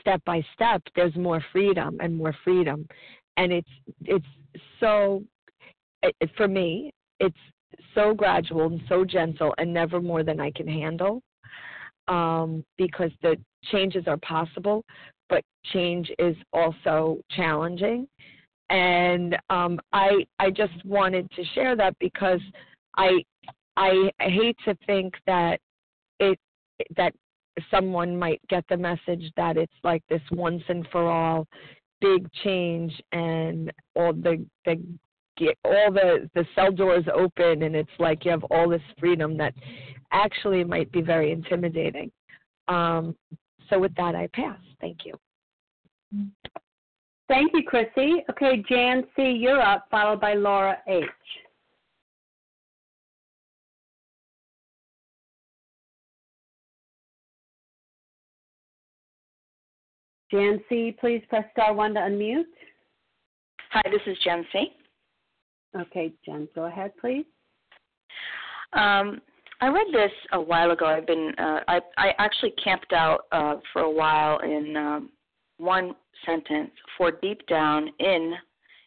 step 0.00 0.22
by 0.24 0.44
step. 0.54 0.82
There's 0.94 1.14
more 1.16 1.42
freedom 1.52 1.98
and 2.00 2.16
more 2.16 2.34
freedom. 2.44 2.86
And 3.36 3.52
it's 3.52 3.68
it's 4.04 4.26
so 4.80 5.22
it, 6.02 6.14
for 6.36 6.48
me 6.48 6.92
it's 7.20 7.36
so 7.94 8.14
gradual 8.14 8.66
and 8.66 8.80
so 8.88 9.04
gentle 9.04 9.54
and 9.58 9.72
never 9.72 10.00
more 10.00 10.22
than 10.22 10.40
I 10.40 10.50
can 10.50 10.66
handle 10.66 11.22
um, 12.08 12.64
because 12.76 13.10
the 13.22 13.36
changes 13.70 14.04
are 14.06 14.16
possible, 14.18 14.84
but 15.28 15.44
change 15.72 16.10
is 16.18 16.36
also 16.52 17.18
challenging. 17.30 18.08
And 18.70 19.36
um, 19.50 19.80
I 19.92 20.26
I 20.38 20.50
just 20.50 20.84
wanted 20.84 21.30
to 21.32 21.44
share 21.54 21.76
that 21.76 21.98
because 21.98 22.40
I 22.96 23.22
I 23.76 24.10
hate 24.18 24.56
to 24.64 24.76
think 24.86 25.14
that 25.26 25.60
it 26.20 26.38
that 26.96 27.14
someone 27.70 28.16
might 28.16 28.40
get 28.48 28.64
the 28.68 28.76
message 28.76 29.32
that 29.36 29.56
it's 29.56 29.72
like 29.82 30.02
this 30.08 30.22
once 30.30 30.62
and 30.68 30.86
for 30.92 31.08
all 31.10 31.46
big 32.00 32.30
change 32.44 32.92
and 33.12 33.72
all 33.94 34.12
the 34.12 34.44
the 34.64 34.80
all 35.64 35.92
the 35.92 36.28
the 36.34 36.44
cell 36.54 36.72
doors 36.72 37.04
open 37.14 37.62
and 37.62 37.74
it's 37.74 37.90
like 37.98 38.24
you 38.24 38.30
have 38.30 38.44
all 38.44 38.68
this 38.68 38.82
freedom 38.98 39.36
that 39.36 39.54
actually 40.12 40.64
might 40.64 40.90
be 40.92 41.02
very 41.02 41.32
intimidating. 41.32 42.10
Um, 42.66 43.16
so 43.70 43.78
with 43.78 43.94
that, 43.96 44.14
I 44.14 44.28
pass. 44.32 44.58
Thank 44.80 44.98
you. 45.04 45.14
Thank 47.28 47.52
you, 47.52 47.62
Chrissy. 47.62 48.24
Okay, 48.30 48.64
Jan 48.68 49.04
C, 49.14 49.22
you're 49.22 49.60
up, 49.60 49.86
followed 49.90 50.20
by 50.20 50.32
Laura 50.32 50.78
H. 50.88 51.04
Jan 60.30 60.60
C, 60.68 60.94
please 60.98 61.22
press 61.28 61.44
star 61.52 61.74
one 61.74 61.94
to 61.94 62.00
unmute. 62.00 62.44
Hi, 63.72 63.82
this 63.90 64.00
is 64.06 64.16
Jen 64.24 64.46
C. 64.52 64.68
Okay, 65.78 66.12
Jen, 66.24 66.48
go 66.54 66.64
ahead, 66.64 66.92
please. 66.98 67.26
Um, 68.72 69.20
I 69.60 69.68
read 69.68 69.86
this 69.92 70.12
a 70.32 70.40
while 70.40 70.70
ago. 70.70 70.86
I've 70.86 71.06
been 71.06 71.32
uh, 71.38 71.60
I 71.66 71.80
I 71.96 72.12
actually 72.18 72.52
camped 72.62 72.92
out 72.92 73.22
uh, 73.32 73.56
for 73.72 73.82
a 73.82 73.90
while 73.90 74.38
in 74.38 74.76
um, 74.76 75.10
one 75.58 75.94
sentence. 76.26 76.70
For 76.96 77.10
deep 77.10 77.46
down 77.46 77.88
in 77.98 78.34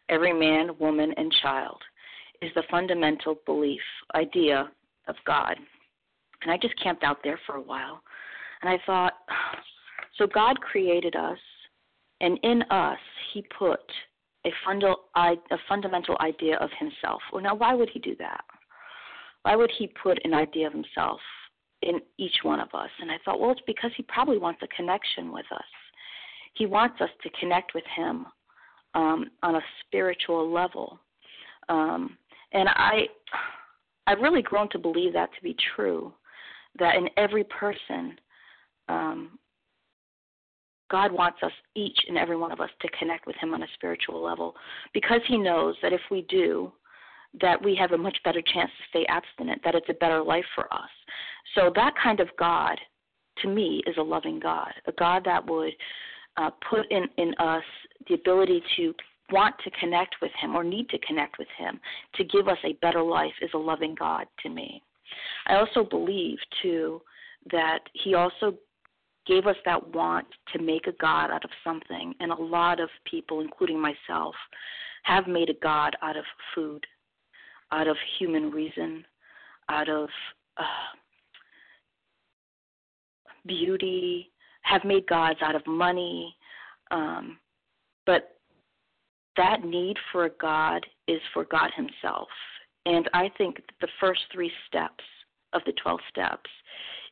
every 0.10 0.34
man, 0.34 0.78
woman, 0.80 1.14
and 1.18 1.34
child 1.42 1.82
is 2.42 2.52
the 2.56 2.64
fundamental 2.70 3.38
belief 3.46 3.82
idea 4.16 4.72
of 5.08 5.16
God. 5.26 5.56
And 6.42 6.52
I 6.52 6.58
just 6.58 6.82
camped 6.82 7.04
out 7.04 7.20
there 7.24 7.40
for 7.46 7.56
a 7.56 7.62
while, 7.62 8.02
and 8.62 8.70
I 8.70 8.80
thought, 8.86 9.14
so 10.18 10.28
God 10.28 10.60
created 10.60 11.16
us, 11.16 11.38
and 12.20 12.40
in 12.44 12.64
us 12.64 13.00
He 13.34 13.44
put 13.58 13.80
a, 14.46 14.52
fundal, 14.68 14.96
a 15.16 15.58
fundamental 15.70 16.18
idea 16.20 16.58
of 16.58 16.70
Himself. 16.80 17.22
Well, 17.32 17.44
now 17.44 17.56
why 17.56 17.74
would 17.74 17.90
He 17.90 18.00
do 18.00 18.16
that? 18.18 18.44
why 19.44 19.56
would 19.56 19.72
he 19.78 19.88
put 19.88 20.20
an 20.24 20.34
idea 20.34 20.68
of 20.68 20.74
himself 20.74 21.20
in 21.82 22.00
each 22.18 22.36
one 22.44 22.60
of 22.60 22.70
us? 22.74 22.90
And 23.00 23.12
I 23.12 23.16
thought, 23.24 23.40
well, 23.40 23.52
it's 23.52 23.62
because 23.66 23.92
he 23.98 24.04
probably 24.04 24.38
wants 24.38 24.62
a 24.64 24.68
connection 24.68 25.32
with 25.32 25.46
us. 25.52 25.64
He 26.54 26.66
wants 26.66 27.00
us 27.02 27.10
to 27.24 27.30
connect 27.40 27.74
with 27.74 27.84
him 27.96 28.26
um, 28.94 29.26
on 29.44 29.56
a 29.56 29.62
spiritual 29.86 30.52
level. 30.52 31.00
Um, 31.70 32.18
and 32.54 32.68
I, 32.70 33.08
I've 34.08 34.20
really 34.20 34.42
grown 34.42 34.70
to 34.70 34.80
believe 34.80 35.14
that 35.14 35.30
to 35.36 35.44
be 35.44 35.56
true. 35.76 36.14
That 36.80 36.96
in 36.96 37.10
every 37.18 37.44
person, 37.46 38.18
um, 38.88 39.38
God 40.90 41.12
wants 41.12 41.40
us, 41.42 41.52
each 41.76 41.98
and 42.08 42.18
every 42.18 42.36
one 42.36 42.52
of 42.52 42.60
us, 42.60 42.70
to 42.82 42.90
connect 43.00 43.26
with 43.26 43.36
Him 43.38 43.54
on 43.54 43.64
a 43.64 43.68
spiritual 43.76 44.22
level 44.22 44.56
because 44.94 45.22
He 45.28 45.38
knows 45.38 45.76
that 45.82 45.94
if 45.94 46.02
we 46.12 46.24
do, 46.24 46.72
that 47.40 47.64
we 47.64 47.76
have 47.76 47.94
a 47.94 47.98
much 47.98 48.18
better 48.26 48.42
chance 48.42 48.70
to 48.70 48.90
stay 48.90 49.06
abstinent, 49.08 49.62
that 49.64 49.76
it's 49.76 49.88
a 49.90 49.94
better 49.94 50.22
life 50.22 50.46
for 50.54 50.72
us. 50.74 50.90
So 51.56 51.72
that 51.76 51.94
kind 52.02 52.20
of 52.20 52.28
God, 52.38 52.78
to 53.42 53.48
me, 53.48 53.82
is 53.88 53.96
a 53.98 54.04
loving 54.04 54.40
God, 54.40 54.74
a 54.86 54.92
God 54.94 55.24
that 55.26 55.46
would 55.50 55.74
uh, 56.38 56.50
put 56.70 56.90
in, 56.92 57.06
in 57.18 57.34
us 57.40 57.64
the 58.08 58.16
ability 58.16 58.64
to 58.78 58.94
want 59.32 59.56
to 59.64 59.72
connect 59.80 60.16
with 60.22 60.32
him 60.42 60.56
or 60.56 60.64
need 60.64 60.90
to 60.90 61.00
connect 61.00 61.38
with 61.40 61.48
him 61.58 61.80
to 62.16 62.24
give 62.26 62.48
us 62.48 62.58
a 62.66 62.74
better 62.82 63.02
life 63.02 63.34
is 63.42 63.50
a 63.54 63.58
loving 63.58 63.96
God 63.98 64.26
to 64.44 64.50
me. 64.50 64.82
I 65.48 65.56
also 65.56 65.84
believe 65.84 66.38
too 66.62 67.02
that 67.52 67.80
he 67.94 68.14
also 68.14 68.56
gave 69.28 69.48
us 69.48 69.56
that 69.66 69.94
want 69.94 70.28
to 70.54 70.62
make 70.62 70.88
a 70.88 70.94
God 70.94 71.32
out 71.32 71.44
of 71.44 71.52
something. 71.64 72.14
And 72.20 72.32
a 72.32 72.42
lot 72.42 72.80
of 72.80 72.90
people, 73.10 73.42
including 73.42 73.80
myself, 73.80 74.36
have 75.04 75.28
made 75.28 75.50
a 75.50 75.60
God 75.62 75.96
out 76.02 76.18
of 76.18 76.26
food, 76.54 76.86
out 77.72 77.88
of 77.88 77.98
human 78.20 78.52
reason, 78.52 79.06
out 79.70 79.90
of 79.90 80.10
uh, 80.58 80.64
beauty, 83.46 84.32
have 84.62 84.84
made 84.84 85.08
gods 85.08 85.40
out 85.42 85.56
of 85.56 85.66
money. 85.68 86.36
Um, 86.92 87.38
but 88.06 88.38
that 89.38 89.64
need 89.64 89.98
for 90.12 90.26
a 90.26 90.30
God 90.30 90.86
is 91.08 91.22
for 91.34 91.46
God 91.46 91.72
Himself. 91.76 92.28
And 92.86 93.10
I 93.14 93.30
think 93.38 93.62
the 93.80 93.88
first 94.00 94.22
three 94.34 94.52
steps 94.68 95.04
of 95.54 95.62
the 95.66 95.74
12 95.84 96.00
steps 96.10 96.50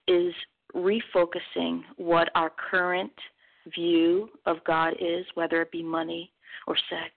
is 0.07 0.33
refocusing 0.75 1.81
what 1.97 2.29
our 2.35 2.51
current 2.69 3.11
view 3.75 4.29
of 4.45 4.57
God 4.65 4.93
is, 4.99 5.25
whether 5.35 5.61
it 5.61 5.71
be 5.71 5.83
money 5.83 6.31
or 6.67 6.75
sex, 6.89 7.13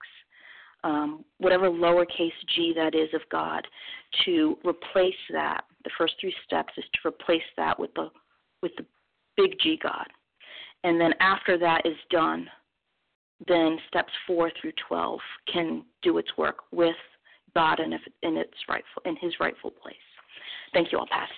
um, 0.83 1.23
whatever 1.37 1.69
lowercase 1.69 2.31
g 2.55 2.73
that 2.75 2.93
is 2.93 3.09
of 3.13 3.21
God, 3.31 3.65
to 4.25 4.57
replace 4.65 5.13
that. 5.31 5.63
The 5.83 5.91
first 5.97 6.13
three 6.19 6.35
steps 6.45 6.73
is 6.77 6.83
to 6.93 7.09
replace 7.09 7.41
that 7.57 7.79
with 7.79 7.93
the 7.95 8.09
with 8.61 8.71
the 8.77 8.85
big 9.35 9.59
G 9.59 9.77
God, 9.81 10.07
and 10.83 10.99
then 10.99 11.13
after 11.19 11.57
that 11.57 11.85
is 11.85 11.97
done, 12.09 12.47
then 13.47 13.77
steps 13.87 14.11
four 14.25 14.51
through 14.59 14.73
twelve 14.87 15.19
can 15.51 15.83
do 16.01 16.17
its 16.17 16.29
work 16.37 16.57
with 16.71 16.95
God 17.55 17.79
in, 17.79 17.93
in 18.23 18.37
its 18.37 18.53
rightful 18.67 19.01
in 19.05 19.15
His 19.17 19.33
rightful 19.39 19.71
place. 19.71 19.95
Thank 20.73 20.91
you. 20.91 20.99
I'll 20.99 21.07
pass. 21.07 21.29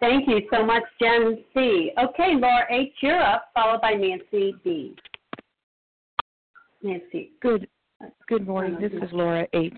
Thank 0.00 0.28
you 0.28 0.42
so 0.52 0.64
much, 0.66 0.82
Jen 1.00 1.38
C. 1.54 1.90
Okay, 1.98 2.34
Laura 2.34 2.66
H., 2.70 2.92
you're 3.00 3.22
up, 3.22 3.46
followed 3.54 3.80
by 3.80 3.92
Nancy 3.92 4.54
B. 4.62 4.94
Nancy. 6.82 7.30
Good. 7.40 7.66
Good 8.28 8.46
morning. 8.46 8.76
This 8.78 8.92
is 8.92 9.08
Laura 9.12 9.46
H. 9.54 9.72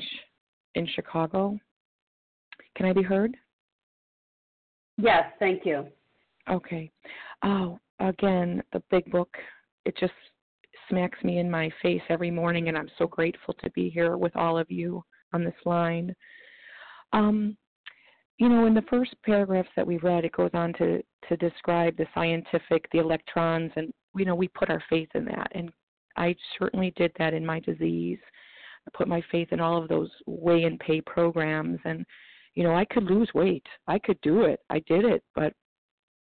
in 0.75 0.89
Chicago. 0.97 1.57
Can 2.75 2.87
I 2.87 2.93
be 2.93 3.03
heard? 3.03 3.37
Yes, 4.99 5.25
thank 5.39 5.67
you. 5.67 5.87
Okay. 6.49 6.91
Oh, 7.45 7.79
again, 8.01 8.63
the 8.73 8.83
big 8.91 9.11
book. 9.11 9.37
It 9.85 9.97
just 9.99 10.13
smacks 10.89 11.23
me 11.23 11.39
in 11.39 11.51
my 11.51 11.71
face 11.83 12.03
every 12.09 12.31
morning, 12.31 12.69
and 12.69 12.77
I'm 12.77 12.91
so 12.99 13.07
grateful 13.07 13.55
to 13.55 13.71
be 13.71 13.91
here 13.91 14.17
with 14.17 14.35
all 14.37 14.59
of 14.59 14.71
you 14.71 15.05
on 15.33 15.45
this 15.45 15.55
line. 15.65 16.15
Um, 17.13 17.57
you 18.39 18.49
know, 18.49 18.67
in 18.67 18.75
the 18.75 18.83
first 18.83 19.15
paragraphs 19.25 19.69
that 19.77 19.87
we 19.87 19.97
read, 19.99 20.25
it 20.25 20.33
goes 20.33 20.51
on 20.55 20.73
to 20.75 21.03
to 21.29 21.37
describe 21.39 21.97
the 21.97 22.07
scientific, 22.15 22.87
the 22.93 22.99
electrons, 22.99 23.73
and 23.77 23.93
you 24.15 24.25
know, 24.25 24.35
we 24.35 24.49
put 24.49 24.71
our 24.71 24.83
faith 24.89 25.09
in 25.15 25.25
that. 25.27 25.51
And 25.53 25.71
I 26.17 26.35
certainly 26.59 26.93
did 26.97 27.13
that 27.19 27.35
in 27.35 27.45
my 27.45 27.61
disease. 27.61 28.19
I 28.87 28.97
put 28.97 29.09
my 29.09 29.23
faith 29.33 29.49
in 29.53 29.61
all 29.61 29.83
of 29.83 29.89
those 29.89 30.11
weigh 30.27 30.65
and 30.65 30.79
pay 30.79 31.01
programs, 31.01 31.81
and 31.85 32.07
you 32.57 32.65
know, 32.65 32.75
I 32.75 32.87
could 32.87 33.05
lose 33.05 33.31
weight. 33.35 33.67
I 33.87 33.99
could 33.99 34.19
do 34.23 34.43
it. 34.43 34.61
I 34.71 34.81
did 34.81 35.05
it, 35.05 35.23
but 35.35 35.53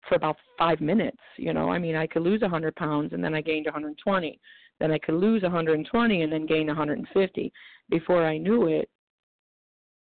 for 0.08 0.14
about 0.14 0.36
five 0.58 0.80
minutes. 0.80 1.18
You 1.36 1.52
know, 1.52 1.70
I 1.70 1.78
mean, 1.78 1.96
I 1.96 2.06
could 2.06 2.22
lose 2.22 2.42
a 2.42 2.44
100 2.44 2.76
pounds 2.76 3.12
and 3.12 3.24
then 3.24 3.34
I 3.34 3.40
gained 3.40 3.66
120. 3.66 4.38
Then 4.78 4.92
I 4.92 4.98
could 4.98 5.14
lose 5.14 5.42
120 5.42 6.22
and 6.22 6.32
then 6.32 6.46
gain 6.46 6.66
150. 6.68 7.52
Before 7.90 8.24
I 8.24 8.38
knew 8.38 8.68
it, 8.68 8.88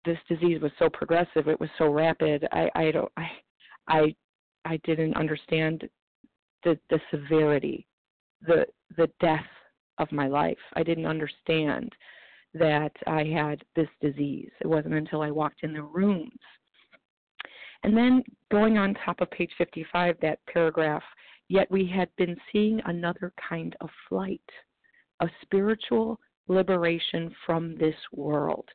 this 0.05 0.19
disease 0.29 0.61
was 0.63 0.73
so 0.79 0.89
progressive. 0.89 1.49
It 1.49 1.61
was 1.61 1.69
so 1.77 1.93
rapid. 1.93 2.47
I 2.53 2.71
I 2.75 2.91
don't 2.91 3.13
I 3.17 3.31
I 3.89 4.15
I 4.65 4.77
didn't 4.85 5.17
understand 5.17 5.89
the 6.65 6.79
the 6.91 7.01
severity, 7.11 7.87
the 8.41 8.67
the 8.97 9.09
death 9.21 9.47
of 9.99 10.11
my 10.11 10.27
life. 10.27 10.59
I 10.75 10.83
didn't 10.83 11.07
understand 11.07 11.93
that 12.55 12.93
I 13.07 13.25
had 13.25 13.63
this 13.75 13.89
disease. 14.01 14.51
It 14.61 14.67
wasn't 14.67 14.95
until 14.95 15.23
I 15.23 15.31
walked 15.31 15.63
in 15.63 15.73
the 15.73 15.83
rooms. 15.83 16.39
And 17.85 17.97
then 17.97 18.23
going 18.51 18.79
on 18.79 18.95
top 19.05 19.21
of 19.21 19.31
page 19.31 19.51
55, 19.59 20.17
that 20.23 20.39
paragraph, 20.53 21.03
yet 21.49 21.71
we 21.71 21.87
had 21.87 22.09
been 22.17 22.37
seeing 22.53 22.81
another 22.85 23.33
kind 23.49 23.75
of 23.81 23.91
flight, 24.09 24.41
a 25.21 25.29
spiritual 25.43 26.21
liberation 26.49 27.35
from 27.47 27.77
this 27.77 27.97
world 28.13 28.69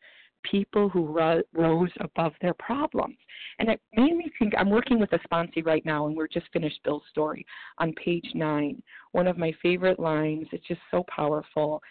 people 0.43 0.89
who 0.89 1.05
ro- 1.05 1.41
rose 1.53 1.91
above 1.99 2.33
their 2.41 2.53
problems. 2.53 3.17
And 3.59 3.69
it 3.69 3.81
made 3.95 4.15
me 4.15 4.31
think 4.37 4.53
I'm 4.57 4.69
working 4.69 4.99
with 4.99 5.11
a 5.13 5.19
sponsee 5.19 5.65
right 5.65 5.85
now, 5.85 6.07
and 6.07 6.15
we're 6.15 6.27
just 6.27 6.47
finished 6.53 6.79
Bill's 6.83 7.03
story 7.09 7.45
on 7.79 7.93
page 7.93 8.29
nine. 8.33 8.81
One 9.11 9.27
of 9.27 9.37
my 9.37 9.51
favorite 9.61 9.99
lines, 9.99 10.47
it's 10.51 10.67
just 10.67 10.81
so 10.91 11.03
powerful, 11.13 11.81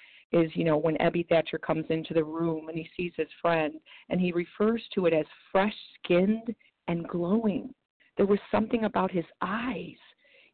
is 0.41 0.51
you 0.55 0.65
know, 0.65 0.77
when 0.77 0.97
Ebby 0.97 1.29
Thatcher 1.29 1.59
comes 1.59 1.85
into 1.91 2.15
the 2.15 2.25
room 2.25 2.69
and 2.69 2.77
he 2.79 2.89
sees 2.97 3.13
his 3.17 3.29
friend, 3.41 3.75
and 4.09 4.21
he 4.21 4.33
refers 4.33 4.83
to 4.95 5.07
it 5.07 5.13
as 5.13 5.27
fresh 5.53 5.75
skinned 5.99 6.55
and 6.89 7.09
glowing. 7.09 7.75
There 8.17 8.27
was 8.27 8.39
something 8.51 8.85
about 8.85 9.11
his 9.11 9.25
eyes. 9.43 9.97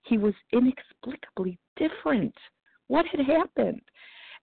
He 0.05 0.19
was 0.19 0.35
inexplicably 0.53 1.59
different. 1.77 2.35
What 2.89 3.07
had 3.07 3.21
happened? 3.21 3.83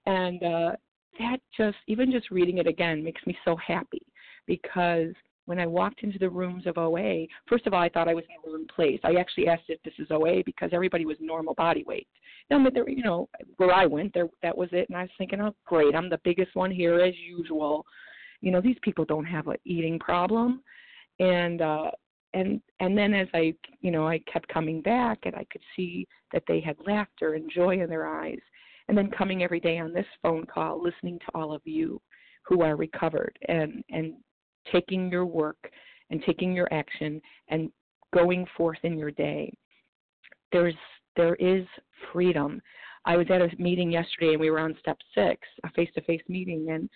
And 0.05 0.41
uh, 0.43 0.71
that 1.19 1.37
just 1.55 1.77
even 1.87 2.11
just 2.11 2.31
reading 2.31 2.59
it 2.59 2.67
again 2.67 3.03
makes 3.03 3.25
me 3.27 3.37
so 3.43 3.55
happy 3.55 4.01
because 4.45 5.13
when 5.49 5.57
I 5.57 5.65
walked 5.65 6.03
into 6.03 6.19
the 6.19 6.29
rooms 6.29 6.67
of 6.67 6.77
OA, 6.77 7.25
first 7.47 7.65
of 7.65 7.73
all, 7.73 7.81
I 7.81 7.89
thought 7.89 8.07
I 8.07 8.13
was 8.13 8.23
in 8.29 8.35
the 8.45 8.55
wrong 8.55 8.67
place. 8.67 8.99
I 9.03 9.15
actually 9.15 9.47
asked 9.47 9.63
if 9.67 9.81
this 9.81 9.95
is 9.97 10.05
OA 10.11 10.43
because 10.45 10.69
everybody 10.71 11.07
was 11.07 11.17
normal 11.19 11.55
body 11.55 11.83
weight. 11.87 12.07
Now, 12.51 12.63
but 12.63 12.75
there, 12.75 12.87
you 12.87 13.01
know, 13.01 13.27
where 13.57 13.73
I 13.73 13.87
went, 13.87 14.13
there 14.13 14.27
that 14.43 14.55
was 14.55 14.69
it, 14.73 14.87
and 14.89 14.95
I 14.95 15.01
was 15.01 15.11
thinking, 15.17 15.41
oh, 15.41 15.55
great, 15.65 15.95
I'm 15.95 16.07
the 16.07 16.21
biggest 16.23 16.55
one 16.55 16.69
here 16.69 16.99
as 17.01 17.15
usual. 17.17 17.83
You 18.41 18.51
know, 18.51 18.61
these 18.61 18.77
people 18.83 19.05
don't 19.05 19.25
have 19.25 19.47
an 19.47 19.57
eating 19.65 19.97
problem, 19.97 20.61
and 21.19 21.63
uh, 21.63 21.89
and 22.35 22.61
and 22.79 22.95
then 22.95 23.15
as 23.15 23.27
I, 23.33 23.55
you 23.81 23.89
know, 23.89 24.07
I 24.07 24.19
kept 24.31 24.49
coming 24.49 24.83
back, 24.83 25.17
and 25.23 25.35
I 25.35 25.47
could 25.51 25.63
see 25.75 26.07
that 26.31 26.43
they 26.47 26.59
had 26.59 26.77
laughter 26.85 27.33
and 27.33 27.49
joy 27.51 27.81
in 27.81 27.89
their 27.89 28.05
eyes, 28.05 28.39
and 28.87 28.95
then 28.95 29.09
coming 29.09 29.41
every 29.41 29.59
day 29.59 29.79
on 29.79 29.93
this 29.93 30.05
phone 30.21 30.45
call, 30.45 30.79
listening 30.79 31.17
to 31.17 31.25
all 31.33 31.53
of 31.53 31.63
you 31.65 31.99
who 32.43 32.61
are 32.61 32.75
recovered 32.75 33.35
and 33.47 33.83
and 33.89 34.13
taking 34.71 35.11
your 35.11 35.25
work 35.25 35.69
and 36.09 36.23
taking 36.25 36.53
your 36.53 36.67
action 36.73 37.21
and 37.49 37.71
going 38.13 38.45
forth 38.57 38.79
in 38.83 38.97
your 38.97 39.11
day. 39.11 39.53
There's 40.51 40.75
there 41.15 41.35
is 41.35 41.65
freedom. 42.11 42.61
I 43.05 43.17
was 43.17 43.27
at 43.29 43.41
a 43.41 43.49
meeting 43.57 43.91
yesterday 43.91 44.31
and 44.31 44.39
we 44.39 44.49
were 44.49 44.59
on 44.59 44.75
step 44.79 44.97
six, 45.15 45.41
a 45.63 45.69
face 45.71 45.89
to 45.95 46.01
face 46.01 46.21
meeting 46.27 46.69
and 46.69 46.89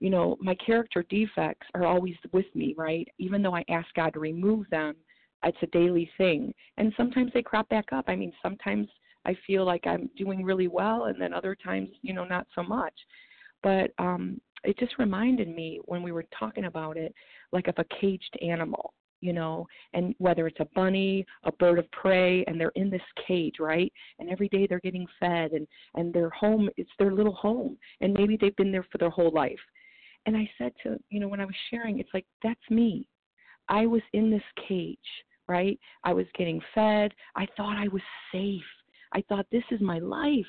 you 0.00 0.08
know, 0.08 0.36
my 0.40 0.54
character 0.54 1.04
defects 1.10 1.66
are 1.74 1.84
always 1.84 2.14
with 2.32 2.46
me, 2.54 2.74
right? 2.76 3.06
Even 3.18 3.42
though 3.42 3.54
I 3.54 3.64
ask 3.68 3.86
God 3.94 4.14
to 4.14 4.18
remove 4.20 4.68
them, 4.70 4.96
it's 5.44 5.58
a 5.62 5.66
daily 5.66 6.10
thing. 6.16 6.52
And 6.78 6.92
sometimes 6.96 7.32
they 7.32 7.42
crop 7.42 7.68
back 7.68 7.92
up. 7.92 8.06
I 8.08 8.16
mean, 8.16 8.32
sometimes 8.42 8.88
I 9.26 9.36
feel 9.46 9.64
like 9.64 9.86
I'm 9.86 10.08
doing 10.16 10.42
really 10.42 10.68
well, 10.68 11.04
and 11.04 11.20
then 11.20 11.34
other 11.34 11.54
times, 11.54 11.90
you 12.02 12.14
know, 12.14 12.24
not 12.24 12.46
so 12.54 12.62
much. 12.62 12.94
But 13.62 13.92
um, 13.98 14.40
it 14.64 14.78
just 14.78 14.98
reminded 14.98 15.48
me 15.48 15.80
when 15.84 16.02
we 16.02 16.12
were 16.12 16.24
talking 16.38 16.66
about 16.66 16.96
it, 16.96 17.14
like 17.52 17.68
of 17.68 17.74
a 17.78 17.84
caged 18.00 18.36
animal, 18.42 18.92
you 19.20 19.32
know, 19.32 19.66
and 19.92 20.14
whether 20.18 20.46
it's 20.46 20.60
a 20.60 20.68
bunny, 20.74 21.24
a 21.44 21.52
bird 21.52 21.78
of 21.78 21.90
prey, 21.92 22.44
and 22.46 22.60
they're 22.60 22.72
in 22.74 22.90
this 22.90 23.02
cage, 23.26 23.56
right? 23.60 23.92
And 24.18 24.30
every 24.30 24.48
day 24.48 24.66
they're 24.66 24.80
getting 24.80 25.06
fed, 25.18 25.52
and 25.52 25.66
and 25.94 26.12
their 26.12 26.30
home, 26.30 26.68
it's 26.76 26.90
their 26.98 27.12
little 27.12 27.34
home, 27.34 27.76
and 28.00 28.14
maybe 28.14 28.36
they've 28.40 28.56
been 28.56 28.72
there 28.72 28.86
for 28.90 28.98
their 28.98 29.10
whole 29.10 29.32
life. 29.32 29.60
And 30.26 30.36
I 30.36 30.48
said 30.58 30.72
to, 30.82 30.98
you 31.08 31.20
know, 31.20 31.28
when 31.28 31.40
I 31.40 31.46
was 31.46 31.54
sharing, 31.70 31.98
it's 31.98 32.10
like 32.12 32.26
that's 32.42 32.60
me. 32.70 33.08
I 33.68 33.86
was 33.86 34.02
in 34.12 34.30
this 34.30 34.42
cage, 34.68 34.98
right? 35.48 35.78
I 36.04 36.12
was 36.12 36.26
getting 36.36 36.60
fed. 36.74 37.12
I 37.36 37.46
thought 37.56 37.78
I 37.78 37.88
was 37.88 38.02
safe 38.32 38.62
I 39.12 39.22
thought 39.28 39.46
this 39.50 39.64
is 39.70 39.80
my 39.80 39.98
life. 39.98 40.44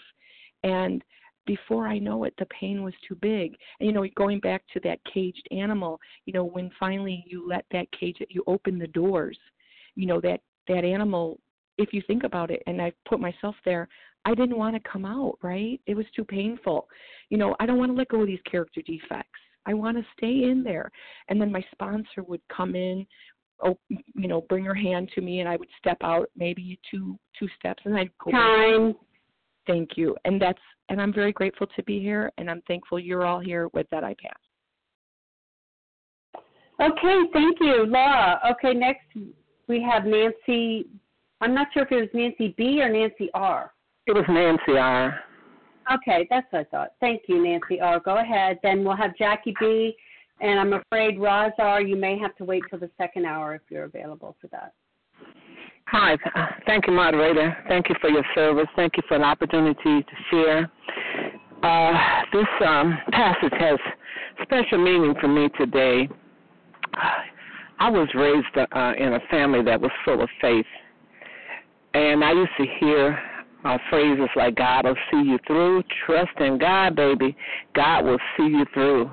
And 0.63 1.03
before 1.45 1.87
I 1.87 1.99
know 1.99 2.23
it, 2.23 2.33
the 2.37 2.45
pain 2.47 2.83
was 2.83 2.93
too 3.07 3.15
big. 3.15 3.55
And 3.79 3.87
you 3.87 3.93
know, 3.93 4.05
going 4.15 4.39
back 4.39 4.63
to 4.73 4.79
that 4.83 4.99
caged 5.11 5.47
animal, 5.51 5.99
you 6.25 6.33
know, 6.33 6.45
when 6.45 6.69
finally 6.79 7.23
you 7.27 7.47
let 7.47 7.65
that 7.71 7.87
cage, 7.97 8.17
you 8.29 8.43
open 8.47 8.77
the 8.77 8.87
doors, 8.87 9.37
you 9.95 10.05
know, 10.05 10.21
that 10.21 10.41
that 10.67 10.83
animal. 10.83 11.39
If 11.77 11.93
you 11.93 12.01
think 12.05 12.23
about 12.23 12.51
it, 12.51 12.61
and 12.67 12.81
I 12.81 12.91
put 13.07 13.19
myself 13.19 13.55
there, 13.65 13.87
I 14.25 14.35
didn't 14.35 14.57
want 14.57 14.75
to 14.75 14.89
come 14.89 15.05
out. 15.05 15.37
Right? 15.41 15.79
It 15.87 15.95
was 15.95 16.05
too 16.15 16.25
painful. 16.25 16.87
You 17.29 17.37
know, 17.37 17.55
I 17.59 17.65
don't 17.65 17.77
want 17.77 17.91
to 17.91 17.97
let 17.97 18.09
go 18.09 18.21
of 18.21 18.27
these 18.27 18.39
character 18.49 18.81
defects. 18.85 19.39
I 19.65 19.73
want 19.73 19.97
to 19.97 20.03
stay 20.17 20.49
in 20.49 20.63
there. 20.63 20.91
And 21.29 21.39
then 21.39 21.51
my 21.51 21.63
sponsor 21.71 22.23
would 22.27 22.41
come 22.49 22.75
in 22.75 23.05
oh, 23.63 23.77
you 23.89 24.27
know, 24.27 24.41
bring 24.49 24.65
her 24.65 24.75
hand 24.75 25.09
to 25.15 25.21
me, 25.21 25.39
and 25.39 25.49
I 25.49 25.55
would 25.55 25.69
step 25.77 25.97
out 26.01 26.29
maybe 26.35 26.79
two 26.89 27.17
two 27.37 27.47
steps, 27.57 27.83
and 27.85 27.95
I'd 27.95 28.09
go. 28.23 28.31
Time. 28.31 28.95
Thank 29.67 29.91
you. 29.95 30.15
And 30.25 30.41
that's 30.41 30.59
and 30.89 31.01
I'm 31.01 31.13
very 31.13 31.31
grateful 31.31 31.67
to 31.75 31.83
be 31.83 31.99
here 31.99 32.31
and 32.37 32.49
I'm 32.49 32.61
thankful 32.67 32.99
you're 32.99 33.25
all 33.25 33.39
here 33.39 33.69
with 33.73 33.87
that 33.91 34.03
I 34.03 34.15
pass. 34.21 34.39
Okay, 36.81 37.21
thank 37.31 37.57
you, 37.61 37.85
Laura. 37.85 38.39
Okay, 38.51 38.73
next 38.73 39.05
we 39.67 39.81
have 39.81 40.05
Nancy. 40.05 40.87
I'm 41.39 41.53
not 41.53 41.67
sure 41.73 41.83
if 41.83 41.91
it 41.91 41.95
was 41.95 42.09
Nancy 42.13 42.53
B 42.57 42.81
or 42.81 42.89
Nancy 42.89 43.29
R. 43.33 43.71
It 44.07 44.13
was 44.13 44.25
Nancy 44.27 44.77
R. 44.77 45.19
Okay, 45.93 46.27
that's 46.29 46.47
what 46.51 46.61
I 46.61 46.63
thought. 46.65 46.93
Thank 46.99 47.23
you, 47.27 47.43
Nancy 47.43 47.79
R. 47.79 47.99
Go 47.99 48.17
ahead. 48.17 48.59
Then 48.63 48.83
we'll 48.83 48.95
have 48.95 49.15
Jackie 49.17 49.53
B. 49.59 49.95
And 50.39 50.59
I'm 50.59 50.73
afraid 50.73 51.19
Roz 51.19 51.51
R. 51.59 51.81
You 51.81 51.95
may 51.95 52.17
have 52.17 52.35
to 52.37 52.45
wait 52.45 52.63
till 52.69 52.79
the 52.79 52.89
second 52.97 53.25
hour 53.25 53.53
if 53.53 53.61
you're 53.69 53.83
available 53.83 54.35
for 54.41 54.47
that. 54.47 54.73
Hi, 55.91 56.17
thank 56.65 56.87
you, 56.87 56.93
moderator. 56.93 57.53
Thank 57.67 57.89
you 57.89 57.95
for 57.99 58.09
your 58.09 58.23
service. 58.33 58.67
Thank 58.77 58.95
you 58.95 59.03
for 59.09 59.17
the 59.17 59.25
opportunity 59.25 59.75
to 59.83 60.15
share. 60.29 60.71
Uh, 61.61 62.23
this 62.31 62.47
um, 62.65 62.97
passage 63.11 63.51
has 63.59 63.77
special 64.41 64.77
meaning 64.77 65.13
for 65.19 65.27
me 65.27 65.49
today. 65.59 66.07
I 67.79 67.89
was 67.89 68.07
raised 68.15 68.47
uh, 68.55 68.93
in 68.97 69.15
a 69.15 69.19
family 69.29 69.61
that 69.63 69.81
was 69.81 69.91
full 70.05 70.21
of 70.21 70.29
faith, 70.39 70.65
and 71.93 72.23
I 72.23 72.31
used 72.31 72.51
to 72.57 72.65
hear 72.79 73.19
uh, 73.65 73.77
phrases 73.89 74.29
like 74.37 74.55
"God 74.55 74.85
will 74.85 74.95
see 75.11 75.29
you 75.29 75.39
through." 75.45 75.83
Trust 76.05 76.39
in 76.39 76.57
God, 76.57 76.95
baby. 76.95 77.35
God 77.75 78.05
will 78.05 78.19
see 78.37 78.47
you 78.47 78.65
through. 78.73 79.11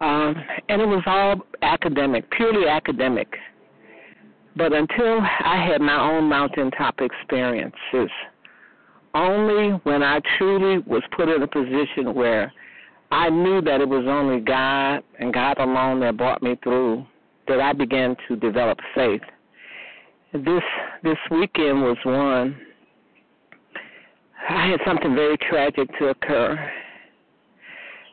Um, 0.00 0.34
and 0.68 0.82
it 0.82 0.88
was 0.88 1.04
all 1.06 1.36
academic, 1.62 2.28
purely 2.32 2.66
academic. 2.66 3.28
But 4.56 4.72
until 4.72 5.20
I 5.20 5.64
had 5.68 5.80
my 5.80 6.00
own 6.00 6.28
mountaintop 6.28 7.00
experiences, 7.00 8.10
only 9.14 9.70
when 9.82 10.02
I 10.02 10.20
truly 10.38 10.78
was 10.86 11.02
put 11.16 11.28
in 11.28 11.42
a 11.42 11.46
position 11.46 12.14
where 12.14 12.52
I 13.10 13.30
knew 13.30 13.60
that 13.62 13.80
it 13.80 13.88
was 13.88 14.04
only 14.08 14.40
God 14.40 15.02
and 15.18 15.32
God 15.32 15.58
alone 15.58 16.00
that 16.00 16.16
brought 16.16 16.42
me 16.42 16.58
through 16.62 17.04
that 17.46 17.60
I 17.60 17.72
began 17.72 18.16
to 18.28 18.36
develop 18.36 18.78
faith. 18.94 19.20
This 20.32 20.62
this 21.02 21.18
weekend 21.30 21.82
was 21.82 21.96
one. 22.04 22.56
I 24.48 24.68
had 24.68 24.80
something 24.86 25.14
very 25.14 25.38
tragic 25.38 25.88
to 25.98 26.08
occur, 26.08 26.70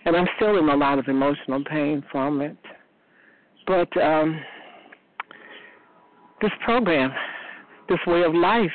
and 0.05 0.15
I'm 0.15 0.27
still 0.35 0.57
in 0.57 0.69
a 0.69 0.75
lot 0.75 0.99
of 0.99 1.07
emotional 1.07 1.63
pain 1.63 2.03
from 2.11 2.41
it. 2.41 2.57
But 3.65 3.95
um, 4.01 4.39
this 6.41 6.51
program, 6.63 7.11
this 7.89 7.99
way 8.07 8.23
of 8.23 8.33
life, 8.33 8.71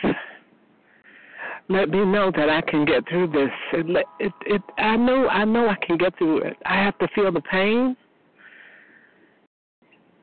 let 1.68 1.88
me 1.90 2.04
know 2.04 2.30
that 2.36 2.48
I 2.48 2.60
can 2.62 2.84
get 2.84 3.08
through 3.08 3.28
this. 3.28 3.50
It, 3.72 4.06
it, 4.20 4.32
it, 4.46 4.62
I 4.78 4.96
know, 4.96 5.28
I 5.28 5.44
know 5.44 5.68
I 5.68 5.76
can 5.84 5.96
get 5.96 6.16
through 6.16 6.42
it. 6.42 6.56
I 6.64 6.76
have 6.76 6.96
to 6.98 7.08
feel 7.14 7.32
the 7.32 7.40
pain, 7.40 7.96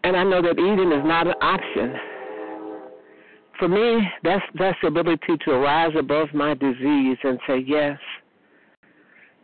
and 0.03 0.15
I 0.15 0.23
know 0.23 0.41
that 0.41 0.51
eating 0.51 0.91
is 0.91 1.05
not 1.05 1.27
an 1.27 1.33
option. 1.41 1.95
For 3.59 3.67
me, 3.67 4.07
that's 4.23 4.43
that's 4.57 4.77
the 4.81 4.87
ability 4.87 5.37
to 5.45 5.51
rise 5.53 5.91
above 5.97 6.29
my 6.33 6.53
disease 6.53 7.17
and 7.23 7.39
say 7.47 7.63
yes, 7.65 7.99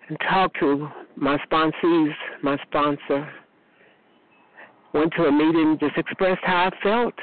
and 0.07 0.17
talk 0.27 0.51
to 0.59 0.89
my 1.15 1.37
sponsees, 1.49 2.13
my 2.41 2.57
sponsor. 2.67 3.29
Went 4.93 5.13
to 5.17 5.25
a 5.25 5.31
meeting, 5.31 5.77
just 5.79 5.97
expressed 5.97 6.41
how 6.43 6.71
I 6.71 6.83
felt. 6.83 7.13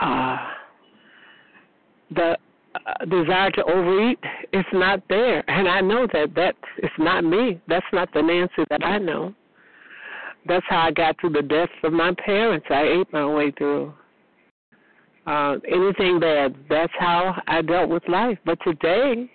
Uh, 0.00 0.36
the 2.14 2.36
uh, 2.74 3.04
desire 3.04 3.50
to 3.52 3.64
overeat 3.64 4.18
is 4.52 4.64
not 4.72 5.02
there, 5.08 5.48
and 5.50 5.68
I 5.68 5.80
know 5.80 6.06
that 6.12 6.34
that 6.34 6.54
is 6.78 6.84
it's 6.84 6.92
not 6.98 7.24
me. 7.24 7.60
That's 7.68 7.86
not 7.92 8.12
the 8.12 8.22
Nancy 8.22 8.64
that 8.70 8.84
I 8.84 8.98
know. 8.98 9.34
That's 10.46 10.64
how 10.68 10.80
I 10.80 10.90
got 10.90 11.20
through 11.20 11.30
the 11.30 11.42
deaths 11.42 11.72
of 11.82 11.92
my 11.92 12.12
parents. 12.24 12.66
I 12.70 12.82
ate 12.82 13.12
my 13.12 13.26
way 13.26 13.50
through. 13.50 13.92
Uh, 15.26 15.56
anything 15.70 16.18
bad, 16.20 16.54
that's 16.70 16.92
how 16.98 17.34
I 17.46 17.60
dealt 17.60 17.90
with 17.90 18.02
life. 18.08 18.38
But 18.46 18.58
today, 18.64 19.30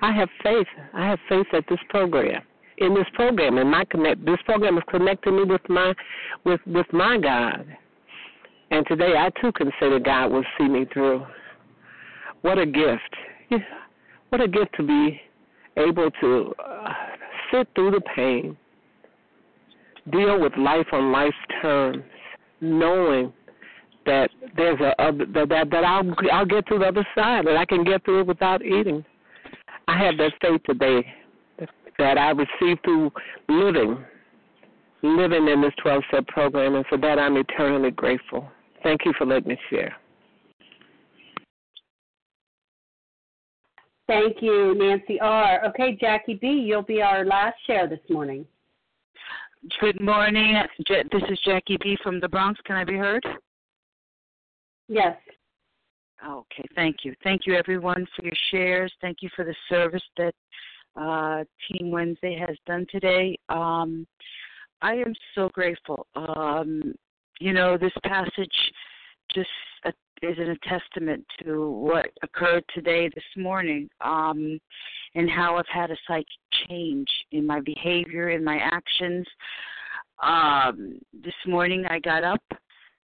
I 0.00 0.12
have 0.12 0.28
faith. 0.42 0.68
I 0.94 1.08
have 1.08 1.18
faith 1.28 1.46
that 1.52 1.64
this 1.68 1.80
program, 1.88 2.42
in 2.78 2.94
this 2.94 3.06
program, 3.14 3.58
and 3.58 3.68
my 3.68 3.84
connect, 3.86 4.24
this 4.24 4.38
program 4.44 4.76
is 4.76 4.84
connecting 4.88 5.36
me 5.36 5.44
with 5.44 5.68
my, 5.68 5.94
with 6.44 6.60
with 6.66 6.86
my 6.92 7.18
God. 7.18 7.66
And 8.70 8.86
today, 8.86 9.14
I 9.16 9.30
too 9.40 9.52
consider 9.52 9.98
God 10.00 10.32
will 10.32 10.44
see 10.58 10.68
me 10.68 10.86
through. 10.92 11.24
What 12.42 12.58
a 12.58 12.66
gift! 12.66 13.62
What 14.30 14.40
a 14.40 14.48
gift 14.48 14.74
to 14.76 14.82
be 14.82 15.20
able 15.76 16.10
to 16.20 16.54
uh, 16.58 16.92
sit 17.50 17.68
through 17.74 17.92
the 17.92 18.00
pain, 18.14 18.56
deal 20.10 20.40
with 20.40 20.52
life 20.56 20.86
on 20.92 21.12
life's 21.12 21.36
terms, 21.62 22.02
knowing 22.60 23.32
that 24.04 24.30
there's 24.56 24.80
a, 24.80 24.94
a 24.98 25.12
that 25.12 25.48
that, 25.48 25.70
that 25.70 25.84
I'll 25.84 26.14
I'll 26.32 26.46
get 26.46 26.66
to 26.68 26.78
the 26.78 26.86
other 26.86 27.06
side, 27.14 27.46
that 27.46 27.56
I 27.56 27.64
can 27.64 27.84
get 27.84 28.04
through 28.04 28.20
it 28.20 28.26
without 28.26 28.62
eating. 28.62 29.04
I 29.88 29.96
have 29.98 30.16
that 30.18 30.32
faith 30.40 30.62
today 30.64 31.06
that 31.98 32.18
I 32.18 32.30
received 32.30 32.82
through 32.84 33.10
living, 33.48 34.04
living 35.02 35.48
in 35.48 35.62
this 35.62 35.72
12 35.82 36.02
step 36.08 36.26
program, 36.26 36.74
and 36.74 36.84
for 36.86 36.98
that 36.98 37.18
I'm 37.18 37.36
eternally 37.36 37.90
grateful. 37.90 38.48
Thank 38.82 39.04
you 39.04 39.12
for 39.18 39.26
letting 39.26 39.48
me 39.48 39.58
share. 39.70 39.96
Thank 44.06 44.36
you, 44.40 44.74
Nancy 44.78 45.18
R. 45.20 45.64
Okay, 45.66 45.96
Jackie 46.00 46.38
B., 46.40 46.46
you'll 46.46 46.82
be 46.82 47.02
our 47.02 47.24
last 47.24 47.56
share 47.66 47.88
this 47.88 47.98
morning. 48.08 48.46
Good 49.80 50.00
morning. 50.00 50.62
This 50.88 51.22
is 51.28 51.38
Jackie 51.44 51.76
B. 51.82 51.98
from 52.02 52.20
the 52.20 52.28
Bronx. 52.28 52.60
Can 52.64 52.76
I 52.76 52.84
be 52.84 52.96
heard? 52.96 53.24
Yes. 54.88 55.16
Okay, 56.24 56.64
thank 56.76 56.98
you. 57.02 57.14
Thank 57.24 57.42
you, 57.46 57.56
everyone, 57.56 58.06
for 58.14 58.24
your 58.24 58.36
shares. 58.50 58.92
Thank 59.00 59.18
you 59.22 59.28
for 59.34 59.44
the 59.44 59.54
service 59.68 60.02
that 60.16 60.34
uh, 60.94 61.44
Team 61.68 61.90
Wednesday 61.90 62.38
has 62.38 62.56
done 62.66 62.86
today. 62.90 63.36
Um, 63.48 64.06
I 64.82 64.94
am 64.94 65.14
so 65.34 65.48
grateful. 65.52 66.06
Um, 66.14 66.94
you 67.40 67.52
know, 67.52 67.76
this 67.76 67.92
passage 68.04 68.72
just 69.34 69.48
uh, 69.84 69.90
is 70.22 70.38
a 70.38 70.56
testament 70.68 71.24
to 71.42 71.70
what 71.70 72.06
occurred 72.22 72.64
today, 72.74 73.08
this 73.14 73.24
morning, 73.36 73.88
um, 74.00 74.58
and 75.14 75.30
how 75.30 75.56
I've 75.56 75.68
had 75.72 75.90
a 75.90 75.96
psychic 76.06 76.26
change 76.68 77.08
in 77.32 77.46
my 77.46 77.60
behavior, 77.60 78.30
in 78.30 78.42
my 78.42 78.58
actions. 78.58 79.26
Um, 80.22 80.98
this 81.12 81.34
morning 81.46 81.84
I 81.90 81.98
got 81.98 82.24
up 82.24 82.42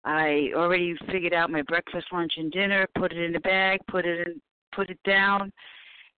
I 0.05 0.51
already 0.55 0.97
figured 1.11 1.33
out 1.33 1.51
my 1.51 1.63
breakfast, 1.63 2.07
lunch, 2.13 2.33
and 2.37 2.51
dinner. 2.51 2.87
Put 2.97 3.13
it 3.13 3.19
in 3.19 3.37
a 3.37 3.41
bag. 3.41 3.81
Put 3.89 4.05
it 4.05 4.27
in. 4.27 4.41
Put 4.75 4.91
it 4.91 4.99
down. 5.05 5.53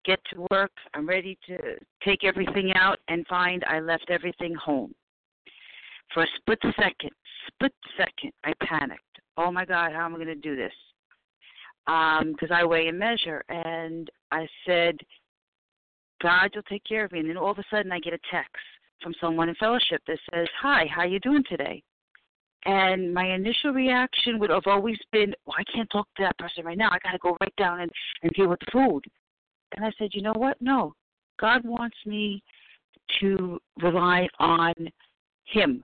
Get 0.05 0.19
to 0.31 0.45
work. 0.51 0.71
I'm 0.93 1.07
ready 1.07 1.37
to 1.47 1.57
take 2.03 2.23
everything 2.23 2.73
out 2.75 2.99
and 3.07 3.25
find 3.27 3.63
I 3.67 3.79
left 3.79 4.05
everything 4.09 4.53
home. 4.55 4.93
For 6.13 6.23
a 6.23 6.27
split 6.37 6.59
second, 6.77 7.11
split 7.47 7.73
second, 7.97 8.31
I 8.43 8.53
panicked. 8.63 9.01
Oh 9.37 9.51
my 9.51 9.65
God, 9.65 9.93
how 9.93 10.05
am 10.05 10.13
I 10.13 10.17
going 10.17 10.27
to 10.27 10.35
do 10.35 10.55
this? 10.55 10.73
Because 11.85 12.51
um, 12.51 12.55
I 12.55 12.63
weigh 12.63 12.87
and 12.87 12.97
measure, 12.97 13.43
and 13.49 14.09
I 14.31 14.47
said, 14.65 14.97
God, 16.21 16.51
you'll 16.53 16.63
take 16.63 16.83
care 16.85 17.03
of 17.05 17.11
me. 17.11 17.19
And 17.19 17.29
then 17.29 17.37
all 17.37 17.51
of 17.51 17.59
a 17.59 17.63
sudden, 17.69 17.91
I 17.91 17.99
get 17.99 18.13
a 18.13 18.19
text 18.31 18.55
from 19.01 19.13
someone 19.19 19.49
in 19.49 19.55
fellowship 19.55 20.01
that 20.07 20.17
says, 20.33 20.47
"Hi, 20.61 20.85
how 20.89 21.03
you 21.03 21.19
doing 21.19 21.43
today?" 21.49 21.83
And 22.65 23.13
my 23.13 23.25
initial 23.33 23.71
reaction 23.73 24.39
would 24.39 24.49
have 24.49 24.67
always 24.67 24.97
been, 25.11 25.33
well, 25.45 25.57
I 25.59 25.63
can't 25.75 25.89
talk 25.89 26.07
to 26.15 26.23
that 26.23 26.37
person 26.37 26.63
right 26.63 26.77
now. 26.77 26.89
I 26.91 26.99
got 27.03 27.11
to 27.11 27.17
go 27.17 27.37
right 27.41 27.55
down 27.57 27.81
and, 27.81 27.91
and 28.21 28.31
deal 28.31 28.47
with 28.47 28.59
the 28.61 28.71
food. 28.71 29.01
And 29.75 29.85
I 29.85 29.91
said, 29.97 30.11
you 30.13 30.21
know 30.21 30.33
what? 30.35 30.61
No. 30.61 30.93
God 31.39 31.65
wants 31.65 31.97
me 32.05 32.41
to 33.19 33.59
rely 33.81 34.27
on 34.39 34.73
Him. 35.45 35.83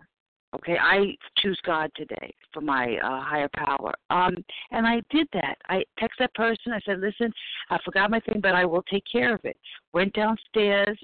Okay, 0.56 0.78
I 0.82 1.16
choose 1.38 1.60
God 1.64 1.92
today 1.96 2.34
for 2.52 2.62
my 2.62 2.98
uh, 2.98 3.22
higher 3.22 3.50
power. 3.56 3.94
Um, 4.10 4.34
and 4.72 4.88
I 4.88 5.02
did 5.12 5.28
that. 5.34 5.58
I 5.68 5.84
text 6.00 6.18
that 6.20 6.34
person. 6.34 6.74
I 6.74 6.80
said, 6.86 7.00
"Listen, 7.00 7.32
I 7.70 7.78
forgot 7.86 8.10
my 8.10 8.20
thing, 8.20 8.40
but 8.42 8.56
I 8.56 8.66
will 8.66 8.82
take 8.84 9.04
care 9.12 9.34
of 9.36 9.42
it." 9.44 9.58
Went 9.94 10.14
downstairs, 10.14 10.98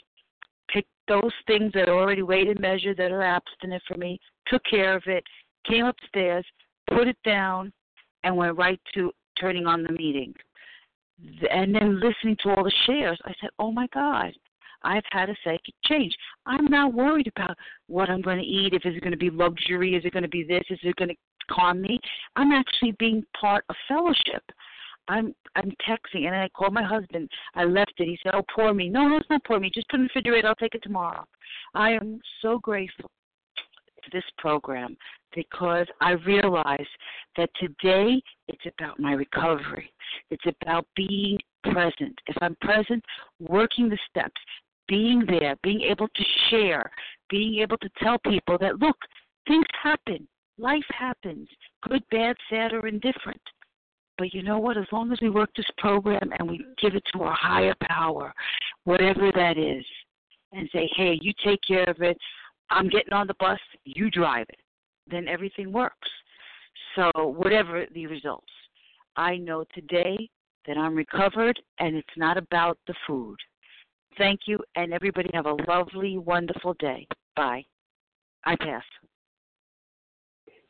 picked 0.68 0.90
those 1.08 1.32
things 1.46 1.72
that 1.74 1.88
are 1.90 1.98
already 2.00 2.24
weighed 2.24 2.48
and 2.48 2.60
measured 2.60 2.98
that 2.98 3.12
are 3.12 3.22
abstinent 3.22 3.84
for 3.88 3.98
me, 3.98 4.20
took 4.48 4.64
care 4.70 4.96
of 4.96 5.04
it, 5.06 5.24
came 5.68 5.86
upstairs, 5.86 6.46
put 6.90 7.08
it 7.08 7.18
down, 7.24 7.72
and 8.24 8.36
went 8.36 8.58
right 8.58 8.80
to 8.96 9.12
turning 9.40 9.68
on 9.68 9.84
the 9.84 9.92
meeting. 9.92 10.34
And 11.50 11.74
then 11.74 12.00
listening 12.00 12.36
to 12.44 12.50
all 12.50 12.64
the 12.64 12.74
shares, 12.86 13.20
I 13.26 13.34
said, 13.40 13.50
oh 13.60 13.72
my 13.72 13.88
God, 13.94 14.34
I've 14.84 15.04
had 15.12 15.30
a 15.30 15.36
psychic 15.44 15.74
change. 15.86 16.16
I'm 16.46 16.66
not 16.66 16.94
worried 16.94 17.28
about 17.36 17.58
what 17.88 18.10
I'm 18.10 18.22
going 18.22 18.40
to 18.40 18.46
eat. 18.46 18.74
If 18.74 18.86
it's 18.86 19.00
going 19.00 19.12
to 19.12 19.18
be 19.18 19.30
luxury, 19.30 19.96
is 19.96 20.06
it 20.06 20.14
going 20.14 20.24
to 20.24 20.30
be 20.30 20.44
this? 20.44 20.64
Is 20.70 20.80
it 20.84 20.96
going 20.96 21.10
to 21.10 21.16
calm 21.52 21.82
me? 21.82 22.00
I'm 22.36 22.52
actually 22.52 22.96
being 23.00 23.24
part 23.40 23.64
of 23.70 23.76
fellowship. 23.88 24.44
I'm 25.08 25.36
I'm 25.56 25.72
texting 25.88 26.26
and 26.26 26.36
I 26.36 26.50
called 26.50 26.74
my 26.74 26.84
husband. 26.84 27.30
I 27.54 27.64
left 27.64 27.94
it. 27.98 28.06
He 28.06 28.18
said, 28.24 28.34
"Oh, 28.34 28.44
pour 28.54 28.74
me." 28.74 28.90
No, 28.90 29.08
no, 29.08 29.18
it's 29.18 29.30
not 29.30 29.44
pour 29.44 29.60
me. 29.60 29.70
Just 29.74 29.88
put 29.90 30.00
it 30.00 30.02
in 30.02 30.04
the 30.04 30.10
refrigerator. 30.16 30.48
I'll 30.48 30.56
take 30.56 30.74
it 30.76 30.84
tomorrow. 30.84 31.24
I 31.76 31.92
am 31.92 32.20
so 32.42 32.58
grateful 32.58 33.12
to 34.04 34.10
this 34.12 34.24
program 34.38 34.98
because 35.36 35.88
I 36.02 36.12
realize 36.12 36.88
that 37.38 37.50
today 37.60 38.22
it's 38.48 38.66
about 38.80 39.00
my 39.00 39.14
recovery. 39.14 39.92
It's 40.32 40.46
about 40.62 40.88
being 40.96 41.38
present. 41.64 42.18
If 42.28 42.36
I'm 42.42 42.56
present, 42.62 43.04
working 43.40 43.90
the 43.90 43.98
steps, 44.10 44.40
being 44.88 45.24
there, 45.28 45.56
being 45.64 45.82
able 45.82 46.08
to 46.08 46.24
share, 46.50 46.92
being 47.30 47.60
able 47.62 47.78
to 47.78 47.90
tell 48.02 48.18
people 48.20 48.58
that 48.60 48.80
look, 48.80 48.98
things 49.48 49.66
happen. 49.82 50.28
Life 50.58 50.86
happens, 50.90 51.48
good, 51.88 52.04
bad, 52.12 52.36
sad, 52.50 52.74
or 52.74 52.88
indifferent. 52.88 53.42
But 54.18 54.34
you 54.34 54.44
know 54.44 54.60
what? 54.60 54.78
As 54.78 54.86
long 54.92 55.12
as 55.12 55.20
we 55.22 55.30
work 55.30 55.50
this 55.56 55.66
program 55.78 56.32
and 56.40 56.50
we 56.50 56.66
give 56.82 56.96
it 56.96 57.04
to 57.14 57.24
our 57.24 57.36
higher 57.36 57.76
power, 57.82 58.34
whatever 58.86 59.32
that 59.36 59.58
is, 59.58 59.86
and 60.54 60.70
say, 60.72 60.90
hey, 60.96 61.20
you 61.22 61.34
take 61.44 61.60
care 61.68 61.84
of 61.90 62.02
it. 62.02 62.18
I'm 62.70 62.88
getting 62.88 63.14
on 63.14 63.28
the 63.28 63.36
bus, 63.40 63.60
you 63.84 64.10
drive 64.10 64.46
it. 64.50 64.60
Then 65.10 65.28
everything 65.28 65.72
works. 65.72 66.10
So, 66.96 67.12
whatever 67.16 67.86
the 67.94 68.08
results, 68.08 68.52
I 69.18 69.38
know 69.38 69.66
today 69.74 70.30
that 70.66 70.78
I'm 70.78 70.96
recovered 70.96 71.60
and 71.80 71.96
it's 71.96 72.08
not 72.18 72.38
about 72.38 72.78
the 72.88 72.96
food. 73.06 73.38
Thank 74.18 74.42
you, 74.46 74.60
and 74.76 74.94
everybody 74.94 75.30
have 75.34 75.46
a 75.46 75.56
lovely, 75.68 76.18
wonderful 76.18 76.74
day. 76.80 77.08
Bye. 77.36 77.64
I 78.46 78.56
pass. 78.56 78.84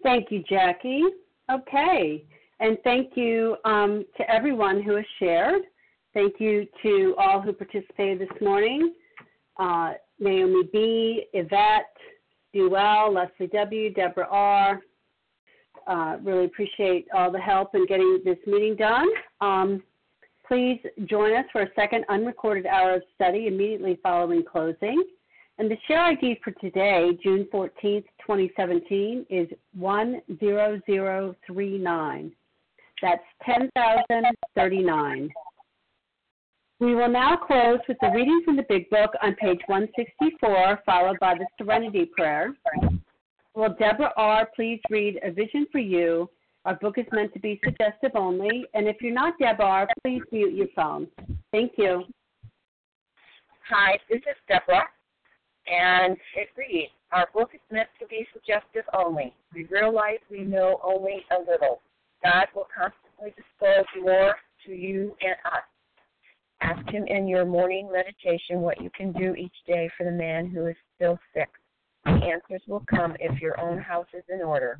Thank 0.03 0.31
you, 0.31 0.43
Jackie. 0.49 1.03
Okay. 1.51 2.23
And 2.59 2.77
thank 2.83 3.15
you 3.15 3.57
um, 3.65 4.05
to 4.17 4.29
everyone 4.31 4.81
who 4.81 4.95
has 4.95 5.05
shared. 5.19 5.63
Thank 6.13 6.35
you 6.39 6.65
to 6.83 7.15
all 7.17 7.41
who 7.41 7.51
participated 7.51 8.19
this 8.19 8.41
morning 8.41 8.93
uh, 9.57 9.93
Naomi 10.19 10.63
B., 10.71 11.25
Yvette, 11.33 11.95
Duell, 12.55 13.13
Leslie 13.13 13.47
W., 13.47 13.93
Deborah 13.93 14.27
R. 14.29 14.81
Uh, 15.87 16.17
really 16.23 16.45
appreciate 16.45 17.07
all 17.13 17.31
the 17.31 17.39
help 17.39 17.75
in 17.75 17.85
getting 17.85 18.21
this 18.25 18.37
meeting 18.47 18.75
done. 18.75 19.07
Um, 19.41 19.83
please 20.47 20.79
join 21.05 21.35
us 21.35 21.45
for 21.51 21.61
a 21.61 21.69
second 21.75 22.05
unrecorded 22.09 22.65
hour 22.65 22.95
of 22.95 23.03
study 23.15 23.45
immediately 23.47 23.99
following 24.03 24.43
closing. 24.43 25.03
And 25.57 25.71
the 25.71 25.77
share 25.87 26.01
ID 26.01 26.41
for 26.43 26.51
today, 26.51 27.17
June 27.23 27.47
14th, 27.53 28.03
2017, 28.21 29.25
is 29.29 29.47
10039. 29.77 32.31
That's 33.01 33.23
10,039. 33.45 35.29
We 36.79 36.93
will 36.93 37.09
now 37.09 37.37
close 37.37 37.79
with 37.87 37.95
the 38.01 38.11
reading 38.13 38.41
from 38.43 38.57
the 38.57 38.65
Big 38.67 38.89
Book 38.89 39.11
on 39.23 39.33
page 39.35 39.61
164, 39.67 40.81
followed 40.85 41.17
by 41.21 41.35
the 41.35 41.47
Serenity 41.57 42.03
Prayer. 42.05 42.53
Will 43.53 43.73
Deborah 43.79 44.11
R. 44.17 44.49
please 44.53 44.81
read 44.89 45.17
A 45.23 45.31
Vision 45.31 45.67
for 45.71 45.79
You? 45.79 46.29
Our 46.66 46.74
book 46.76 46.97
is 46.97 47.05
meant 47.11 47.32
to 47.34 47.39
be 47.39 47.61
suggestive 47.63 48.11
only, 48.16 48.66
and 48.74 48.88
if 48.88 48.97
you're 48.99 49.13
not 49.13 49.38
Deborah 49.38 49.88
please 50.03 50.24
mute 50.32 50.55
your 50.55 50.68
phone. 50.76 51.07
Thank 51.51 51.74
you. 51.78 52.03
Hi, 53.70 53.99
this 54.09 54.18
is 54.22 54.36
Deborah, 54.47 54.86
and 55.68 56.18
it 56.36 56.49
reads 56.57 56.91
Our 57.11 57.28
book 57.36 57.51
is 57.53 57.61
meant 57.72 57.89
to 57.99 58.07
be 58.07 58.26
suggestive 58.34 58.84
only. 58.93 59.32
We 59.53 59.66
realize 59.66 60.18
we 60.32 60.41
know 60.41 60.80
only 60.84 61.24
a 61.30 61.39
little. 61.39 61.82
God 62.24 62.47
will 62.55 62.68
constantly 62.76 63.36
disclose 63.38 63.86
more 64.03 64.34
to 64.66 64.72
you 64.72 65.16
and 65.22 65.36
us. 65.45 65.63
Ask 66.61 66.89
Him 66.91 67.05
in 67.05 67.28
your 67.28 67.45
morning 67.45 67.91
meditation 67.91 68.61
what 68.61 68.82
you 68.82 68.89
can 68.97 69.11
do 69.11 69.36
each 69.36 69.55
day 69.68 69.88
for 69.95 70.03
the 70.03 70.11
man 70.11 70.47
who 70.47 70.66
is 70.66 70.76
still 70.95 71.20
sick. 71.32 71.49
The 72.05 72.11
answers 72.11 72.63
will 72.68 72.84
come 72.89 73.16
if 73.20 73.39
your 73.39 73.59
own 73.59 73.78
house 73.78 74.07
is 74.13 74.24
in 74.30 74.41
order, 74.41 74.80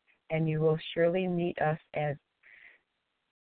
and 0.31 0.49
you 0.49 0.59
will 0.59 0.79
surely 0.93 1.27
meet 1.27 1.61
us 1.61 1.77
as 1.93 2.15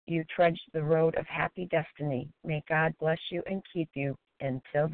you 0.08 0.24
trudge 0.36 0.60
the 0.74 0.82
road 0.82 1.16
of 1.16 1.28
happy 1.28 1.68
destiny. 1.70 2.30
May 2.44 2.64
God 2.68 2.94
bless 3.00 3.20
you 3.30 3.44
and 3.46 3.62
keep 3.72 3.90
you 3.94 4.18
until 4.40 4.88
then. 4.88 4.90